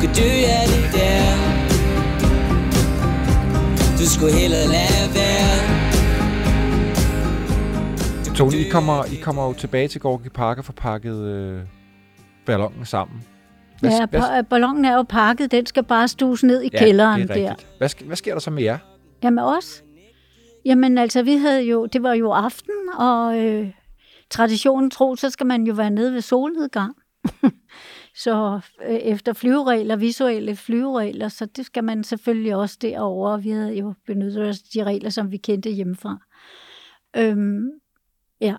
kan 0.02 0.10
dø 0.20 0.30
af 0.58 0.66
det 0.74 0.86
der 0.98 1.24
Du 4.00 4.06
skulle 4.16 4.34
hellere 4.34 4.66
lade 4.76 5.08
være 5.16 5.80
Tony, 8.36 8.54
I 8.54 8.70
kommer, 8.70 9.06
I 9.06 9.16
kommer 9.16 9.46
jo 9.48 9.54
tilbage 9.54 9.88
til 9.88 10.02
Gorky 10.02 10.30
Park 10.34 10.58
og 10.58 10.66
får 10.66 10.74
pakket 10.74 11.16
øh, 11.24 11.60
ballonen 12.46 12.86
sammen. 12.86 13.24
Hvad, 13.80 13.92
ja 13.92 14.06
ba- 14.06 14.42
ballonen 14.42 14.86
er 14.86 14.96
jo 14.96 15.04
pakket, 15.04 15.52
den 15.52 15.66
skal 15.66 15.84
bare 15.84 16.08
stues 16.08 16.44
ned 16.44 16.62
i 16.62 16.70
ja, 16.74 16.80
kælderen 16.80 17.22
det 17.22 17.30
er 17.32 17.34
der. 17.36 17.50
rigtigt. 17.50 17.68
Hvad, 17.78 17.90
hvad 18.06 18.16
sker 18.16 18.34
der 18.34 18.40
så 18.40 18.52
med 18.52 18.64
jer? 18.64 18.78
Jamen 19.24 19.40
os? 19.44 19.84
Jamen 20.66 20.98
altså, 20.98 21.24
vi 21.24 21.38
havde 21.38 21.62
jo, 21.64 21.86
det 21.86 22.04
var 22.04 22.14
jo 22.14 22.32
aften, 22.32 22.74
og 22.98 23.38
øh, 23.38 23.68
traditionen 24.30 24.90
tro, 24.92 25.16
så 25.16 25.30
skal 25.30 25.46
man 25.46 25.64
jo 25.64 25.74
være 25.74 25.90
nede 25.90 26.14
ved 26.14 26.22
solnedgang. 26.22 26.96
så 28.24 28.60
øh, 28.86 28.96
efter 28.96 29.34
flyveregler, 29.34 29.96
visuelle 29.96 30.56
flyveregler, 30.56 31.28
så 31.28 31.46
det 31.46 31.66
skal 31.66 31.84
man 31.84 32.04
selvfølgelig 32.04 32.56
også 32.56 32.78
derover. 32.82 33.38
Vi 33.38 33.50
havde 33.50 33.74
jo 33.74 33.94
benyttet 34.06 34.50
os 34.50 34.60
af 34.60 34.68
de 34.74 34.84
regler, 34.84 35.10
som 35.10 35.32
vi 35.32 35.38
kendte 35.38 35.70
hjemmefra. 35.70 36.18
Øhm, 37.18 37.70
ja, 38.42 38.56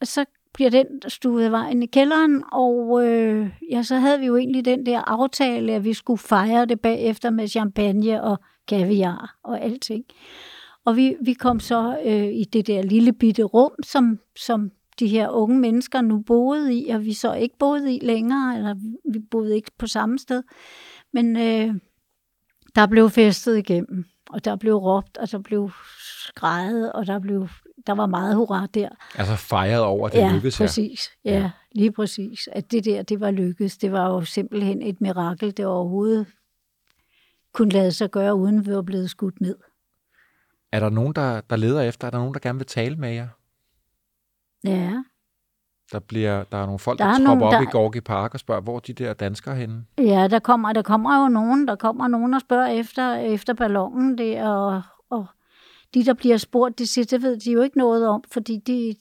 og 0.00 0.06
så 0.06 0.24
bliver 0.54 0.70
den 0.70 0.86
stuet 1.08 1.44
af 1.44 1.52
vejen 1.52 1.82
i 1.82 1.86
kælderen, 1.86 2.44
og 2.52 3.06
øh, 3.06 3.50
ja, 3.70 3.82
så 3.82 3.96
havde 3.96 4.20
vi 4.20 4.26
jo 4.26 4.36
egentlig 4.36 4.64
den 4.64 4.86
der 4.86 5.00
aftale, 5.00 5.72
at 5.72 5.84
vi 5.84 5.92
skulle 5.92 6.18
fejre 6.18 6.66
det 6.66 6.80
bagefter 6.80 7.30
med 7.30 7.48
champagne 7.48 8.22
og 8.22 8.38
kaviar 8.68 9.38
og 9.42 9.60
alting. 9.60 10.04
Og 10.84 10.96
vi, 10.96 11.16
vi 11.20 11.32
kom 11.32 11.60
så 11.60 11.98
øh, 12.04 12.32
i 12.32 12.44
det 12.44 12.66
der 12.66 12.82
lille 12.82 13.12
bitte 13.12 13.42
rum, 13.42 13.72
som, 13.82 14.18
som 14.36 14.70
de 14.98 15.08
her 15.08 15.28
unge 15.28 15.58
mennesker 15.58 16.00
nu 16.00 16.18
boede 16.18 16.74
i, 16.74 16.88
og 16.88 17.04
vi 17.04 17.12
så 17.12 17.34
ikke 17.34 17.58
boede 17.58 17.96
i 17.96 18.00
længere, 18.02 18.56
eller 18.56 18.74
vi 19.12 19.18
boede 19.30 19.56
ikke 19.56 19.70
på 19.78 19.86
samme 19.86 20.18
sted. 20.18 20.42
Men 21.12 21.36
øh, 21.36 21.74
der 22.74 22.86
blev 22.86 23.10
festet 23.10 23.58
igennem, 23.58 24.04
og 24.30 24.44
der 24.44 24.56
blev 24.56 24.74
råbt, 24.74 25.18
og 25.18 25.30
der 25.30 25.38
blev 25.38 25.70
skrejet, 26.26 26.92
og 26.92 27.06
der, 27.06 27.18
blev, 27.18 27.48
der 27.86 27.92
var 27.92 28.06
meget 28.06 28.36
hurra 28.36 28.66
der. 28.74 28.88
Altså 29.14 29.36
fejret 29.36 29.82
over, 29.82 30.06
at 30.06 30.12
det 30.12 30.18
ja, 30.18 30.32
lykkedes 30.32 30.58
her. 30.58 30.66
præcis. 30.66 31.10
Ja, 31.24 31.38
ja, 31.38 31.50
lige 31.72 31.92
præcis. 31.92 32.48
At 32.52 32.72
det 32.72 32.84
der, 32.84 33.02
det 33.02 33.20
var 33.20 33.30
lykkedes. 33.30 33.78
Det 33.78 33.92
var 33.92 34.08
jo 34.08 34.24
simpelthen 34.24 34.82
et 34.82 35.00
mirakel, 35.00 35.56
det 35.56 35.66
overhovedet 35.66 36.26
kunne 37.52 37.70
lade 37.70 37.92
sig 37.92 38.10
gøre, 38.10 38.34
uden 38.34 38.66
vi 38.66 38.74
var 38.74 38.82
blevet 38.82 39.10
skudt 39.10 39.40
ned. 39.40 39.56
Er 40.72 40.80
der 40.80 40.90
nogen, 40.90 41.14
der, 41.14 41.40
der 41.40 41.56
leder 41.56 41.82
efter? 41.82 42.06
Er 42.06 42.10
der 42.10 42.18
nogen, 42.18 42.34
der 42.34 42.40
gerne 42.40 42.58
vil 42.58 42.66
tale 42.66 42.96
med 42.96 43.10
jer? 43.10 43.28
Ja, 44.64 45.02
Der, 45.92 45.98
bliver, 45.98 46.44
der 46.44 46.58
er 46.58 46.66
nogle 46.66 46.78
folk, 46.78 46.98
Der 46.98 47.04
der, 47.04 47.10
er 47.10 47.16
tropper 47.16 47.26
nogen, 47.34 47.42
op 47.42 47.52
der- 47.52 47.60
i 47.62 47.70
Gorky 47.70 48.00
Park 48.00 48.34
og 48.34 48.40
spørger, 48.40 48.60
hvor 48.60 48.78
de 48.78 48.92
der 48.92 49.12
danskere 49.14 49.56
henne? 49.56 49.84
ja 49.98 50.28
der, 50.28 50.38
kommer, 50.38 50.72
der 50.72 50.82
kommer 50.82 51.22
jo 51.22 51.28
nogen, 51.28 51.68
der 51.68 51.76
kommer 51.76 52.08
nogen 52.08 52.34
og 52.34 52.40
spørger 52.40 52.66
efter, 52.66 53.14
efter 53.14 53.54
ballonen 53.54 54.18
der, 54.18 54.48
og, 54.48 54.82
og 55.10 55.26
de, 55.94 56.04
der 56.04 56.14
bliver 56.14 56.36
spurgt, 56.36 56.78
de 56.78 56.86
siger, 56.86 57.04
det 57.04 57.22
ved 57.22 57.36
de 57.36 57.52
jo 57.52 57.62
ikke 57.62 57.78
noget 57.78 58.08
om, 58.08 58.24
fordi 58.32 58.58
de, 58.66 58.94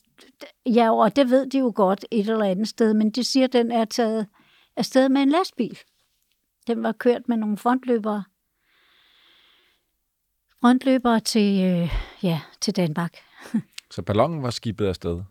ja, 0.65 0.93
og 0.95 1.15
det 1.15 1.29
ved 1.29 1.49
de 1.49 1.59
jo 1.59 1.71
godt 1.75 2.05
et 2.11 2.29
eller 2.29 2.45
andet 2.45 2.67
sted, 2.67 2.93
men 2.93 3.09
de 3.09 3.23
siger, 3.23 3.43
at 3.47 3.53
den 3.53 3.71
er 3.71 3.85
taget 3.85 4.27
afsted 4.77 5.09
med 5.09 5.21
en 5.21 5.29
lastbil. 5.29 5.79
Den 6.67 6.83
var 6.83 6.91
kørt 6.91 7.21
med 7.27 7.37
nogle 7.37 7.57
frontløbere. 7.57 8.23
Frontløbere 10.61 11.19
til, 11.19 11.63
øh, 11.65 11.89
ja, 12.23 12.41
til 12.61 12.75
Danmark. 12.75 13.17
Så 13.93 14.01
ballonen 14.01 14.43
var 14.43 14.49
skibet 14.49 14.85
afsted. 14.87 15.21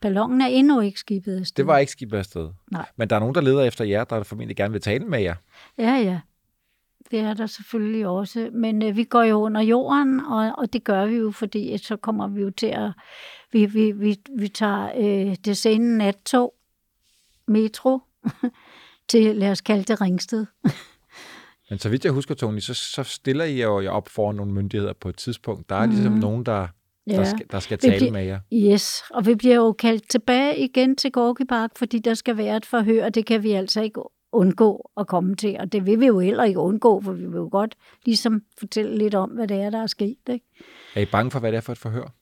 Ballonen 0.00 0.40
er 0.40 0.46
endnu 0.46 0.80
ikke 0.80 1.00
skibet 1.00 1.40
afsted. 1.40 1.56
Det 1.56 1.66
var 1.66 1.78
ikke 1.78 1.92
skibet 1.92 2.18
afsted. 2.18 2.50
Nej. 2.70 2.86
Men 2.96 3.10
der 3.10 3.16
er 3.16 3.20
nogen, 3.20 3.34
der 3.34 3.40
leder 3.40 3.62
efter 3.62 3.84
jer, 3.84 4.04
der 4.04 4.22
formentlig 4.22 4.56
gerne 4.56 4.72
vil 4.72 4.80
tale 4.80 5.04
med 5.04 5.20
jer. 5.20 5.34
Ja, 5.78 5.94
ja. 5.94 6.20
det 7.10 7.18
er 7.18 7.34
der 7.34 7.46
selvfølgelig 7.46 8.06
også. 8.06 8.50
Men 8.52 8.82
øh, 8.82 8.96
vi 8.96 9.04
går 9.04 9.22
jo 9.22 9.36
under 9.36 9.60
jorden, 9.60 10.20
og, 10.20 10.52
og 10.58 10.72
det 10.72 10.84
gør 10.84 11.06
vi 11.06 11.16
jo, 11.16 11.30
fordi 11.30 11.78
så 11.78 11.96
kommer 11.96 12.28
vi 12.28 12.40
jo 12.40 12.50
til 12.50 12.66
at... 12.66 12.90
Vi, 13.52 13.66
vi, 13.66 13.92
vi, 13.92 14.20
vi 14.38 14.48
tager 14.48 14.90
øh, 14.96 15.36
det 15.44 15.56
sene 15.56 15.98
nattog, 15.98 16.54
metro, 17.46 18.00
til, 19.08 19.36
lad 19.36 19.50
os 19.50 19.60
kalde 19.60 19.84
det 19.84 20.00
Ringsted. 20.00 20.46
Men 21.70 21.78
så 21.78 21.88
vidt 21.88 22.04
jeg 22.04 22.12
husker, 22.12 22.34
Tony, 22.34 22.58
så, 22.58 22.74
så 22.74 23.02
stiller 23.02 23.44
I 23.44 23.62
jo 23.62 23.92
op 23.92 24.08
foran 24.08 24.36
nogle 24.36 24.52
myndigheder 24.52 24.92
på 24.92 25.08
et 25.08 25.16
tidspunkt. 25.16 25.68
Der 25.68 25.76
er 25.76 25.86
ligesom 25.86 26.12
mm. 26.12 26.18
nogen, 26.18 26.46
der, 26.46 26.68
der, 27.08 27.18
Ja. 27.18 27.24
skal, 27.24 27.46
der 27.50 27.60
skal 27.60 27.78
tale 27.78 27.96
bliver- 27.96 28.12
med 28.12 28.24
jer. 28.24 28.40
Yes, 28.52 29.02
og 29.10 29.26
vi 29.26 29.34
bliver 29.34 29.54
jo 29.56 29.72
kaldt 29.72 30.10
tilbage 30.10 30.58
igen 30.58 30.96
til 30.96 31.12
Gorky 31.12 31.42
Park, 31.48 31.70
fordi 31.76 31.98
der 31.98 32.14
skal 32.14 32.36
være 32.36 32.56
et 32.56 32.66
forhør, 32.66 33.04
og 33.04 33.14
det 33.14 33.26
kan 33.26 33.42
vi 33.42 33.50
altså 33.52 33.82
ikke 33.82 34.00
undgå 34.32 34.90
at 34.96 35.06
komme 35.06 35.34
til. 35.36 35.56
Og 35.60 35.72
det 35.72 35.86
vil 35.86 36.00
vi 36.00 36.06
jo 36.06 36.18
heller 36.18 36.44
ikke 36.44 36.58
undgå, 36.60 37.00
for 37.00 37.12
vi 37.12 37.26
vil 37.26 37.36
jo 37.36 37.48
godt 37.52 37.74
ligesom 38.04 38.42
fortælle 38.58 38.98
lidt 38.98 39.14
om, 39.14 39.30
hvad 39.30 39.48
det 39.48 39.56
er, 39.56 39.70
der 39.70 39.82
er 39.82 39.86
sket. 39.86 40.16
Ikke? 40.30 40.46
Er 40.94 41.00
I 41.00 41.06
bange 41.12 41.30
for, 41.30 41.38
hvad 41.40 41.52
det 41.52 41.56
er 41.56 41.60
for 41.60 41.72
et 41.72 41.78
forhør? 41.78 42.14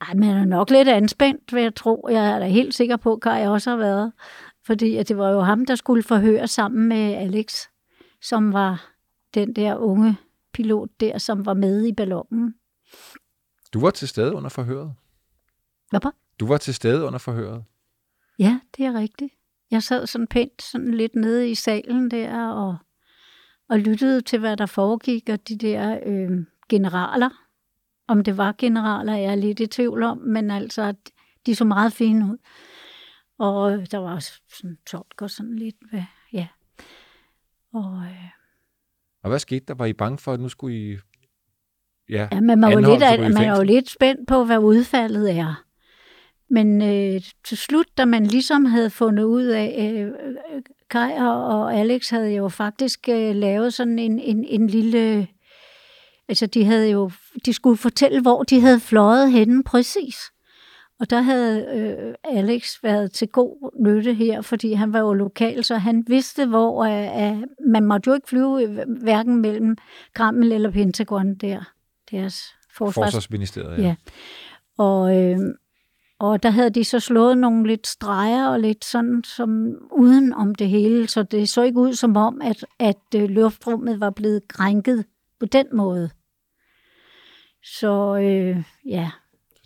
Ej, 0.00 0.14
man 0.14 0.28
er 0.36 0.44
nok 0.44 0.70
lidt 0.70 0.88
anspændt, 0.88 1.52
vil 1.52 1.62
jeg 1.62 1.74
tro. 1.74 2.08
Jeg 2.10 2.30
er 2.34 2.38
da 2.38 2.46
helt 2.46 2.74
sikker 2.74 2.96
på, 2.96 3.14
at 3.14 3.40
jeg 3.40 3.48
også 3.50 3.70
har 3.70 3.76
været. 3.76 4.12
Fordi 4.66 4.96
at 4.96 5.08
det 5.08 5.18
var 5.18 5.30
jo 5.30 5.40
ham, 5.40 5.66
der 5.66 5.74
skulle 5.74 6.02
forhøre 6.02 6.48
sammen 6.48 6.88
med 6.88 7.14
Alex, 7.14 7.54
som 8.22 8.52
var 8.52 8.90
den 9.34 9.52
der 9.52 9.76
unge 9.76 10.16
pilot 10.52 10.88
der, 11.00 11.18
som 11.18 11.46
var 11.46 11.54
med 11.54 11.86
i 11.86 11.92
ballonen. 11.92 12.54
Du 13.72 13.80
var 13.80 13.90
til 13.90 14.08
stede 14.08 14.34
under 14.34 14.50
forhøret. 14.50 14.94
Hvad 15.90 16.00
var? 16.02 16.14
Du 16.40 16.46
var 16.46 16.58
til 16.58 16.74
stede 16.74 17.04
under 17.04 17.18
forhøret. 17.18 17.64
Ja, 18.38 18.60
det 18.76 18.84
er 18.84 18.94
rigtigt. 18.94 19.34
Jeg 19.70 19.82
sad 19.82 20.06
sådan 20.06 20.26
pænt 20.26 20.62
sådan 20.62 20.94
lidt 20.94 21.14
nede 21.14 21.50
i 21.50 21.54
salen 21.54 22.10
der 22.10 22.48
og, 22.48 22.76
og 23.68 23.78
lyttede 23.78 24.20
til, 24.20 24.38
hvad 24.38 24.56
der 24.56 24.66
foregik, 24.66 25.28
og 25.28 25.48
de 25.48 25.58
der 25.58 26.00
øh, 26.06 26.30
generaler. 26.68 27.30
Om 28.08 28.24
det 28.24 28.36
var 28.36 28.54
generaler, 28.58 29.12
er 29.12 29.18
jeg 29.18 29.38
lidt 29.38 29.60
i 29.60 29.66
tvivl 29.66 30.02
om, 30.02 30.18
men 30.18 30.50
altså, 30.50 30.94
de 31.46 31.54
så 31.54 31.64
meget 31.64 31.92
fine 31.92 32.24
ud. 32.24 32.38
Og 33.38 33.90
der 33.92 33.98
var 33.98 34.14
også 34.14 34.40
sådan 34.48 34.78
tolk 34.86 35.22
og 35.22 35.30
sådan 35.30 35.56
lidt, 35.56 35.76
hvad, 35.90 36.02
ja. 36.32 36.48
Og 37.72 38.02
øh, 38.02 38.30
Og 39.22 39.28
hvad 39.28 39.38
skete 39.38 39.64
der? 39.68 39.74
Var 39.74 39.86
I 39.86 39.92
bange 39.92 40.18
for, 40.18 40.32
at 40.32 40.40
nu 40.40 40.48
skulle 40.48 40.76
I... 40.76 40.98
Ja, 42.10 42.28
Ja, 42.32 42.40
man 42.40 42.64
er, 42.64 42.70
jo 42.70 42.78
lidt, 42.78 43.02
i 43.02 43.20
man 43.20 43.36
er 43.36 43.56
jo 43.56 43.62
lidt 43.62 43.90
spændt 43.90 44.28
på, 44.28 44.44
hvad 44.44 44.58
udfaldet 44.58 45.36
er. 45.36 45.62
Men 46.50 46.82
øh, 46.82 47.20
til 47.44 47.56
slut, 47.56 47.86
da 47.98 48.04
man 48.04 48.26
ligesom 48.26 48.64
havde 48.64 48.90
fundet 48.90 49.24
ud 49.24 49.44
af, 49.44 49.94
øh, 49.94 50.06
øh, 50.06 50.62
Kai 50.90 51.12
og, 51.12 51.44
og 51.46 51.74
Alex 51.74 52.10
havde 52.10 52.34
jo 52.34 52.48
faktisk 52.48 53.08
øh, 53.08 53.34
lavet 53.34 53.74
sådan 53.74 53.98
en, 53.98 54.18
en, 54.18 54.44
en 54.44 54.66
lille... 54.66 55.28
Altså, 56.28 56.46
de 56.46 56.64
havde 56.64 56.90
jo... 56.90 57.10
De 57.44 57.52
skulle 57.52 57.76
fortælle, 57.76 58.22
hvor 58.22 58.42
de 58.42 58.60
havde 58.60 58.80
fløjet 58.80 59.32
henne 59.32 59.64
præcis. 59.64 60.16
Og 61.00 61.10
der 61.10 61.20
havde 61.20 61.66
øh, 61.74 62.14
Alex 62.38 62.82
været 62.82 63.12
til 63.12 63.28
god 63.28 63.70
nytte 63.84 64.14
her, 64.14 64.40
fordi 64.40 64.72
han 64.72 64.92
var 64.92 64.98
jo 64.98 65.12
lokal, 65.12 65.64
så 65.64 65.76
han 65.76 66.04
vidste, 66.06 66.46
hvor 66.46 66.84
øh, 66.84 67.32
øh, 67.32 67.42
man 67.72 67.84
måtte 67.84 68.08
jo 68.08 68.14
ikke 68.14 68.28
flyve 68.28 68.62
øh, 68.62 68.78
hverken 69.02 69.36
mellem 69.36 69.76
Kreml 70.14 70.52
eller 70.52 70.70
Pentagon 70.70 71.34
der, 71.34 71.72
deres 72.10 72.54
forsvars... 72.76 73.06
Forsvarsministeriet, 73.06 73.78
ja. 73.78 73.82
Ja. 73.82 73.94
Og, 74.78 75.16
øh, 75.16 75.38
og 76.18 76.42
der 76.42 76.50
havde 76.50 76.70
de 76.70 76.84
så 76.84 77.00
slået 77.00 77.38
nogle 77.38 77.66
lidt 77.66 77.86
streger 77.86 78.48
og 78.48 78.60
lidt 78.60 78.84
sådan 78.84 79.24
som 79.24 79.74
uden 79.92 80.32
om 80.32 80.54
det 80.54 80.68
hele, 80.68 81.08
så 81.08 81.22
det 81.22 81.48
så 81.48 81.62
ikke 81.62 81.78
ud 81.78 81.94
som 81.94 82.16
om, 82.16 82.40
at, 82.44 82.64
at 82.78 83.20
øh, 83.22 83.28
luftrummet 83.28 84.00
var 84.00 84.10
blevet 84.10 84.48
krænket 84.48 85.04
på 85.40 85.46
den 85.46 85.66
måde. 85.72 86.10
Så 87.62 88.16
øh, 88.16 88.62
ja, 88.86 89.10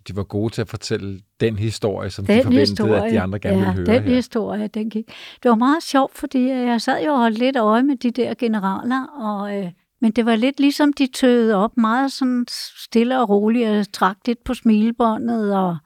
De 0.07 0.15
var 0.15 0.23
gode 0.23 0.53
til 0.53 0.61
at 0.61 0.69
fortælle 0.69 1.21
den 1.39 1.55
historie, 1.55 2.09
som 2.09 2.25
den 2.25 2.37
de 2.37 2.43
forventede, 2.43 2.69
historie, 2.69 3.05
at 3.05 3.11
de 3.11 3.21
andre 3.21 3.39
gerne 3.39 3.57
ja, 3.57 3.73
ville 3.73 3.87
høre 3.87 3.97
den 3.97 4.07
her. 4.07 4.15
historie, 4.15 4.67
den 4.67 4.89
gik. 4.89 5.07
Det 5.43 5.49
var 5.49 5.55
meget 5.55 5.83
sjovt, 5.83 6.17
fordi 6.17 6.47
jeg 6.47 6.81
sad 6.81 7.03
jo 7.05 7.11
og 7.11 7.19
holdt 7.19 7.37
lidt 7.37 7.57
øje 7.57 7.83
med 7.83 7.95
de 7.95 8.11
der 8.11 8.33
generaler, 8.33 9.05
og, 9.05 9.57
øh, 9.57 9.71
men 10.01 10.11
det 10.11 10.25
var 10.25 10.35
lidt 10.35 10.59
ligesom 10.59 10.93
de 10.93 11.07
tøede 11.07 11.55
op, 11.55 11.77
meget 11.77 12.11
sådan 12.11 12.45
stille 12.83 13.19
og 13.19 13.29
roligt, 13.29 13.69
og 13.69 13.91
trak 13.91 14.17
lidt 14.27 14.43
på 14.43 14.53
smilebåndet, 14.53 15.55
og 15.55 15.77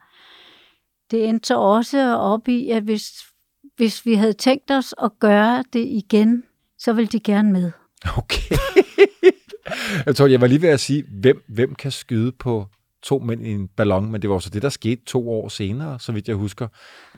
det 1.10 1.28
endte 1.28 1.46
så 1.46 1.58
også 1.58 2.16
op 2.16 2.48
i, 2.48 2.70
at 2.70 2.82
hvis, 2.82 3.12
hvis 3.76 4.06
vi 4.06 4.14
havde 4.14 4.32
tænkt 4.32 4.70
os 4.70 4.94
at 5.02 5.10
gøre 5.18 5.64
det 5.72 5.86
igen, 5.86 6.42
så 6.78 6.92
ville 6.92 7.08
de 7.08 7.20
gerne 7.20 7.52
med. 7.52 7.72
Okay. 8.16 8.56
jeg 10.06 10.16
tror, 10.16 10.26
jeg 10.26 10.40
var 10.40 10.46
lige 10.46 10.62
ved 10.62 10.68
at 10.68 10.80
sige, 10.80 11.04
hvem, 11.20 11.44
hvem 11.48 11.74
kan 11.74 11.90
skyde 11.90 12.32
på 12.32 12.66
to 13.02 13.18
mænd 13.18 13.46
i 13.46 13.50
en 13.50 13.68
ballon, 13.68 14.12
men 14.12 14.22
det 14.22 14.30
var 14.30 14.38
så 14.38 14.50
det, 14.50 14.62
der 14.62 14.68
skete 14.68 15.04
to 15.04 15.30
år 15.30 15.48
senere, 15.48 16.00
så 16.00 16.12
vidt 16.12 16.28
jeg 16.28 16.36
husker. 16.36 16.68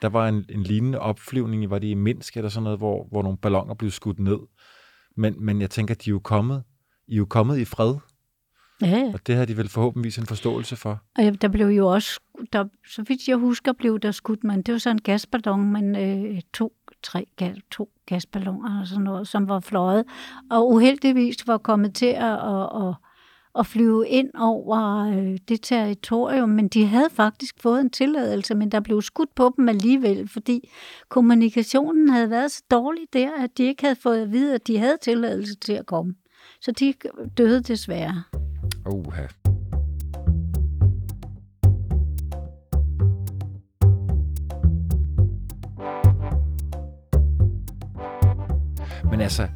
Der 0.02 0.08
var 0.08 0.28
en, 0.28 0.44
en 0.48 0.62
lignende 0.62 0.98
opflyvning, 0.98 1.70
var 1.70 1.78
det 1.78 1.88
i 1.88 1.94
Minsk 1.94 2.36
eller 2.36 2.48
sådan 2.48 2.64
noget, 2.64 2.78
hvor, 2.78 3.06
hvor 3.10 3.22
nogle 3.22 3.38
balloner 3.38 3.74
blev 3.74 3.90
skudt 3.90 4.18
ned. 4.18 4.38
Men, 5.16 5.34
men 5.38 5.60
jeg 5.60 5.70
tænker, 5.70 5.94
de 5.94 6.10
er 6.10 6.12
jo 6.12 6.18
kommet, 6.18 6.62
i 7.08 7.12
er 7.12 7.16
jo 7.16 7.24
kommet 7.24 7.58
i 7.58 7.64
fred, 7.64 7.94
Ja, 8.82 9.10
og 9.14 9.26
det 9.26 9.36
har 9.36 9.44
de 9.44 9.56
vel 9.56 9.68
forhåbentligvis 9.68 10.18
en 10.18 10.26
forståelse 10.26 10.76
for. 10.76 11.02
Og 11.16 11.24
ja, 11.24 11.30
der 11.30 11.48
blev 11.48 11.66
jo 11.66 11.86
også, 11.86 12.20
der, 12.52 12.64
så 12.88 13.02
vidt 13.02 13.28
jeg 13.28 13.36
husker, 13.36 13.72
blev 13.72 13.98
der 13.98 14.10
skudt, 14.10 14.44
men 14.44 14.62
det 14.62 14.72
var 14.72 14.78
så 14.78 14.90
en 14.90 15.00
gasballon, 15.00 15.72
men 15.72 15.96
øh, 15.96 16.40
to, 16.54 16.72
tre, 17.02 17.26
gas, 17.36 17.56
to 17.70 17.90
gasballoner 18.06 18.80
og 18.80 18.86
sådan 18.86 19.04
noget, 19.04 19.28
som 19.28 19.48
var 19.48 19.60
fløjet, 19.60 20.04
og 20.50 20.70
uheldigvis 20.70 21.46
var 21.46 21.58
kommet 21.58 21.94
til 21.94 22.06
at, 22.06 22.32
at, 22.32 22.88
at, 22.88 22.94
at 23.58 23.66
flyve 23.66 24.08
ind 24.08 24.30
over 24.38 25.06
øh, 25.06 25.38
det 25.48 25.62
territorium, 25.62 26.48
men 26.48 26.68
de 26.68 26.86
havde 26.86 27.10
faktisk 27.10 27.62
fået 27.62 27.80
en 27.80 27.90
tilladelse, 27.90 28.54
men 28.54 28.70
der 28.70 28.80
blev 28.80 29.02
skudt 29.02 29.34
på 29.34 29.54
dem 29.56 29.68
alligevel, 29.68 30.28
fordi 30.28 30.70
kommunikationen 31.08 32.08
havde 32.08 32.30
været 32.30 32.50
så 32.50 32.62
dårlig 32.70 33.06
der, 33.12 33.30
at 33.44 33.58
de 33.58 33.62
ikke 33.62 33.82
havde 33.82 34.00
fået 34.02 34.22
at 34.22 34.32
vide, 34.32 34.54
at 34.54 34.66
de 34.66 34.78
havde 34.78 34.96
tilladelse 35.02 35.54
til 35.54 35.72
at 35.72 35.86
komme. 35.86 36.14
Så 36.60 36.72
de 36.72 36.94
døde 37.38 37.62
desværre. 37.62 38.22
Uha. 38.86 39.26
Men 49.10 49.20
altså, 49.20 49.48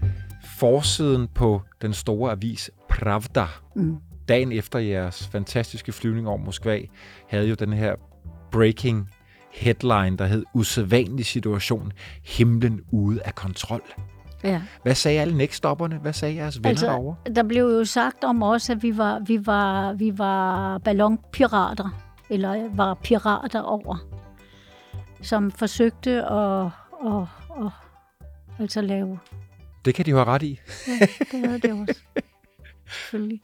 forsiden 0.58 1.28
på 1.34 1.62
den 1.82 1.92
store 1.92 2.32
avis 2.32 2.70
Pravda, 2.88 3.46
Mm. 3.76 3.96
dagen 4.28 4.52
efter 4.52 4.78
jeres 4.78 5.26
fantastiske 5.28 5.92
flyvning 5.92 6.28
over 6.28 6.36
Moskva, 6.38 6.80
havde 7.28 7.48
jo 7.48 7.54
den 7.54 7.72
her 7.72 7.94
breaking 8.52 9.08
headline, 9.52 10.16
der 10.16 10.26
hed 10.26 10.44
Usædvanlig 10.54 11.26
situation, 11.26 11.92
himlen 12.24 12.80
ude 12.92 13.22
af 13.22 13.34
kontrol. 13.34 13.82
Ja. 14.44 14.62
Hvad 14.82 14.94
sagde 14.94 15.20
alle 15.20 15.36
nækstopperne? 15.36 15.98
Hvad 15.98 16.12
sagde 16.12 16.34
jeres 16.34 16.58
venner 16.58 16.68
altså, 16.68 16.86
derovre? 16.86 17.34
der 17.34 17.42
blev 17.42 17.64
jo 17.64 17.84
sagt 17.84 18.24
om 18.24 18.42
os, 18.42 18.70
at 18.70 18.82
vi 18.82 18.96
var, 18.96 19.18
vi 19.18 19.46
var, 19.46 19.92
vi 19.92 20.18
var 20.18 20.78
ballonpirater, 20.78 22.02
eller 22.30 22.76
var 22.76 22.94
pirater 22.94 23.60
over, 23.60 23.96
som 25.22 25.50
forsøgte 25.50 26.24
at, 26.24 26.66
at, 27.06 27.22
at, 27.64 27.72
altså 28.58 28.80
lave. 28.80 29.18
Det 29.84 29.94
kan 29.94 30.06
de 30.06 30.10
jo 30.10 30.16
have 30.16 30.26
ret 30.26 30.42
i. 30.42 30.60
Ja, 30.88 31.06
det 31.32 31.46
havde 31.48 31.58
det 31.58 31.72
også. 31.72 32.00
Selvfølgelig. 32.88 33.40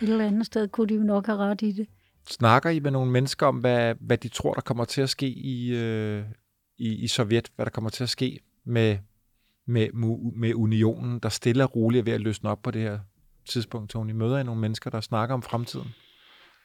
Et 0.00 0.08
eller 0.08 0.26
andet 0.26 0.46
sted 0.46 0.68
kunne 0.68 0.88
de 0.88 0.94
jo 0.94 1.02
nok 1.02 1.26
have 1.26 1.38
ret 1.38 1.62
i 1.62 1.72
det. 1.72 1.86
Snakker 2.28 2.70
I 2.70 2.80
med 2.80 2.90
nogle 2.90 3.10
mennesker 3.10 3.46
om, 3.46 3.56
hvad, 3.56 3.94
hvad 4.00 4.18
de 4.18 4.28
tror, 4.28 4.54
der 4.54 4.60
kommer 4.60 4.84
til 4.84 5.02
at 5.02 5.10
ske 5.10 5.26
i, 5.26 5.76
øh, 5.76 6.24
i, 6.78 6.94
i 6.94 7.08
Sovjet? 7.08 7.48
Hvad 7.56 7.66
der 7.66 7.70
kommer 7.70 7.90
til 7.90 8.02
at 8.02 8.10
ske 8.10 8.38
med, 8.66 8.98
med, 9.72 9.88
med 10.36 10.54
unionen, 10.54 11.18
der 11.18 11.28
stille 11.28 11.64
og 11.64 11.76
roligt 11.76 12.00
er 12.00 12.04
ved 12.04 12.12
at 12.12 12.20
løsne 12.20 12.50
op 12.50 12.62
på 12.62 12.70
det 12.70 12.82
her 12.82 12.98
tidspunkt, 13.48 13.90
Tony? 13.90 14.12
Møder 14.12 14.38
I 14.38 14.44
nogle 14.44 14.60
mennesker, 14.60 14.90
der 14.90 15.00
snakker 15.00 15.34
om 15.34 15.42
fremtiden? 15.42 15.88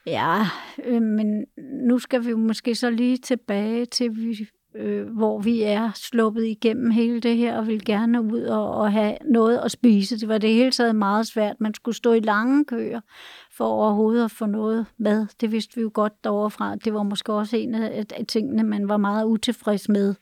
Ja, 0.05 0.45
øh, 0.86 1.01
men 1.01 1.45
nu 1.88 1.99
skal 1.99 2.26
vi 2.26 2.34
måske 2.34 2.76
så 2.76 2.89
lige 2.89 3.18
tilbage 3.18 3.86
til, 3.86 4.16
vi, 4.16 4.47
øh, 4.76 5.08
hvor 5.08 5.39
vi 5.39 5.62
er 5.62 5.91
sluppet 5.95 6.45
igennem 6.45 6.91
hele 6.91 7.20
det 7.20 7.38
her, 7.38 7.58
og 7.58 7.68
vil 7.68 7.86
gerne 7.86 8.22
ud 8.22 8.41
og, 8.41 8.72
og 8.72 8.91
have 8.91 9.18
noget 9.32 9.58
at 9.58 9.72
spise. 9.72 10.20
Det 10.20 10.28
var 10.28 10.38
det 10.38 10.53
hele 10.53 10.72
taget 10.72 10.95
meget 10.95 11.28
svært. 11.28 11.55
Man 11.60 11.74
skulle 11.74 11.95
stå 11.95 12.14
i 12.14 12.20
lange 12.20 12.66
køer 12.66 13.01
for 13.51 13.66
overhovedet 13.66 14.26
at 14.26 14.32
få 14.32 14.45
noget 14.45 14.86
mad. 14.97 15.28
Det 15.41 15.51
vidste 15.51 15.76
vi 15.76 15.82
jo 15.82 15.91
godt 15.93 16.24
derovre 16.24 16.51
fra. 16.51 16.76
Det 16.76 16.93
var 16.93 17.03
måske 17.03 17.34
også 17.34 17.58
en 17.58 17.76
af 17.76 18.05
tingene, 18.28 18.64
man 18.64 18.89
var 18.89 18.97
meget 18.97 19.26
utilfreds 19.26 19.89
med 19.89 20.16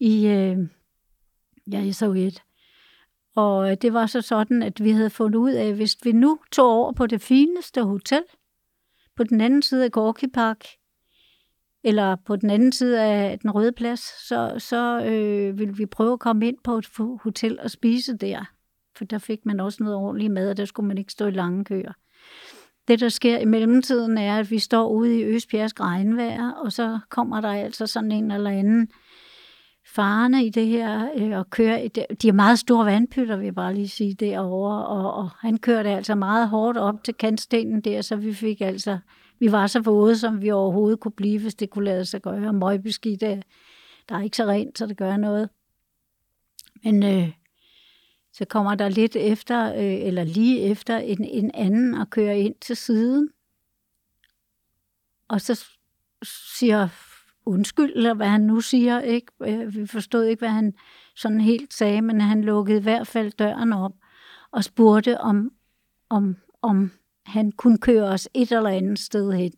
i, 0.00 0.26
øh, 0.26 0.58
ja, 1.72 1.82
i 1.82 1.92
Sovjet. 1.92 2.42
Og 3.36 3.70
øh, 3.70 3.76
det 3.82 3.92
var 3.92 4.06
så 4.06 4.20
sådan, 4.20 4.62
at 4.62 4.84
vi 4.84 4.90
havde 4.90 5.10
fundet 5.10 5.38
ud 5.38 5.52
af, 5.52 5.66
at 5.66 5.74
hvis 5.74 5.96
vi 6.02 6.12
nu 6.12 6.38
tog 6.52 6.70
over 6.72 6.92
på 6.92 7.06
det 7.06 7.20
fineste 7.20 7.82
hotel, 7.82 8.22
på 9.16 9.24
den 9.24 9.40
anden 9.40 9.62
side 9.62 9.84
af 9.84 9.92
Gorky 9.92 10.28
Park, 10.34 10.64
eller 11.84 12.16
på 12.26 12.36
den 12.36 12.50
anden 12.50 12.72
side 12.72 13.02
af 13.02 13.38
den 13.38 13.50
røde 13.50 13.72
plads, 13.72 14.26
så, 14.28 14.54
så 14.58 15.04
øh, 15.04 15.58
ville 15.58 15.76
vi 15.76 15.86
prøve 15.86 16.12
at 16.12 16.20
komme 16.20 16.48
ind 16.48 16.56
på 16.64 16.78
et 16.78 16.86
hotel 17.22 17.60
og 17.60 17.70
spise 17.70 18.16
der. 18.16 18.44
for 18.96 19.04
der 19.04 19.18
fik 19.18 19.46
man 19.46 19.60
også 19.60 19.82
noget 19.82 19.98
ordentligt 19.98 20.32
mad, 20.32 20.50
og 20.50 20.56
der 20.56 20.64
skulle 20.64 20.88
man 20.88 20.98
ikke 20.98 21.12
stå 21.12 21.26
i 21.26 21.30
lange 21.30 21.64
køer. 21.64 21.92
Det, 22.88 23.00
der 23.00 23.08
sker 23.08 23.38
i 23.38 23.44
mellemtiden, 23.44 24.18
er, 24.18 24.38
at 24.38 24.50
vi 24.50 24.58
står 24.58 24.88
ude 24.88 25.18
i 25.18 25.24
Østbjergs 25.24 25.80
regnvejr, 25.80 26.50
og 26.50 26.72
så 26.72 26.98
kommer 27.08 27.40
der 27.40 27.48
altså 27.48 27.86
sådan 27.86 28.12
en 28.12 28.30
eller 28.30 28.50
anden 28.50 28.88
farne 29.94 30.44
i 30.44 30.50
det 30.50 30.66
her, 30.66 31.08
øh, 31.16 31.38
og 31.38 31.50
kører, 31.50 31.88
det- 31.88 32.22
de 32.22 32.28
er 32.28 32.32
meget 32.32 32.58
store 32.58 32.86
vandpytter, 32.86 33.36
vil 33.36 33.44
jeg 33.44 33.54
bare 33.54 33.74
lige 33.74 33.88
sige, 33.88 34.14
derovre, 34.14 34.86
og, 34.86 35.14
og 35.14 35.30
han 35.30 35.58
kørte 35.58 35.90
altså 35.90 36.14
meget 36.14 36.48
hårdt 36.48 36.78
op 36.78 37.04
til 37.04 37.14
kantstenen 37.14 37.80
der, 37.80 38.02
så 38.02 38.16
vi 38.16 38.34
fik 38.34 38.60
altså, 38.60 38.98
vi 39.38 39.52
var 39.52 39.66
så 39.66 39.80
våde, 39.80 40.18
som 40.18 40.42
vi 40.42 40.50
overhovedet 40.50 41.00
kunne 41.00 41.12
blive, 41.12 41.40
hvis 41.40 41.54
det 41.54 41.70
kunne 41.70 41.84
lade 41.84 42.04
sig 42.04 42.22
gøre, 42.22 42.48
og 42.48 42.54
møgbeskidt, 42.54 43.20
der, 43.20 43.42
der 44.08 44.14
er 44.14 44.22
ikke 44.22 44.36
så 44.36 44.44
rent, 44.44 44.78
så 44.78 44.86
det 44.86 44.96
gør 44.96 45.16
noget. 45.16 45.48
Men 46.84 47.02
øh, 47.02 47.32
så 48.32 48.44
kommer 48.44 48.74
der 48.74 48.88
lidt 48.88 49.16
efter, 49.16 49.74
øh, 49.74 50.06
eller 50.06 50.24
lige 50.24 50.60
efter, 50.60 50.96
en, 50.98 51.24
en 51.24 51.50
anden 51.54 51.94
og 51.94 52.10
kører 52.10 52.32
ind 52.34 52.54
til 52.60 52.76
siden. 52.76 53.28
Og 55.28 55.40
så 55.40 55.64
siger 56.58 56.88
undskyld, 57.46 57.92
eller 57.96 58.14
hvad 58.14 58.26
han 58.26 58.40
nu 58.40 58.60
siger. 58.60 59.00
Ikke? 59.00 59.32
Øh, 59.42 59.74
vi 59.74 59.86
forstod 59.86 60.24
ikke, 60.24 60.40
hvad 60.40 60.48
han 60.48 60.74
sådan 61.16 61.40
helt 61.40 61.74
sagde, 61.74 62.02
men 62.02 62.20
han 62.20 62.44
lukkede 62.44 62.78
i 62.78 62.82
hvert 62.82 63.06
fald 63.06 63.32
døren 63.32 63.72
op 63.72 63.92
og 64.50 64.64
spurgte, 64.64 65.20
om, 65.20 65.50
om, 66.08 66.36
om 66.62 66.90
han 67.26 67.52
kunne 67.52 67.78
køre 67.78 68.04
os 68.08 68.28
et 68.34 68.52
eller 68.52 68.70
andet 68.70 68.98
sted 68.98 69.32
hen. 69.32 69.52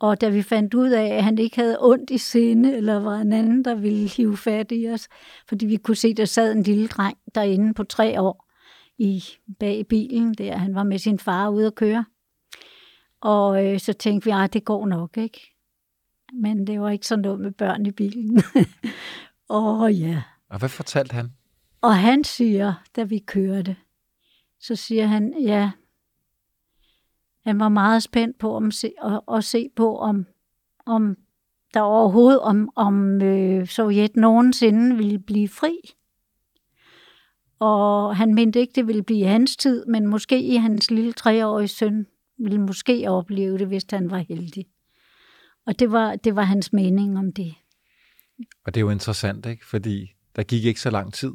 Og 0.00 0.20
da 0.20 0.28
vi 0.28 0.42
fandt 0.42 0.74
ud 0.74 0.90
af, 0.90 1.06
at 1.06 1.24
han 1.24 1.38
ikke 1.38 1.56
havde 1.56 1.76
ondt 1.80 2.10
i 2.10 2.18
sinde, 2.18 2.76
eller 2.76 3.00
var 3.00 3.16
en 3.16 3.32
anden, 3.32 3.64
der 3.64 3.74
ville 3.74 4.08
hive 4.08 4.36
fat 4.36 4.72
i 4.72 4.88
os, 4.88 5.08
fordi 5.48 5.66
vi 5.66 5.76
kunne 5.76 5.96
se, 5.96 6.14
der 6.14 6.24
sad 6.24 6.52
en 6.52 6.62
lille 6.62 6.88
dreng 6.88 7.18
derinde 7.34 7.74
på 7.74 7.84
tre 7.84 8.20
år 8.20 8.48
i, 8.98 9.24
bag 9.60 9.78
i 9.78 9.84
bilen, 9.84 10.34
der 10.34 10.56
han 10.56 10.74
var 10.74 10.82
med 10.82 10.98
sin 10.98 11.18
far 11.18 11.48
ude 11.48 11.66
at 11.66 11.74
køre. 11.74 12.04
Og 13.20 13.66
øh, 13.66 13.80
så 13.80 13.92
tænkte 13.92 14.24
vi, 14.24 14.34
at 14.44 14.52
det 14.52 14.64
går 14.64 14.86
nok, 14.86 15.16
ikke? 15.16 15.57
Men 16.32 16.66
det 16.66 16.80
var 16.80 16.90
ikke 16.90 17.06
sådan 17.06 17.22
noget 17.22 17.40
med 17.40 17.50
børn 17.50 17.86
i 17.86 17.90
bilen. 17.90 18.42
og 19.48 19.94
ja. 19.94 20.22
Og 20.48 20.58
hvad 20.58 20.68
fortalte 20.68 21.12
han? 21.12 21.32
Og 21.80 21.96
han 21.96 22.24
siger, 22.24 22.74
da 22.96 23.02
vi 23.02 23.18
kørte, 23.18 23.76
så 24.60 24.76
siger 24.76 25.06
han, 25.06 25.34
ja, 25.40 25.70
han 27.46 27.60
var 27.60 27.68
meget 27.68 28.02
spændt 28.02 28.38
på 28.38 28.56
om 28.56 28.70
se, 28.70 28.92
at, 29.02 29.20
at 29.32 29.44
se 29.44 29.68
på, 29.76 29.98
om, 29.98 30.26
om 30.86 31.16
der 31.74 31.80
overhovedet, 31.80 32.40
om, 32.40 32.70
om 32.76 33.22
øh, 33.22 33.66
Sovjet 33.66 34.16
nogensinde 34.16 34.96
ville 34.96 35.18
blive 35.18 35.48
fri. 35.48 35.80
Og 37.58 38.16
han 38.16 38.34
mente 38.34 38.60
ikke, 38.60 38.72
det 38.74 38.86
ville 38.86 39.02
blive 39.02 39.20
i 39.20 39.22
hans 39.22 39.56
tid, 39.56 39.86
men 39.86 40.06
måske 40.06 40.42
i 40.42 40.56
hans 40.56 40.90
lille 40.90 41.12
treårige 41.12 41.68
søn 41.68 42.06
ville 42.38 42.60
måske 42.60 43.04
opleve 43.08 43.58
det, 43.58 43.66
hvis 43.66 43.84
han 43.90 44.10
var 44.10 44.18
heldig. 44.18 44.66
Og 45.68 45.78
det 45.78 45.92
var, 45.92 46.16
det 46.16 46.36
var 46.36 46.42
hans 46.42 46.72
mening 46.72 47.18
om 47.18 47.32
det. 47.32 47.54
Og 48.66 48.74
det 48.74 48.80
er 48.80 48.84
jo 48.84 48.90
interessant, 48.90 49.46
ikke? 49.46 49.66
Fordi 49.66 50.14
der 50.36 50.42
gik 50.42 50.64
ikke 50.64 50.80
så 50.80 50.90
lang 50.90 51.14
tid, 51.14 51.32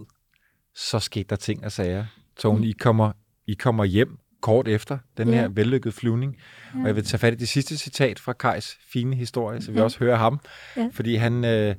så 0.76 1.00
skete 1.00 1.26
der 1.30 1.36
ting 1.36 1.66
og 1.66 1.72
sager. 1.72 2.06
Tone, 2.38 2.68
I 2.68 2.72
kommer, 2.72 3.12
I 3.48 3.54
kommer 3.54 3.84
hjem 3.86 4.18
kort 4.42 4.68
efter 4.68 4.98
den 5.18 5.28
Ja. 5.30 5.34
her 5.36 5.48
vellykkede 5.48 5.92
flyvning. 5.94 6.36
Ja. 6.76 6.80
Og 6.82 6.88
jeg 6.88 6.96
vil 6.96 7.04
tage 7.04 7.20
fat 7.20 7.34
i 7.34 7.36
det 7.36 7.48
sidste 7.50 7.78
citat 7.78 8.20
fra 8.20 8.34
Kajs 8.34 8.78
fine 8.94 9.16
historie, 9.16 9.62
så 9.62 9.72
vi 9.72 9.78
Ja. 9.78 9.84
også 9.84 10.00
hører 10.00 10.18
ham. 10.18 10.40
Ja. 10.78 10.90
Fordi 10.94 11.16
han, 11.16 11.46
øh, 11.46 11.76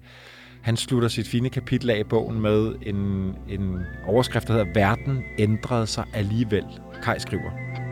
han 0.62 0.76
slutter 0.76 1.08
sit 1.08 1.28
fine 1.28 1.50
kapitel 1.50 1.90
af 1.90 1.98
i 1.98 2.04
bogen 2.04 2.40
med 2.40 2.74
en, 2.82 2.96
en 3.48 3.76
overskrift, 4.06 4.48
der 4.48 4.52
hedder 4.52 4.72
Verden 4.74 5.22
ændrede 5.38 5.86
sig 5.86 6.04
alligevel. 6.14 6.64
Kaj 7.02 7.18
skriver. 7.18 7.83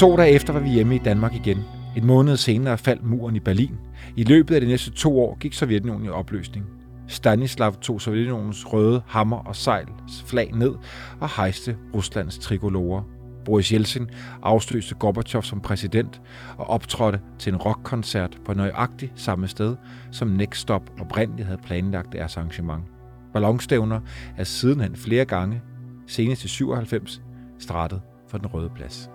To 0.00 0.16
dage 0.16 0.30
efter 0.30 0.52
var 0.52 0.60
vi 0.60 0.68
hjemme 0.68 0.94
i 0.94 0.98
Danmark 0.98 1.34
igen. 1.34 1.58
En 1.96 2.06
måned 2.06 2.36
senere 2.36 2.78
faldt 2.78 3.04
muren 3.04 3.36
i 3.36 3.40
Berlin. 3.40 3.78
I 4.16 4.24
løbet 4.24 4.54
af 4.54 4.60
de 4.60 4.66
næste 4.66 4.90
to 4.90 5.20
år 5.20 5.38
gik 5.38 5.52
Sovjetunionen 5.52 6.06
i 6.06 6.08
opløsning. 6.08 6.66
Stanislav 7.08 7.74
tog 7.80 8.00
Sovjetunionens 8.00 8.72
røde 8.72 9.02
hammer 9.06 9.36
og 9.36 9.56
sejls 9.56 10.22
flag 10.26 10.50
ned 10.54 10.74
og 11.20 11.36
hejste 11.36 11.76
Ruslands 11.94 12.38
trikolorer. 12.38 13.02
Boris 13.44 13.72
Jeltsin 13.72 14.10
afsløste 14.42 14.94
Gorbachev 14.94 15.42
som 15.42 15.60
præsident 15.60 16.20
og 16.58 16.66
optrådte 16.66 17.20
til 17.38 17.52
en 17.52 17.58
rockkoncert 17.58 18.38
på 18.44 18.54
nøjagtigt 18.54 19.12
samme 19.16 19.48
sted, 19.48 19.76
som 20.12 20.28
Next 20.28 20.60
Stop 20.60 20.90
oprindeligt 21.00 21.46
havde 21.46 21.60
planlagt 21.66 22.12
deres 22.12 22.36
arrangement. 22.36 22.84
Ballonstævner 23.32 24.00
er 24.36 24.44
sidenhen 24.44 24.96
flere 24.96 25.24
gange, 25.24 25.62
senest 26.06 26.44
i 26.44 26.48
97, 26.48 27.22
startet 27.58 28.00
for 28.28 28.38
den 28.38 28.46
røde 28.46 28.70
plads. 28.76 29.10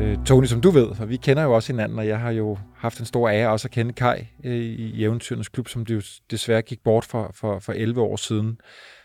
Øh, 0.00 0.24
Tony, 0.24 0.46
som 0.46 0.60
du 0.60 0.70
ved, 0.70 0.94
for 0.94 1.04
vi 1.04 1.16
kender 1.16 1.42
jo 1.42 1.54
også 1.54 1.72
hinanden, 1.72 1.98
og 1.98 2.06
jeg 2.06 2.20
har 2.20 2.30
jo 2.30 2.58
haft 2.76 3.00
en 3.00 3.06
stor 3.06 3.28
ære 3.28 3.50
også 3.50 3.68
at 3.68 3.72
kende 3.72 3.92
Kai 3.92 4.26
øh, 4.44 4.56
i 4.62 5.04
Eventyrenes 5.04 5.48
Klub, 5.48 5.68
som 5.68 5.84
det 5.84 5.94
jo 5.94 6.02
desværre 6.30 6.62
gik 6.62 6.82
bort 6.82 7.04
for, 7.04 7.30
for, 7.34 7.58
for 7.58 7.72
11 7.72 8.00
år 8.00 8.16
siden. 8.16 8.60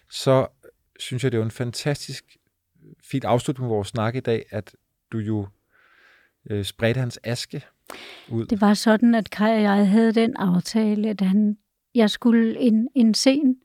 Så 0.09 0.47
synes 0.99 1.23
jeg, 1.23 1.31
det 1.31 1.37
er 1.37 1.39
jo 1.39 1.45
en 1.45 1.51
fantastisk 1.51 2.37
fint 3.11 3.25
afslutning 3.25 3.69
på 3.69 3.73
vores 3.73 3.87
snak 3.87 4.15
i 4.15 4.19
dag, 4.19 4.45
at 4.49 4.75
du 5.11 5.17
jo 5.17 5.47
øh, 6.49 6.65
spredte 6.65 6.99
hans 6.99 7.19
aske 7.23 7.65
ud. 8.29 8.45
Det 8.45 8.61
var 8.61 8.73
sådan, 8.73 9.15
at 9.15 9.29
Kai 9.29 9.55
og 9.55 9.61
jeg 9.61 9.89
havde 9.89 10.11
den 10.11 10.35
aftale, 10.35 11.09
at 11.09 11.21
han, 11.21 11.57
jeg 11.95 12.09
skulle 12.09 12.59
en, 12.59 12.87
en 12.95 13.13
sen, 13.13 13.55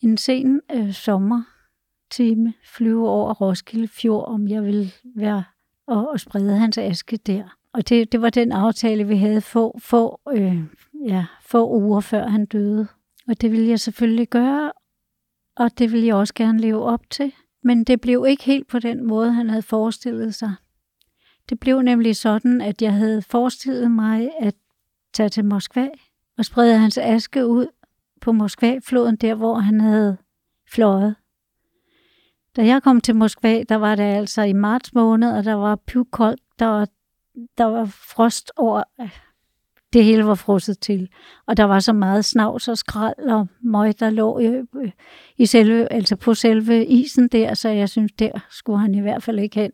en 0.00 0.16
sen 0.16 0.60
øh, 0.72 0.92
sommertime 0.92 2.54
flyve 2.64 3.08
over 3.08 3.34
Roskilde 3.34 3.88
Fjord, 3.88 4.28
om 4.28 4.48
jeg 4.48 4.62
ville 4.62 4.90
være 5.16 5.44
og, 5.90 6.08
og 6.10 6.20
sprede 6.20 6.56
hans 6.56 6.78
aske 6.78 7.16
der. 7.16 7.56
Og 7.72 7.88
det, 7.88 8.12
det 8.12 8.22
var 8.22 8.30
den 8.30 8.52
aftale, 8.52 9.06
vi 9.06 9.16
havde 9.16 9.40
få, 9.40 9.78
få, 9.78 10.20
øh, 10.32 10.58
ja, 11.06 11.26
få 11.42 11.70
uger 11.70 12.00
før 12.00 12.26
han 12.26 12.46
døde. 12.46 12.86
Og 13.28 13.40
det 13.40 13.52
ville 13.52 13.68
jeg 13.68 13.80
selvfølgelig 13.80 14.28
gøre, 14.28 14.72
og 15.56 15.78
det 15.78 15.92
ville 15.92 16.06
jeg 16.06 16.14
også 16.14 16.34
gerne 16.34 16.58
leve 16.58 16.84
op 16.84 17.10
til. 17.10 17.32
Men 17.62 17.84
det 17.84 18.00
blev 18.00 18.26
ikke 18.28 18.44
helt 18.44 18.68
på 18.68 18.78
den 18.78 19.06
måde, 19.06 19.32
han 19.32 19.48
havde 19.48 19.62
forestillet 19.62 20.34
sig. 20.34 20.54
Det 21.48 21.60
blev 21.60 21.82
nemlig 21.82 22.16
sådan, 22.16 22.60
at 22.60 22.82
jeg 22.82 22.94
havde 22.94 23.22
forestillet 23.22 23.90
mig 23.90 24.30
at 24.40 24.54
tage 25.12 25.28
til 25.28 25.44
Moskva 25.44 25.88
og 26.38 26.44
sprede 26.44 26.78
hans 26.78 26.98
aske 26.98 27.46
ud 27.46 27.66
på 28.20 28.32
Moskva-floden, 28.32 29.16
der 29.16 29.34
hvor 29.34 29.54
han 29.54 29.80
havde 29.80 30.16
fløjet. 30.72 31.16
Da 32.56 32.66
jeg 32.66 32.82
kom 32.82 33.00
til 33.00 33.16
Moskva, 33.16 33.62
der 33.62 33.76
var 33.76 33.94
det 33.94 34.02
altså 34.02 34.42
i 34.42 34.52
marts 34.52 34.94
måned, 34.94 35.32
og 35.32 35.44
der 35.44 35.54
var 35.54 35.76
pivkoldt, 35.76 36.40
der 36.58 36.66
var, 36.66 36.88
der 37.58 37.64
var 37.64 37.84
frost 37.84 38.52
over, 38.56 38.82
det 39.92 40.04
hele 40.04 40.26
var 40.26 40.34
frosset 40.34 40.78
til. 40.80 41.08
Og 41.46 41.56
der 41.56 41.64
var 41.64 41.80
så 41.80 41.92
meget 41.92 42.24
snavs 42.24 42.68
og 42.68 42.78
skrald 42.78 43.18
og 43.28 43.48
møg, 43.60 44.00
der 44.00 44.10
lå 44.10 44.38
i, 44.38 44.62
i 45.36 45.46
selve, 45.46 45.92
altså 45.92 46.16
på 46.16 46.34
selve 46.34 46.86
isen 46.86 47.28
der, 47.28 47.54
så 47.54 47.68
jeg 47.68 47.88
synes, 47.88 48.12
der 48.18 48.46
skulle 48.50 48.78
han 48.78 48.94
i 48.94 49.00
hvert 49.00 49.22
fald 49.22 49.38
ikke 49.38 49.60
hen. 49.60 49.72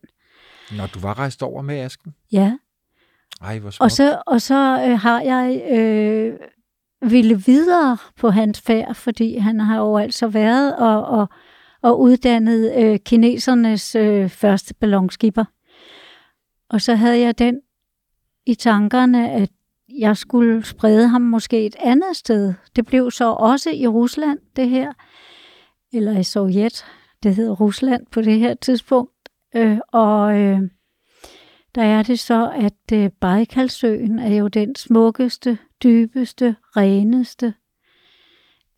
Når 0.76 0.86
du 0.86 0.98
var 1.00 1.18
rejst 1.18 1.42
over 1.42 1.62
med 1.62 1.78
asken? 1.78 2.14
Ja, 2.32 2.56
Ej, 3.42 3.58
hvor 3.58 3.70
smukt. 3.70 3.80
og 3.80 3.90
så, 3.90 4.22
og 4.26 4.42
så 4.42 4.86
øh, 4.88 4.98
har 4.98 5.20
jeg 5.20 5.62
øh, 5.70 6.38
ville 7.10 7.42
videre 7.46 7.98
på 8.16 8.30
hans 8.30 8.60
færd, 8.60 8.94
fordi 8.94 9.38
han 9.38 9.60
har 9.60 9.78
jo 9.78 9.96
altså 9.96 10.28
været 10.28 10.76
og, 10.76 11.04
og, 11.04 11.28
og 11.86 12.00
uddannet 12.00 12.74
øh, 12.76 12.98
kinesernes 12.98 13.94
øh, 13.94 14.28
første 14.28 14.74
ballonskipper. 14.74 15.44
Og 16.68 16.80
så 16.80 16.94
havde 16.94 17.20
jeg 17.20 17.38
den 17.38 17.60
i 18.46 18.54
tankerne, 18.54 19.30
at 19.30 19.50
jeg 19.98 20.16
skulle 20.16 20.64
sprede 20.64 21.08
ham 21.08 21.20
måske 21.20 21.66
et 21.66 21.76
andet 21.78 22.16
sted. 22.16 22.54
Det 22.76 22.86
blev 22.86 23.10
så 23.10 23.30
også 23.32 23.70
i 23.70 23.86
Rusland, 23.86 24.38
det 24.56 24.68
her, 24.68 24.92
eller 25.92 26.18
i 26.18 26.22
Sovjet. 26.22 26.84
Det 27.22 27.34
hedder 27.34 27.52
Rusland 27.52 28.06
på 28.10 28.20
det 28.20 28.38
her 28.38 28.54
tidspunkt. 28.54 29.28
Øh, 29.56 29.78
og 29.92 30.38
øh, 30.38 30.60
der 31.74 31.82
er 31.82 32.02
det 32.02 32.18
så, 32.18 32.50
at 32.50 32.92
øh, 32.98 33.10
Bajkalsøen 33.20 34.18
er 34.18 34.34
jo 34.34 34.48
den 34.48 34.74
smukkeste, 34.74 35.58
dybeste, 35.82 36.56
reneste 36.76 37.54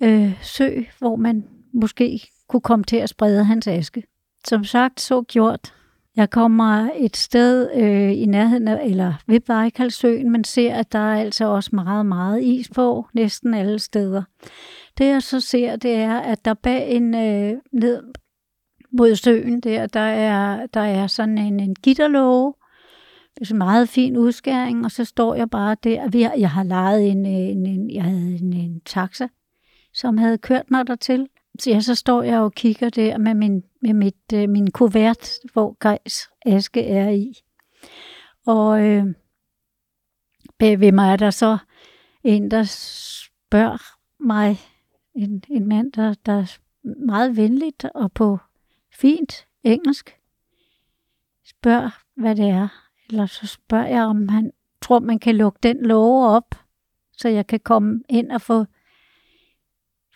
øh, 0.02 0.42
sø, 0.42 0.82
hvor 0.98 1.16
man 1.16 1.44
måske 1.72 2.20
kunne 2.49 2.61
komme 2.61 2.84
til 2.84 2.96
at 2.96 3.09
sprede 3.09 3.44
hans 3.44 3.66
aske. 3.66 4.03
Som 4.46 4.64
sagt, 4.64 5.01
så 5.01 5.22
gjort. 5.22 5.74
Jeg 6.16 6.30
kommer 6.30 6.90
et 6.96 7.16
sted 7.16 7.70
øh, 7.74 8.12
i 8.12 8.26
nærheden 8.26 8.68
af, 8.68 8.84
eller 8.84 9.14
ved 9.26 9.40
Bajkalsøen, 9.40 10.30
men 10.30 10.44
ser, 10.44 10.74
at 10.74 10.92
der 10.92 10.99
er 10.99 11.20
altså 11.20 11.44
også 11.44 11.70
meget, 11.72 12.07
meget 12.07 12.42
is 12.42 12.68
på, 12.74 13.07
næsten 13.14 13.55
alle 13.55 13.78
steder. 13.78 14.22
Det 14.99 15.07
jeg 15.07 15.22
så 15.22 15.40
ser, 15.40 15.76
det 15.76 15.94
er, 15.94 16.18
at 16.18 16.44
der 16.44 16.55
bag 16.55 16.90
en, 16.90 17.14
øh, 17.14 17.59
ned, 17.72 18.03
mod 18.92 19.16
søen 19.16 19.61
der, 19.61 19.86
der 19.86 20.01
er, 20.01 20.66
der 20.66 20.80
er 20.80 21.07
sådan 21.07 21.38
en, 21.38 21.61
en 21.61 21.74
gitterlåge, 21.74 22.55
det 23.34 23.51
er 23.51 23.55
en 23.55 23.59
meget 23.59 23.88
fin 23.88 24.16
udskæring, 24.16 24.84
og 24.84 24.90
så 24.90 25.05
står 25.05 25.34
jeg 25.34 25.51
bare 25.51 25.76
der. 25.84 26.09
Vi 26.09 26.22
har, 26.22 26.34
jeg 26.34 26.51
har 26.51 26.62
lejet 26.62 27.11
en, 27.11 27.26
en, 27.26 27.66
en, 27.66 27.90
jeg 27.90 28.03
havde 28.03 28.38
en, 28.38 28.53
en 28.53 28.80
taxa, 28.80 29.28
som 29.94 30.18
havde 30.18 30.38
kørt 30.38 30.70
mig 30.70 30.86
dertil. 30.86 31.28
Så, 31.59 31.70
ja, 31.70 31.80
så 31.80 31.94
står 31.94 32.22
jeg 32.22 32.40
og 32.40 32.52
kigger 32.52 32.90
der 32.90 33.18
med 33.18 33.34
min, 33.34 33.64
med 33.82 33.94
mit, 33.94 34.32
øh, 34.34 34.48
min 34.48 34.70
kuvert, 34.70 35.30
hvor 35.52 35.76
Grejs 35.78 36.30
aske 36.46 36.86
er 36.86 37.11
i. 37.11 37.32
Og 38.46 38.82
øh, 38.82 39.04
bag 40.59 40.80
ved 40.80 40.92
mig 40.92 41.12
er 41.12 41.16
der 41.16 41.30
så 41.30 41.59
en, 42.24 42.50
der 42.50 42.62
spørger 42.64 43.78
mig, 44.20 44.59
en, 45.14 45.42
en 45.48 45.68
mand, 45.68 45.92
der, 45.92 46.14
der 46.26 46.32
er 46.32 46.59
meget 47.06 47.36
venligt 47.36 47.84
og 47.94 48.12
på 48.12 48.38
fint 48.92 49.46
engelsk, 49.62 50.16
spørger, 51.44 51.90
hvad 52.16 52.36
det 52.36 52.48
er. 52.48 52.68
Eller 53.11 53.26
så 53.26 53.46
spørger 53.46 53.86
jeg, 53.86 54.02
om 54.02 54.28
han 54.28 54.52
tror, 54.80 54.98
man 54.98 55.18
kan 55.18 55.36
lukke 55.36 55.59
den 55.62 55.86
låge 55.86 56.28
op, 56.28 56.54
så 57.12 57.28
jeg 57.28 57.46
kan 57.46 57.61
komme 57.61 58.02
ind 58.09 58.32
og 58.32 58.40
få, 58.40 58.64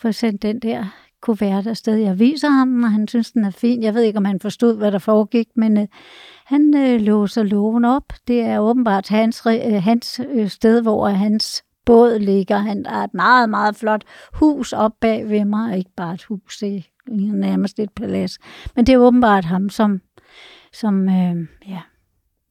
få 0.00 0.12
sendt 0.12 0.42
den 0.42 0.60
der 0.60 1.01
kuvert 1.22 1.66
afsted. 1.66 1.96
Jeg 1.96 2.18
viser 2.18 2.48
ham, 2.48 2.82
og 2.84 2.90
han 2.92 3.08
synes, 3.08 3.32
den 3.32 3.44
er 3.44 3.50
fin. 3.50 3.82
Jeg 3.82 3.94
ved 3.94 4.02
ikke, 4.02 4.16
om 4.16 4.24
han 4.24 4.40
forstod, 4.40 4.76
hvad 4.76 4.92
der 4.92 4.98
foregik, 4.98 5.48
men 5.56 5.78
øh, 5.78 5.86
han 6.44 6.74
øh, 6.76 7.00
låser 7.00 7.42
lågen 7.42 7.84
op. 7.84 8.12
Det 8.28 8.40
er 8.40 8.58
åbenbart 8.58 9.08
hans, 9.08 9.42
øh, 9.46 9.82
hans 9.82 10.20
øh, 10.28 10.48
sted, 10.48 10.82
hvor 10.82 11.08
hans 11.08 11.64
båd 11.84 12.18
ligger. 12.18 12.58
Han 12.58 12.86
har 12.86 13.04
et 13.04 13.14
meget, 13.14 13.50
meget 13.50 13.76
flot 13.76 14.04
hus 14.32 14.72
op 14.72 14.92
bag 15.00 15.28
ved 15.28 15.44
mig. 15.44 15.78
Ikke 15.78 15.90
bare 15.96 16.14
et 16.14 16.24
hus, 16.24 16.58
det 16.58 16.76
er 16.76 16.82
nærmest 17.32 17.78
et 17.78 17.90
palads. 17.90 18.38
Men 18.76 18.86
det 18.86 18.92
er 18.92 18.98
åbenbart 18.98 19.44
ham, 19.44 19.68
som, 19.68 20.00
som, 20.72 21.08
øh, 21.08 21.36
ja, 21.68 21.80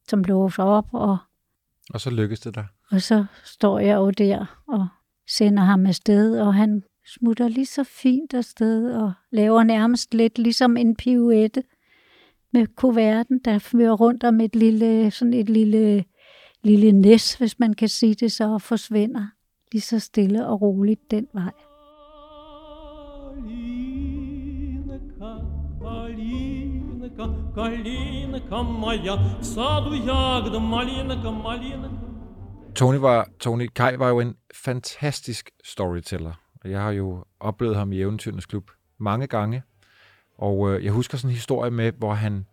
som 0.08 0.24
låser 0.24 0.64
op. 0.64 0.86
Og, 0.94 1.18
Og 1.94 2.02
så 2.02 2.10
lykkes 2.10 2.40
det 2.40 2.56
der. 2.56 2.64
og 2.92 3.02
så 3.02 3.26
står 3.44 3.80
jeg 3.80 3.96
jo 3.96 4.10
der 4.10 4.64
og 4.68 4.88
sender 5.30 5.64
ham 5.64 5.86
afsted, 5.86 6.40
og 6.40 6.54
han 6.54 6.84
smutter 7.11 7.49
lige 7.49 7.67
så 7.67 7.85
fint 7.85 8.35
afsted 8.35 8.93
og 8.93 9.13
laver 9.33 9.65
nærmest 9.65 10.15
lidt 10.15 10.39
ligesom 10.39 10.77
en 10.77 10.97
pirouette 10.97 11.63
med 12.53 12.67
kuverten, 12.67 13.39
der 13.45 13.59
fører 13.59 13.93
rundt 13.93 14.25
om 14.25 14.41
et 14.41 14.57
lille, 14.57 15.11
sådan 15.11 15.35
et 15.35 15.49
lille, 15.49 16.05
lille 16.63 16.93
næs, 16.93 17.35
hvis 17.35 17.59
man 17.59 17.75
kan 17.75 17.89
sige 17.89 18.15
det 18.15 18.33
så, 18.33 18.45
og 18.45 18.63
forsvinder 18.63 19.27
lige 19.73 19.83
så 19.83 19.99
stille 19.99 20.47
og 20.47 20.63
roligt 20.63 21.11
den 21.11 21.27
vej. 21.33 21.53
Калинка, 25.17 25.33
калинка, 25.85 27.27
калинка 27.55 28.63
моя, 28.63 29.17
в 29.41 29.45
саду 29.45 29.95
ягода, 29.95 30.61
малинка, 30.61 31.31
малинка. 31.31 31.91
Tony, 32.75 32.97
var, 32.99 33.29
Tony 33.41 33.67
Kai 33.67 33.99
var 33.99 34.09
jo 34.09 34.21
en 34.21 34.35
fantastisk 34.55 35.51
storyteller. 35.65 36.40
Og 36.64 36.72
Jeg 36.72 36.82
har 36.82 36.92
jo 36.92 37.26
oplevet 37.40 37.76
ham 37.76 37.92
i 37.92 38.02
Eventyrenes 38.02 38.46
Klub 38.46 38.72
mange 38.98 39.28
gange. 39.28 39.64
Og 40.38 40.70
øh, 40.70 40.86
jeg 40.86 40.92
husker 40.92 41.18
sådan 41.18 41.30
en 41.30 41.36
historie 41.36 41.72
med, 41.72 41.92
hvor 41.92 42.14
han 42.14 42.46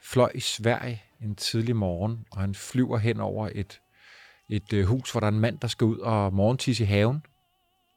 fløj 0.00 0.30
i 0.34 0.40
Sverige 0.40 1.02
en 1.20 1.34
tidlig 1.34 1.76
morgen, 1.76 2.26
og 2.30 2.40
han 2.40 2.54
flyver 2.54 2.98
hen 2.98 3.20
over 3.20 3.48
et, 3.54 3.80
et 4.48 4.72
øh, 4.72 4.84
hus, 4.84 5.10
hvor 5.10 5.20
der 5.20 5.26
er 5.26 5.32
en 5.32 5.40
mand, 5.40 5.58
der 5.58 5.68
skal 5.68 5.84
ud 5.84 5.98
og 5.98 6.34
morgentisse 6.34 6.84
i 6.84 6.86
haven. 6.86 7.22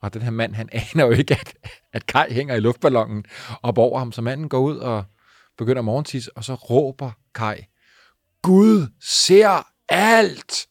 Og 0.01 0.13
den 0.13 0.21
her 0.21 0.31
mand, 0.31 0.55
han 0.55 0.69
aner 0.93 1.05
jo 1.05 1.11
ikke, 1.11 1.33
at, 1.33 1.53
at 1.93 2.05
Kai 2.05 2.33
hænger 2.33 2.55
i 2.55 2.59
luftballonen 2.59 3.25
op 3.63 3.77
over 3.77 3.99
ham. 3.99 4.11
Så 4.11 4.21
manden 4.21 4.49
går 4.49 4.59
ud 4.59 4.77
og 4.77 5.03
begynder 5.57 5.81
morgentis, 5.81 6.27
og 6.27 6.43
så 6.43 6.53
råber 6.53 7.11
Kai, 7.35 7.65
Gud 8.41 8.87
ser 9.01 9.67
alt! 9.89 10.67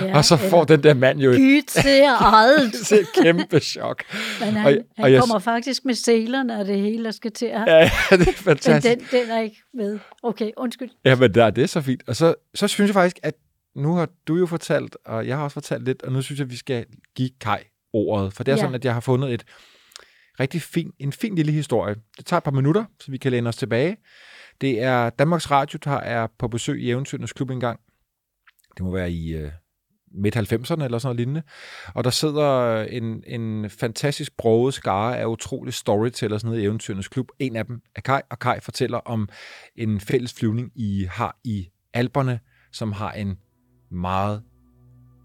Ja, 0.00 0.16
og 0.16 0.24
så 0.24 0.36
får 0.36 0.64
den 0.64 0.82
der 0.82 0.94
mand 0.94 1.20
jo 1.20 1.30
et, 1.30 1.36
Gud 1.36 1.62
ser 1.68 2.10
alt. 2.34 2.92
et 3.00 3.06
kæmpe 3.22 3.60
chok. 3.60 4.04
Men 4.40 4.48
han, 4.54 4.66
Og- 4.66 4.84
han 4.96 5.04
og 5.04 5.12
jeg- 5.12 5.20
kommer 5.20 5.38
faktisk 5.38 5.84
med 5.84 5.94
selerne 5.94 6.58
og 6.60 6.66
det 6.66 6.78
hele, 6.80 7.08
og 7.08 7.14
skal 7.14 7.32
til 7.32 7.46
at... 7.46 7.64
Ja, 7.66 7.76
ja, 7.80 7.90
det 8.10 8.12
er 8.12 8.16
Men 8.26 8.34
fantastisk. 8.34 9.10
den, 9.12 9.20
den 9.22 9.30
er 9.30 9.40
ikke 9.40 9.62
med. 9.74 9.98
Okay, 10.22 10.50
undskyld. 10.56 10.90
Ja, 11.04 11.14
men 11.16 11.34
der, 11.34 11.50
det 11.50 11.62
er 11.62 11.68
så 11.68 11.80
fint. 11.80 12.02
Og 12.06 12.16
så, 12.16 12.34
så 12.54 12.68
synes 12.68 12.88
jeg 12.88 12.94
faktisk, 12.94 13.18
at 13.22 13.34
nu 13.76 13.94
har 13.94 14.08
du 14.28 14.36
jo 14.36 14.46
fortalt, 14.46 14.96
og 15.06 15.26
jeg 15.26 15.36
har 15.36 15.44
også 15.44 15.54
fortalt 15.54 15.84
lidt, 15.84 16.02
og 16.02 16.12
nu 16.12 16.22
synes 16.22 16.38
jeg, 16.38 16.44
at 16.46 16.50
vi 16.50 16.56
skal 16.56 16.84
give 17.16 17.30
Kai 17.40 17.58
ordet. 17.92 18.32
For 18.32 18.44
det 18.44 18.52
er 18.52 18.56
Ja. 18.56 18.60
sådan, 18.60 18.74
at 18.74 18.84
jeg 18.84 18.92
har 18.94 19.00
fundet 19.00 19.34
et 19.34 19.44
rigtig 20.40 20.62
fin, 20.62 20.90
en 20.98 21.12
fin 21.12 21.34
lille 21.34 21.52
historie. 21.52 21.94
Det 22.16 22.26
tager 22.26 22.38
et 22.38 22.44
par 22.44 22.50
minutter, 22.50 22.84
så 23.00 23.10
vi 23.10 23.18
kan 23.18 23.30
læne 23.30 23.48
os 23.48 23.56
tilbage. 23.56 23.96
Det 24.60 24.82
er 24.82 25.10
Danmarks 25.10 25.50
Radio, 25.50 25.78
der 25.84 25.90
er 25.96 26.26
på 26.38 26.48
besøg 26.48 26.80
i 26.82 26.90
Eventyrenes 26.90 27.32
Klub 27.32 27.50
en 27.50 27.60
gang. 27.60 27.80
Det 28.76 28.84
må 28.84 28.90
være 28.90 29.10
i 29.10 29.34
øh, 29.34 29.50
midt 30.14 30.36
90'erne 30.36 30.84
eller 30.84 30.98
sådan 30.98 31.00
noget 31.02 31.16
lignende. 31.16 31.42
Og 31.94 32.04
der 32.04 32.10
sidder 32.10 32.80
en, 32.82 33.24
en 33.26 33.70
fantastisk 33.70 34.36
broget 34.36 34.74
skare 34.74 35.18
af 35.18 35.26
utrolig 35.26 35.74
storytellers 35.74 36.44
nede 36.44 36.62
i 36.62 36.64
Eventyrenes 36.64 37.08
Klub. 37.08 37.28
En 37.38 37.56
af 37.56 37.66
dem 37.66 37.80
er 37.96 38.00
Kai, 38.00 38.20
og 38.30 38.38
Kai 38.38 38.60
fortæller 38.60 38.98
om 38.98 39.28
en 39.76 40.00
fælles 40.00 40.34
flyvning, 40.34 40.72
I 40.74 41.06
har 41.10 41.38
i 41.44 41.68
Alperne, 41.94 42.40
som 42.72 42.92
har 42.92 43.12
en 43.12 43.38
meget 43.90 44.42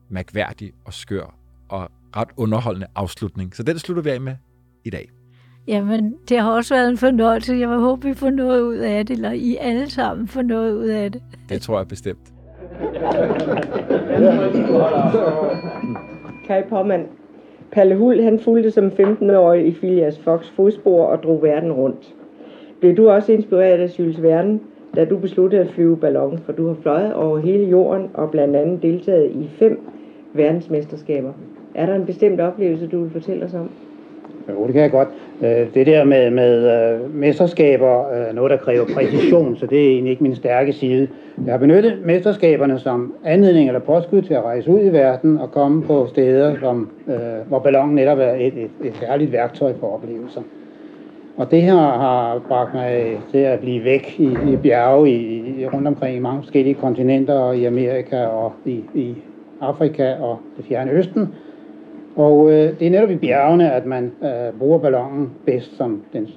mærkværdig 0.09 0.71
og 0.85 0.93
skør 0.93 1.35
og 1.69 1.91
ret 2.15 2.29
underholdende 2.37 2.87
afslutning. 2.95 3.55
Så 3.55 3.63
den 3.63 3.79
slutter 3.79 4.03
vi 4.03 4.09
af 4.09 4.21
med 4.21 4.35
i 4.85 4.89
dag. 4.89 5.09
Jamen, 5.67 6.15
det 6.29 6.39
har 6.39 6.51
også 6.51 6.75
været 6.75 6.89
en 6.89 6.97
fornøjelse. 6.97 7.53
Jeg 7.53 7.67
håber, 7.67 8.07
vi 8.07 8.13
får 8.13 8.29
noget 8.29 8.61
ud 8.61 8.77
af 8.77 9.05
det, 9.05 9.13
eller 9.13 9.31
I 9.31 9.55
alle 9.55 9.89
sammen 9.89 10.27
får 10.27 10.41
noget 10.41 10.73
ud 10.75 10.87
af 10.87 11.11
det. 11.11 11.21
Det 11.49 11.61
tror 11.61 11.77
jeg 11.77 11.87
bestemt. 11.87 12.33
Kai 16.47 16.63
Pomman. 16.69 17.03
Palle 17.71 17.95
Hul, 17.95 18.21
han 18.21 18.39
fulgte 18.39 18.71
som 18.71 18.87
15-årig 18.87 19.67
i 19.67 19.73
Filias 19.73 20.19
Fox 20.19 20.49
fodspor 20.49 21.05
og 21.05 21.23
drog 21.23 21.43
verden 21.43 21.71
rundt. 21.71 22.15
Blev 22.79 22.97
du 22.97 23.09
også 23.09 23.31
inspireret 23.31 23.79
af 23.79 23.99
Jules 23.99 24.21
Verne, 24.21 24.59
da 24.95 25.05
du 25.05 25.17
besluttede 25.17 25.61
at 25.61 25.69
flyve 25.69 25.97
ballon, 25.97 26.39
for 26.45 26.51
du 26.51 26.67
har 26.67 26.75
fløjet 26.81 27.13
over 27.13 27.37
hele 27.37 27.63
jorden 27.63 28.09
og 28.13 28.31
blandt 28.31 28.55
andet 28.55 28.81
deltaget 28.81 29.31
i 29.31 29.49
fem 29.59 29.79
verdensmesterskaber. 30.33 31.33
Er 31.75 31.85
der 31.85 31.95
en 31.95 32.05
bestemt 32.05 32.41
oplevelse, 32.41 32.87
du 32.87 33.01
vil 33.01 33.11
fortælle 33.11 33.45
os 33.45 33.53
om? 33.53 33.69
Jo, 34.49 34.65
det 34.65 34.73
kan 34.73 34.81
jeg 34.81 34.91
godt. 34.91 35.09
Øh, 35.43 35.73
Det 35.73 35.87
der 35.87 36.03
med, 36.03 36.31
med 36.31 36.71
øh, 36.93 37.15
mesterskaber, 37.15 38.11
øh, 38.11 38.35
noget 38.35 38.51
der 38.51 38.57
kræver 38.57 38.85
præcision, 38.93 39.55
så 39.57 39.65
det 39.65 39.85
er 39.85 39.89
egentlig 39.89 40.11
ikke 40.11 40.23
min 40.23 40.35
stærke 40.35 40.73
side. 40.73 41.07
Jeg 41.45 41.53
har 41.53 41.59
benyttet 41.59 41.97
mesterskaberne 42.05 42.79
som 42.79 43.13
anledning 43.25 43.67
eller 43.67 43.79
påskud 43.79 44.21
til 44.21 44.33
at 44.33 44.43
rejse 44.43 44.69
ud 44.71 44.79
i 44.85 44.89
verden 44.89 45.37
og 45.37 45.51
komme 45.51 45.83
på 45.83 46.07
steder, 46.07 46.55
som, 46.59 46.89
øh, 47.07 47.15
hvor 47.47 47.59
ballonen 47.59 47.95
netop 47.95 48.19
er 48.19 48.33
et, 48.33 48.45
et, 48.47 48.69
et 48.83 48.95
særligt 48.99 49.31
værktøj 49.31 49.73
for 49.79 49.93
oplevelser. 49.93 50.41
Og 51.37 51.51
det 51.51 51.61
her 51.61 51.75
har 51.75 52.41
bragt 52.47 52.73
mig 52.73 53.21
til 53.31 53.37
at 53.37 53.59
blive 53.59 53.83
væk 53.83 54.15
i, 54.19 54.37
i 54.53 54.55
bjerge 54.63 55.09
i, 55.09 55.43
i, 55.61 55.67
rundt 55.67 55.87
omkring 55.87 56.15
i 56.15 56.19
mange 56.19 56.41
forskellige 56.41 56.73
kontinenter, 56.73 57.33
og 57.33 57.57
i 57.57 57.65
Amerika 57.65 58.25
og 58.25 58.53
i, 58.65 58.83
i 58.95 59.15
Afrika 59.61 60.13
og 60.13 60.39
det 60.57 60.65
fjerne 60.65 60.91
østen. 60.91 61.27
Og 62.19 62.51
øh, 62.51 62.79
det 62.79 62.87
er 62.87 62.91
netop 62.91 63.09
i 63.09 63.15
bjergene, 63.15 63.71
at 63.71 63.85
man 63.85 64.11
øh, 64.23 64.59
bruger 64.59 64.77
ballonen 64.77 65.29
bedst 65.45 65.77
som 65.77 66.03
den 66.13 66.27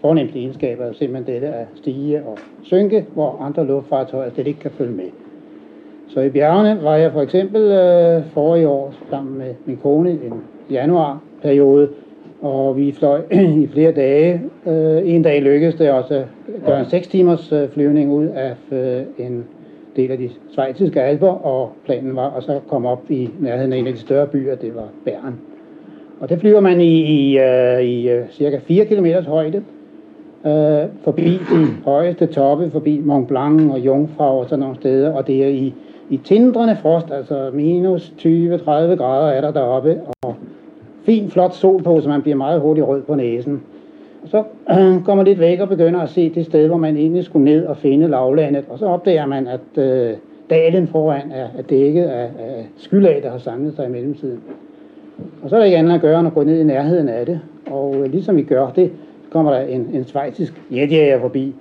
fornemmeste 0.00 0.38
egenskab, 0.38 0.80
er 0.80 0.92
simpelthen 0.92 1.34
dette 1.34 1.46
at 1.46 1.66
stige 1.74 2.22
og 2.22 2.38
synke, 2.62 3.04
hvor 3.14 3.38
andre 3.40 3.66
luftfartøjer 3.66 4.30
slet 4.30 4.46
ikke 4.46 4.60
kan 4.60 4.70
følge 4.70 4.92
med. 4.92 5.04
Så 6.08 6.20
i 6.20 6.28
bjergene 6.28 6.82
var 6.82 6.96
jeg 6.96 7.12
for 7.12 7.22
eksempel 7.22 7.62
øh, 7.62 8.22
forrige 8.26 8.68
år 8.68 8.94
sammen 9.10 9.38
med 9.38 9.54
min 9.64 9.76
kone 9.76 10.10
i 10.10 10.26
en 10.26 10.42
januarperiode, 10.70 11.88
og 12.42 12.76
vi 12.76 12.92
fløj 12.92 13.20
i 13.62 13.68
flere 13.72 13.92
dage. 13.92 14.42
Øh, 14.66 15.14
en 15.14 15.22
dag 15.22 15.42
lykkedes 15.42 15.74
det 15.74 15.90
også 15.90 16.14
at 16.14 16.26
gøre 16.66 16.80
en 16.80 16.86
6 16.86 17.08
timers 17.08 17.52
øh, 17.52 17.68
flyvning 17.68 18.12
ud 18.12 18.26
af 18.26 18.54
øh, 18.72 19.26
en 19.26 19.44
del 19.96 20.10
af 20.10 20.18
de 20.18 20.30
svejtiske 20.54 21.02
alper, 21.02 21.46
og 21.46 21.72
planen 21.84 22.16
var 22.16 22.30
at 22.36 22.42
så 22.42 22.60
komme 22.68 22.88
op 22.88 23.10
i 23.10 23.30
nærheden 23.40 23.72
af 23.72 23.76
en 23.76 23.86
af 23.86 23.92
de 23.92 23.98
større 23.98 24.26
byer, 24.26 24.54
det 24.54 24.74
var 24.74 24.88
Bern. 25.04 25.38
Og 26.20 26.28
det 26.28 26.40
flyver 26.40 26.60
man 26.60 26.80
i, 26.80 27.00
i, 27.02 27.38
øh, 27.38 27.80
i 27.80 28.10
øh, 28.10 28.24
cirka 28.30 28.58
4 28.58 28.84
km 28.84 29.06
højde, 29.26 29.62
øh, 30.46 30.88
forbi 31.04 31.30
de 31.30 31.66
højeste 31.84 32.26
toppe, 32.26 32.70
forbi 32.70 33.00
Mont 33.04 33.28
Blanc 33.28 33.72
og 33.72 33.78
Jungfrau 33.78 34.38
og 34.38 34.48
sådan 34.48 34.60
nogle 34.60 34.76
steder, 34.76 35.12
og 35.12 35.26
det 35.26 35.44
er 35.44 35.48
i, 35.48 35.74
i 36.10 36.16
tindrende 36.16 36.76
frost, 36.82 37.10
altså 37.10 37.50
minus 37.52 38.12
20-30 38.18 38.26
grader 38.70 39.28
er 39.28 39.40
der 39.40 39.52
deroppe, 39.52 40.00
og 40.22 40.34
fin, 41.04 41.30
flot 41.30 41.54
sol 41.54 41.82
på, 41.82 42.00
så 42.00 42.08
man 42.08 42.22
bliver 42.22 42.36
meget 42.36 42.60
hurtigt 42.60 42.86
rød 42.86 43.02
på 43.02 43.14
næsen. 43.14 43.62
Og 44.24 44.30
så 44.30 44.42
øh, 44.70 45.04
går 45.04 45.14
man 45.14 45.24
lidt 45.24 45.40
væk 45.40 45.60
og 45.60 45.68
begynder 45.68 46.00
at 46.00 46.08
se 46.08 46.34
det 46.34 46.46
sted, 46.46 46.66
hvor 46.66 46.76
man 46.76 46.96
egentlig 46.96 47.24
skulle 47.24 47.44
ned 47.44 47.66
og 47.66 47.76
finde 47.76 48.08
lavlandet, 48.08 48.64
og 48.68 48.78
så 48.78 48.86
opdager 48.86 49.26
man, 49.26 49.46
at 49.46 49.82
øh, 49.82 50.14
dalen 50.50 50.86
foran 50.86 51.32
er, 51.32 51.48
er 51.58 51.62
dækket 51.62 52.04
af, 52.04 52.24
af 52.38 52.66
skylag, 52.76 53.20
der 53.22 53.30
har 53.30 53.38
samlet 53.38 53.76
sig 53.76 53.86
i 53.86 53.90
mellemtiden. 53.90 54.40
Og 55.42 55.50
så 55.50 55.56
er 55.56 55.60
der 55.60 55.64
ikke 55.64 55.78
andet 55.78 55.94
at 55.94 56.00
gøre, 56.00 56.18
end 56.18 56.28
at 56.28 56.34
gå 56.34 56.42
ned 56.42 56.60
i 56.60 56.64
nærheden 56.64 57.08
af 57.08 57.26
det. 57.26 57.40
Og 57.70 57.96
øh, 57.96 58.12
ligesom 58.12 58.36
vi 58.36 58.42
gør 58.42 58.70
det, 58.76 58.90
kommer 59.30 59.52
der 59.52 59.60
en, 59.60 59.88
en 59.92 60.04
svejtisk 60.04 60.62
jetjæger 60.70 61.20
forbi. 61.20 61.54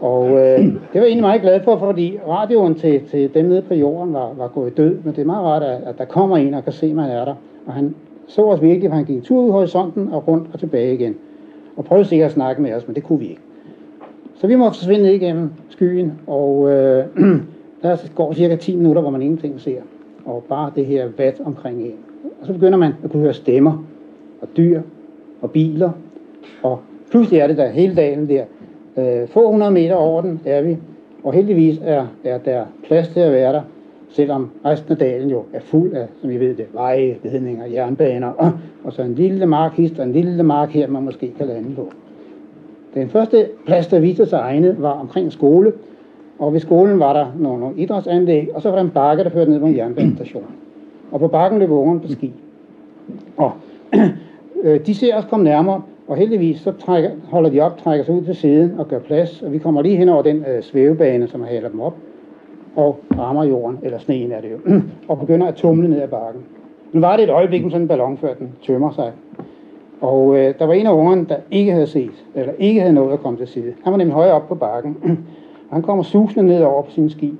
Og 0.00 0.28
øh, 0.30 0.58
det 0.58 0.74
var 0.94 1.00
jeg 1.00 1.04
egentlig 1.04 1.22
meget 1.22 1.42
glad 1.42 1.60
for, 1.60 1.76
fordi 1.76 2.18
radioen 2.28 2.74
til, 2.74 3.00
til 3.10 3.34
dem 3.34 3.44
nede 3.44 3.62
på 3.62 3.74
jorden 3.74 4.14
var, 4.14 4.32
var 4.38 4.48
gået 4.48 4.76
død. 4.76 4.96
Men 5.04 5.14
det 5.14 5.18
er 5.18 5.26
meget 5.26 5.44
rart, 5.44 5.62
at, 5.62 5.78
at 5.86 5.98
der 5.98 6.04
kommer 6.04 6.36
en 6.36 6.54
og 6.54 6.64
kan 6.64 6.72
se, 6.72 6.86
at 6.86 6.94
man 6.94 7.10
er 7.10 7.24
der. 7.24 7.34
Og 7.66 7.72
han 7.72 7.94
så 8.26 8.42
os 8.42 8.62
virkelig, 8.62 8.90
for 8.90 8.96
han 8.96 9.04
gik 9.04 9.16
en 9.16 9.22
tur 9.22 9.42
ud 9.42 9.48
i 9.48 9.52
horisonten 9.52 10.08
og 10.12 10.28
rundt 10.28 10.48
og 10.52 10.58
tilbage 10.58 10.94
igen. 10.94 11.16
Og 11.76 11.84
prøvede 11.84 12.08
sikkert 12.08 12.26
at 12.26 12.32
snakke 12.32 12.62
med 12.62 12.74
os, 12.74 12.86
men 12.86 12.94
det 12.94 13.02
kunne 13.02 13.18
vi 13.18 13.28
ikke. 13.28 13.40
Så 14.34 14.46
vi 14.46 14.56
måtte 14.56 14.78
forsvinde 14.78 15.04
ned 15.04 15.12
igennem 15.12 15.50
skyen, 15.68 16.12
og 16.26 16.70
øh, 16.70 17.04
der 17.82 18.14
går 18.14 18.32
cirka 18.32 18.56
10 18.56 18.76
minutter, 18.76 19.02
hvor 19.02 19.10
man 19.10 19.22
ingenting 19.22 19.60
ser. 19.60 19.80
Og 20.24 20.44
bare 20.48 20.72
det 20.74 20.86
her 20.86 21.08
vat 21.16 21.40
omkring 21.44 21.82
en. 21.82 21.94
Og 22.40 22.46
så 22.46 22.52
begynder 22.52 22.78
man 22.78 22.92
at 23.04 23.10
kunne 23.10 23.22
høre 23.22 23.34
stemmer, 23.34 23.84
og 24.40 24.48
dyr, 24.56 24.82
og 25.42 25.50
biler, 25.50 25.90
og 26.62 26.80
pludselig 27.10 27.40
er 27.40 27.46
det 27.46 27.56
der 27.56 27.70
hele 27.70 27.96
dagen 27.96 28.28
der. 28.28 28.44
Øh, 28.96 29.28
få 29.28 29.44
100 29.44 29.72
meter 29.72 29.94
over 29.94 30.20
den 30.20 30.40
er 30.44 30.62
vi, 30.62 30.76
og 31.24 31.32
heldigvis 31.32 31.80
er, 31.84 32.06
er 32.24 32.38
der 32.38 32.64
plads 32.84 33.08
til 33.08 33.20
at 33.20 33.32
være 33.32 33.52
der, 33.52 33.62
selvom 34.12 34.50
resten 34.64 34.92
af 34.92 34.98
dalen 34.98 35.30
jo 35.30 35.44
er 35.52 35.60
fuld 35.60 35.92
af, 35.92 36.06
som 36.20 36.30
I 36.30 36.36
ved 36.36 36.54
det, 36.54 36.66
veje, 36.72 37.16
ledninger, 37.24 37.66
jernbaner, 37.66 38.28
og, 38.28 38.52
og 38.84 38.92
så 38.92 39.02
en 39.02 39.14
lille 39.14 39.46
mark 39.46 39.72
hist 39.72 39.98
og 39.98 40.04
en 40.04 40.12
lille 40.12 40.42
mark 40.42 40.70
her, 40.70 40.88
man 40.88 41.02
måske 41.02 41.32
kan 41.38 41.46
lande 41.46 41.74
på. 41.76 41.92
Den 42.94 43.08
første 43.08 43.48
plads, 43.66 43.86
der 43.86 44.00
viste 44.00 44.26
sig 44.26 44.38
egnet, 44.38 44.82
var 44.82 44.90
omkring 44.90 45.32
skole, 45.32 45.72
og 46.38 46.52
ved 46.52 46.60
skolen 46.60 46.98
var 46.98 47.12
der 47.12 47.26
nogle, 47.38 47.60
nogle 47.60 47.76
idrætsanlæg, 47.76 48.50
og 48.54 48.62
så 48.62 48.68
var 48.68 48.76
der 48.76 48.84
en 48.84 48.90
bakke, 48.90 49.24
der 49.24 49.30
førte 49.30 49.50
ned 49.50 49.60
på 49.60 49.66
en 49.66 49.76
jernbanestation. 49.76 50.44
Og 51.12 51.20
på 51.20 51.28
bakken 51.28 51.58
løb 51.58 51.70
ungerne 51.70 52.00
på 52.00 52.08
ski. 52.08 52.32
Og 53.36 53.52
øh, 54.64 54.86
de 54.86 54.94
ser 54.94 55.16
os 55.16 55.24
komme 55.24 55.44
nærmere, 55.44 55.82
og 56.08 56.16
heldigvis 56.16 56.60
så 56.60 56.72
trækker, 56.72 57.10
holder 57.24 57.50
de 57.50 57.60
op, 57.60 57.78
trækker 57.78 58.04
sig 58.04 58.14
ud 58.14 58.22
til 58.24 58.34
siden 58.34 58.72
og 58.78 58.88
gør 58.88 58.98
plads, 58.98 59.42
og 59.42 59.52
vi 59.52 59.58
kommer 59.58 59.82
lige 59.82 59.96
hen 59.96 60.08
over 60.08 60.22
den 60.22 60.44
øh, 60.48 60.62
svævebane, 60.62 61.28
som 61.28 61.42
haler 61.42 61.68
dem 61.68 61.80
op, 61.80 61.96
og 62.76 63.00
rammer 63.18 63.44
jorden, 63.44 63.78
eller 63.82 63.98
sneen 63.98 64.32
er 64.32 64.40
det 64.40 64.50
jo, 64.52 64.58
og 65.08 65.18
begynder 65.18 65.46
at 65.46 65.54
tumle 65.54 65.88
ned 65.88 66.02
ad 66.02 66.08
bakken. 66.08 66.42
Nu 66.92 67.00
var 67.00 67.16
det 67.16 67.22
et 67.22 67.30
øjeblik 67.30 67.62
med 67.62 67.70
sådan 67.70 67.82
en 67.82 67.88
ballon, 67.88 68.18
før 68.18 68.34
den 68.34 68.52
tømmer 68.62 68.90
sig. 68.90 69.12
Og 70.00 70.36
øh, 70.38 70.54
der 70.58 70.66
var 70.66 70.72
en 70.72 70.86
af 70.86 70.92
ungerne, 70.92 71.26
der 71.28 71.36
ikke 71.50 71.72
havde 71.72 71.86
set, 71.86 72.24
eller 72.34 72.52
ikke 72.58 72.80
havde 72.80 72.94
nået 72.94 73.12
at 73.12 73.20
komme 73.20 73.38
til 73.38 73.48
side. 73.48 73.72
Han 73.84 73.92
var 73.92 73.98
nemlig 73.98 74.14
højere 74.14 74.34
op 74.34 74.48
på 74.48 74.54
bakken. 74.54 74.96
han 75.72 75.82
kommer 75.82 76.04
susende 76.04 76.46
ned 76.46 76.62
over 76.62 76.82
på 76.82 76.90
sin 76.90 77.10
ski. 77.10 77.34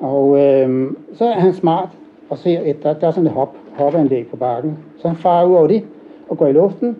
Og 0.00 0.40
øh, 0.40 0.90
så 1.14 1.24
er 1.24 1.40
han 1.40 1.52
smart 1.52 1.88
og 2.30 2.38
ser, 2.38 2.60
at 2.60 2.82
der, 2.82 2.92
der 2.92 3.06
er 3.06 3.10
sådan 3.10 3.26
et 3.26 3.32
hop, 3.32 3.56
hopanlæg 3.72 4.26
på 4.26 4.36
bakken. 4.36 4.78
Så 4.98 5.08
han 5.08 5.16
farer 5.16 5.46
ud 5.46 5.54
over 5.54 5.66
det 5.66 5.84
og 6.28 6.38
går 6.38 6.46
i 6.46 6.52
luften 6.52 6.96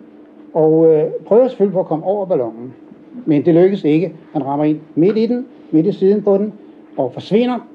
og 0.53 0.93
øh, 0.93 1.03
prøver 1.25 1.47
selvfølgelig 1.47 1.73
på 1.73 1.79
at 1.79 1.85
komme 1.85 2.05
over 2.05 2.25
ballonen. 2.25 2.73
Men 3.25 3.45
det 3.45 3.53
lykkes 3.53 3.83
ikke. 3.83 4.13
Han 4.33 4.45
rammer 4.45 4.65
ind 4.65 4.79
midt 4.95 5.17
i 5.17 5.25
den, 5.25 5.45
midt 5.71 5.85
i 5.85 5.91
siden 5.91 6.23
på 6.23 6.37
den, 6.37 6.53
og 6.97 7.13
forsvinder. 7.13 7.67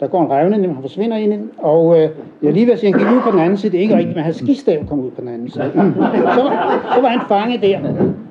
Der 0.00 0.08
går 0.08 0.22
en 0.22 0.30
revne, 0.30 0.54
han 0.56 0.76
forsvinder 0.80 1.16
ind 1.16 1.32
i 1.32 1.36
den, 1.36 1.50
og 1.58 2.00
øh, 2.00 2.08
jeg 2.42 2.52
lige 2.52 2.66
ved 2.66 2.72
at 2.72 2.78
sige, 2.78 2.92
han 2.92 3.00
gik 3.00 3.16
ud 3.16 3.20
på 3.20 3.30
den 3.30 3.38
anden 3.40 3.56
side. 3.56 3.72
Det 3.72 3.78
er 3.78 3.82
ikke 3.82 3.96
rigtigt, 3.96 4.16
men 4.16 4.24
hans 4.24 4.36
skistav 4.36 4.86
kom 4.86 5.00
ud 5.00 5.10
på 5.10 5.20
den 5.20 5.28
anden 5.28 5.50
side. 5.50 5.70
Så, 6.36 6.52
så 6.94 7.00
var 7.00 7.08
han 7.08 7.20
fanget 7.28 7.62
der, 7.62 7.78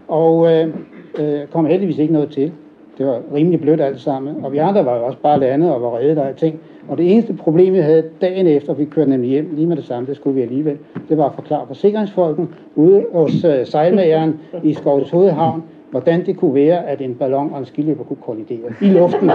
og 0.08 0.54
øh, 0.54 0.68
øh, 1.20 1.48
kom 1.52 1.66
heldigvis 1.66 1.98
ikke 1.98 2.14
noget 2.14 2.30
til. 2.30 2.52
Det 2.98 3.06
var 3.06 3.22
rimelig 3.36 3.62
blødt 3.62 3.82
alt 3.82 4.00
sammen, 4.00 4.46
og 4.46 4.52
vi 4.52 4.58
andre 4.58 4.86
var 4.86 4.98
jo 4.98 5.06
også 5.06 5.18
bare 5.24 5.40
landet 5.40 5.72
og 5.72 5.82
var 5.82 5.98
reddet 5.98 6.18
af 6.18 6.36
ting. 6.36 6.60
Og 6.88 6.98
det 6.98 7.12
eneste 7.12 7.34
problem, 7.34 7.74
vi 7.74 7.80
havde 7.80 8.04
dagen 8.22 8.48
efter, 8.48 8.74
vi 8.74 8.86
kørte 8.86 9.10
nemlig 9.10 9.30
hjem 9.30 9.50
lige 9.56 9.68
med 9.68 9.76
det 9.76 9.86
samme, 9.86 10.08
det 10.08 10.16
skulle 10.16 10.36
vi 10.36 10.42
alligevel, 10.42 10.78
det 11.10 11.18
var 11.18 11.26
at 11.26 11.36
forklare 11.36 11.68
forsikringsfolken 11.68 12.50
ude 12.76 13.06
hos 13.14 13.44
øh, 13.44 13.66
sejlmageren 13.66 14.40
i 14.64 14.74
Skovets 14.74 15.10
Hovedhavn, 15.10 15.64
hvordan 15.92 16.26
det 16.26 16.38
kunne 16.38 16.54
være, 16.54 16.86
at 16.88 17.02
en 17.02 17.16
ballon 17.16 17.54
og 17.54 17.60
en 17.60 17.66
skiløber 17.66 18.04
kunne 18.04 18.22
kollidere 18.26 18.74
i 18.82 18.86
luften. 18.86 19.30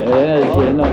Ja, 0.00 0.38
jeg 0.38 0.48
kender. 0.54 0.86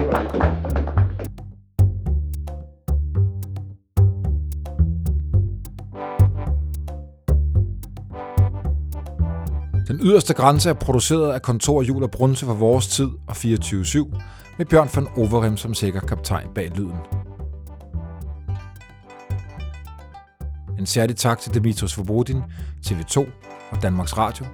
Den 9.88 10.00
yderste 10.04 10.34
grænse 10.34 10.70
er 10.70 10.74
produceret 10.74 11.34
af 11.34 11.42
kontor 11.42 11.82
Jul 11.82 12.04
og 12.04 12.12
Brunse 12.12 12.46
for 12.46 12.54
vores 12.54 12.88
tid 12.88 13.10
og 13.28 13.34
24-7, 13.34 14.18
med 14.58 14.66
Bjørn 14.66 14.90
van 14.96 15.08
Overem 15.18 15.58
som 15.58 15.74
sikker 15.74 16.00
kaptajn 16.00 16.48
bag 16.56 16.72
lyden. 16.76 17.25
En 20.80 20.86
særlig 20.86 21.16
tak 21.16 21.40
til 21.40 21.54
Dimitros 21.54 21.92
Svobodin, 21.92 22.42
TV2 22.88 23.20
og 23.72 23.82
Danmarks 23.82 24.18
Radio. 24.18 24.46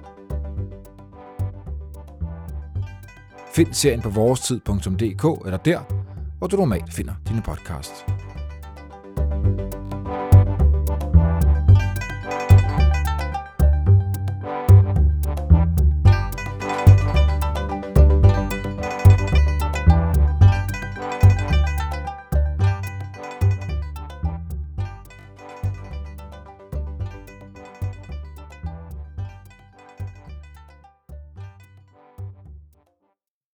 Find 3.54 3.72
serien 3.72 4.00
på 4.00 4.10
vorestid.dk 4.10 5.44
eller 5.44 5.58
der, 5.64 5.80
hvor 6.38 6.46
du 6.46 6.56
normalt 6.56 6.92
finder 6.92 7.14
dine 7.28 7.42
podcasts. 7.42 8.04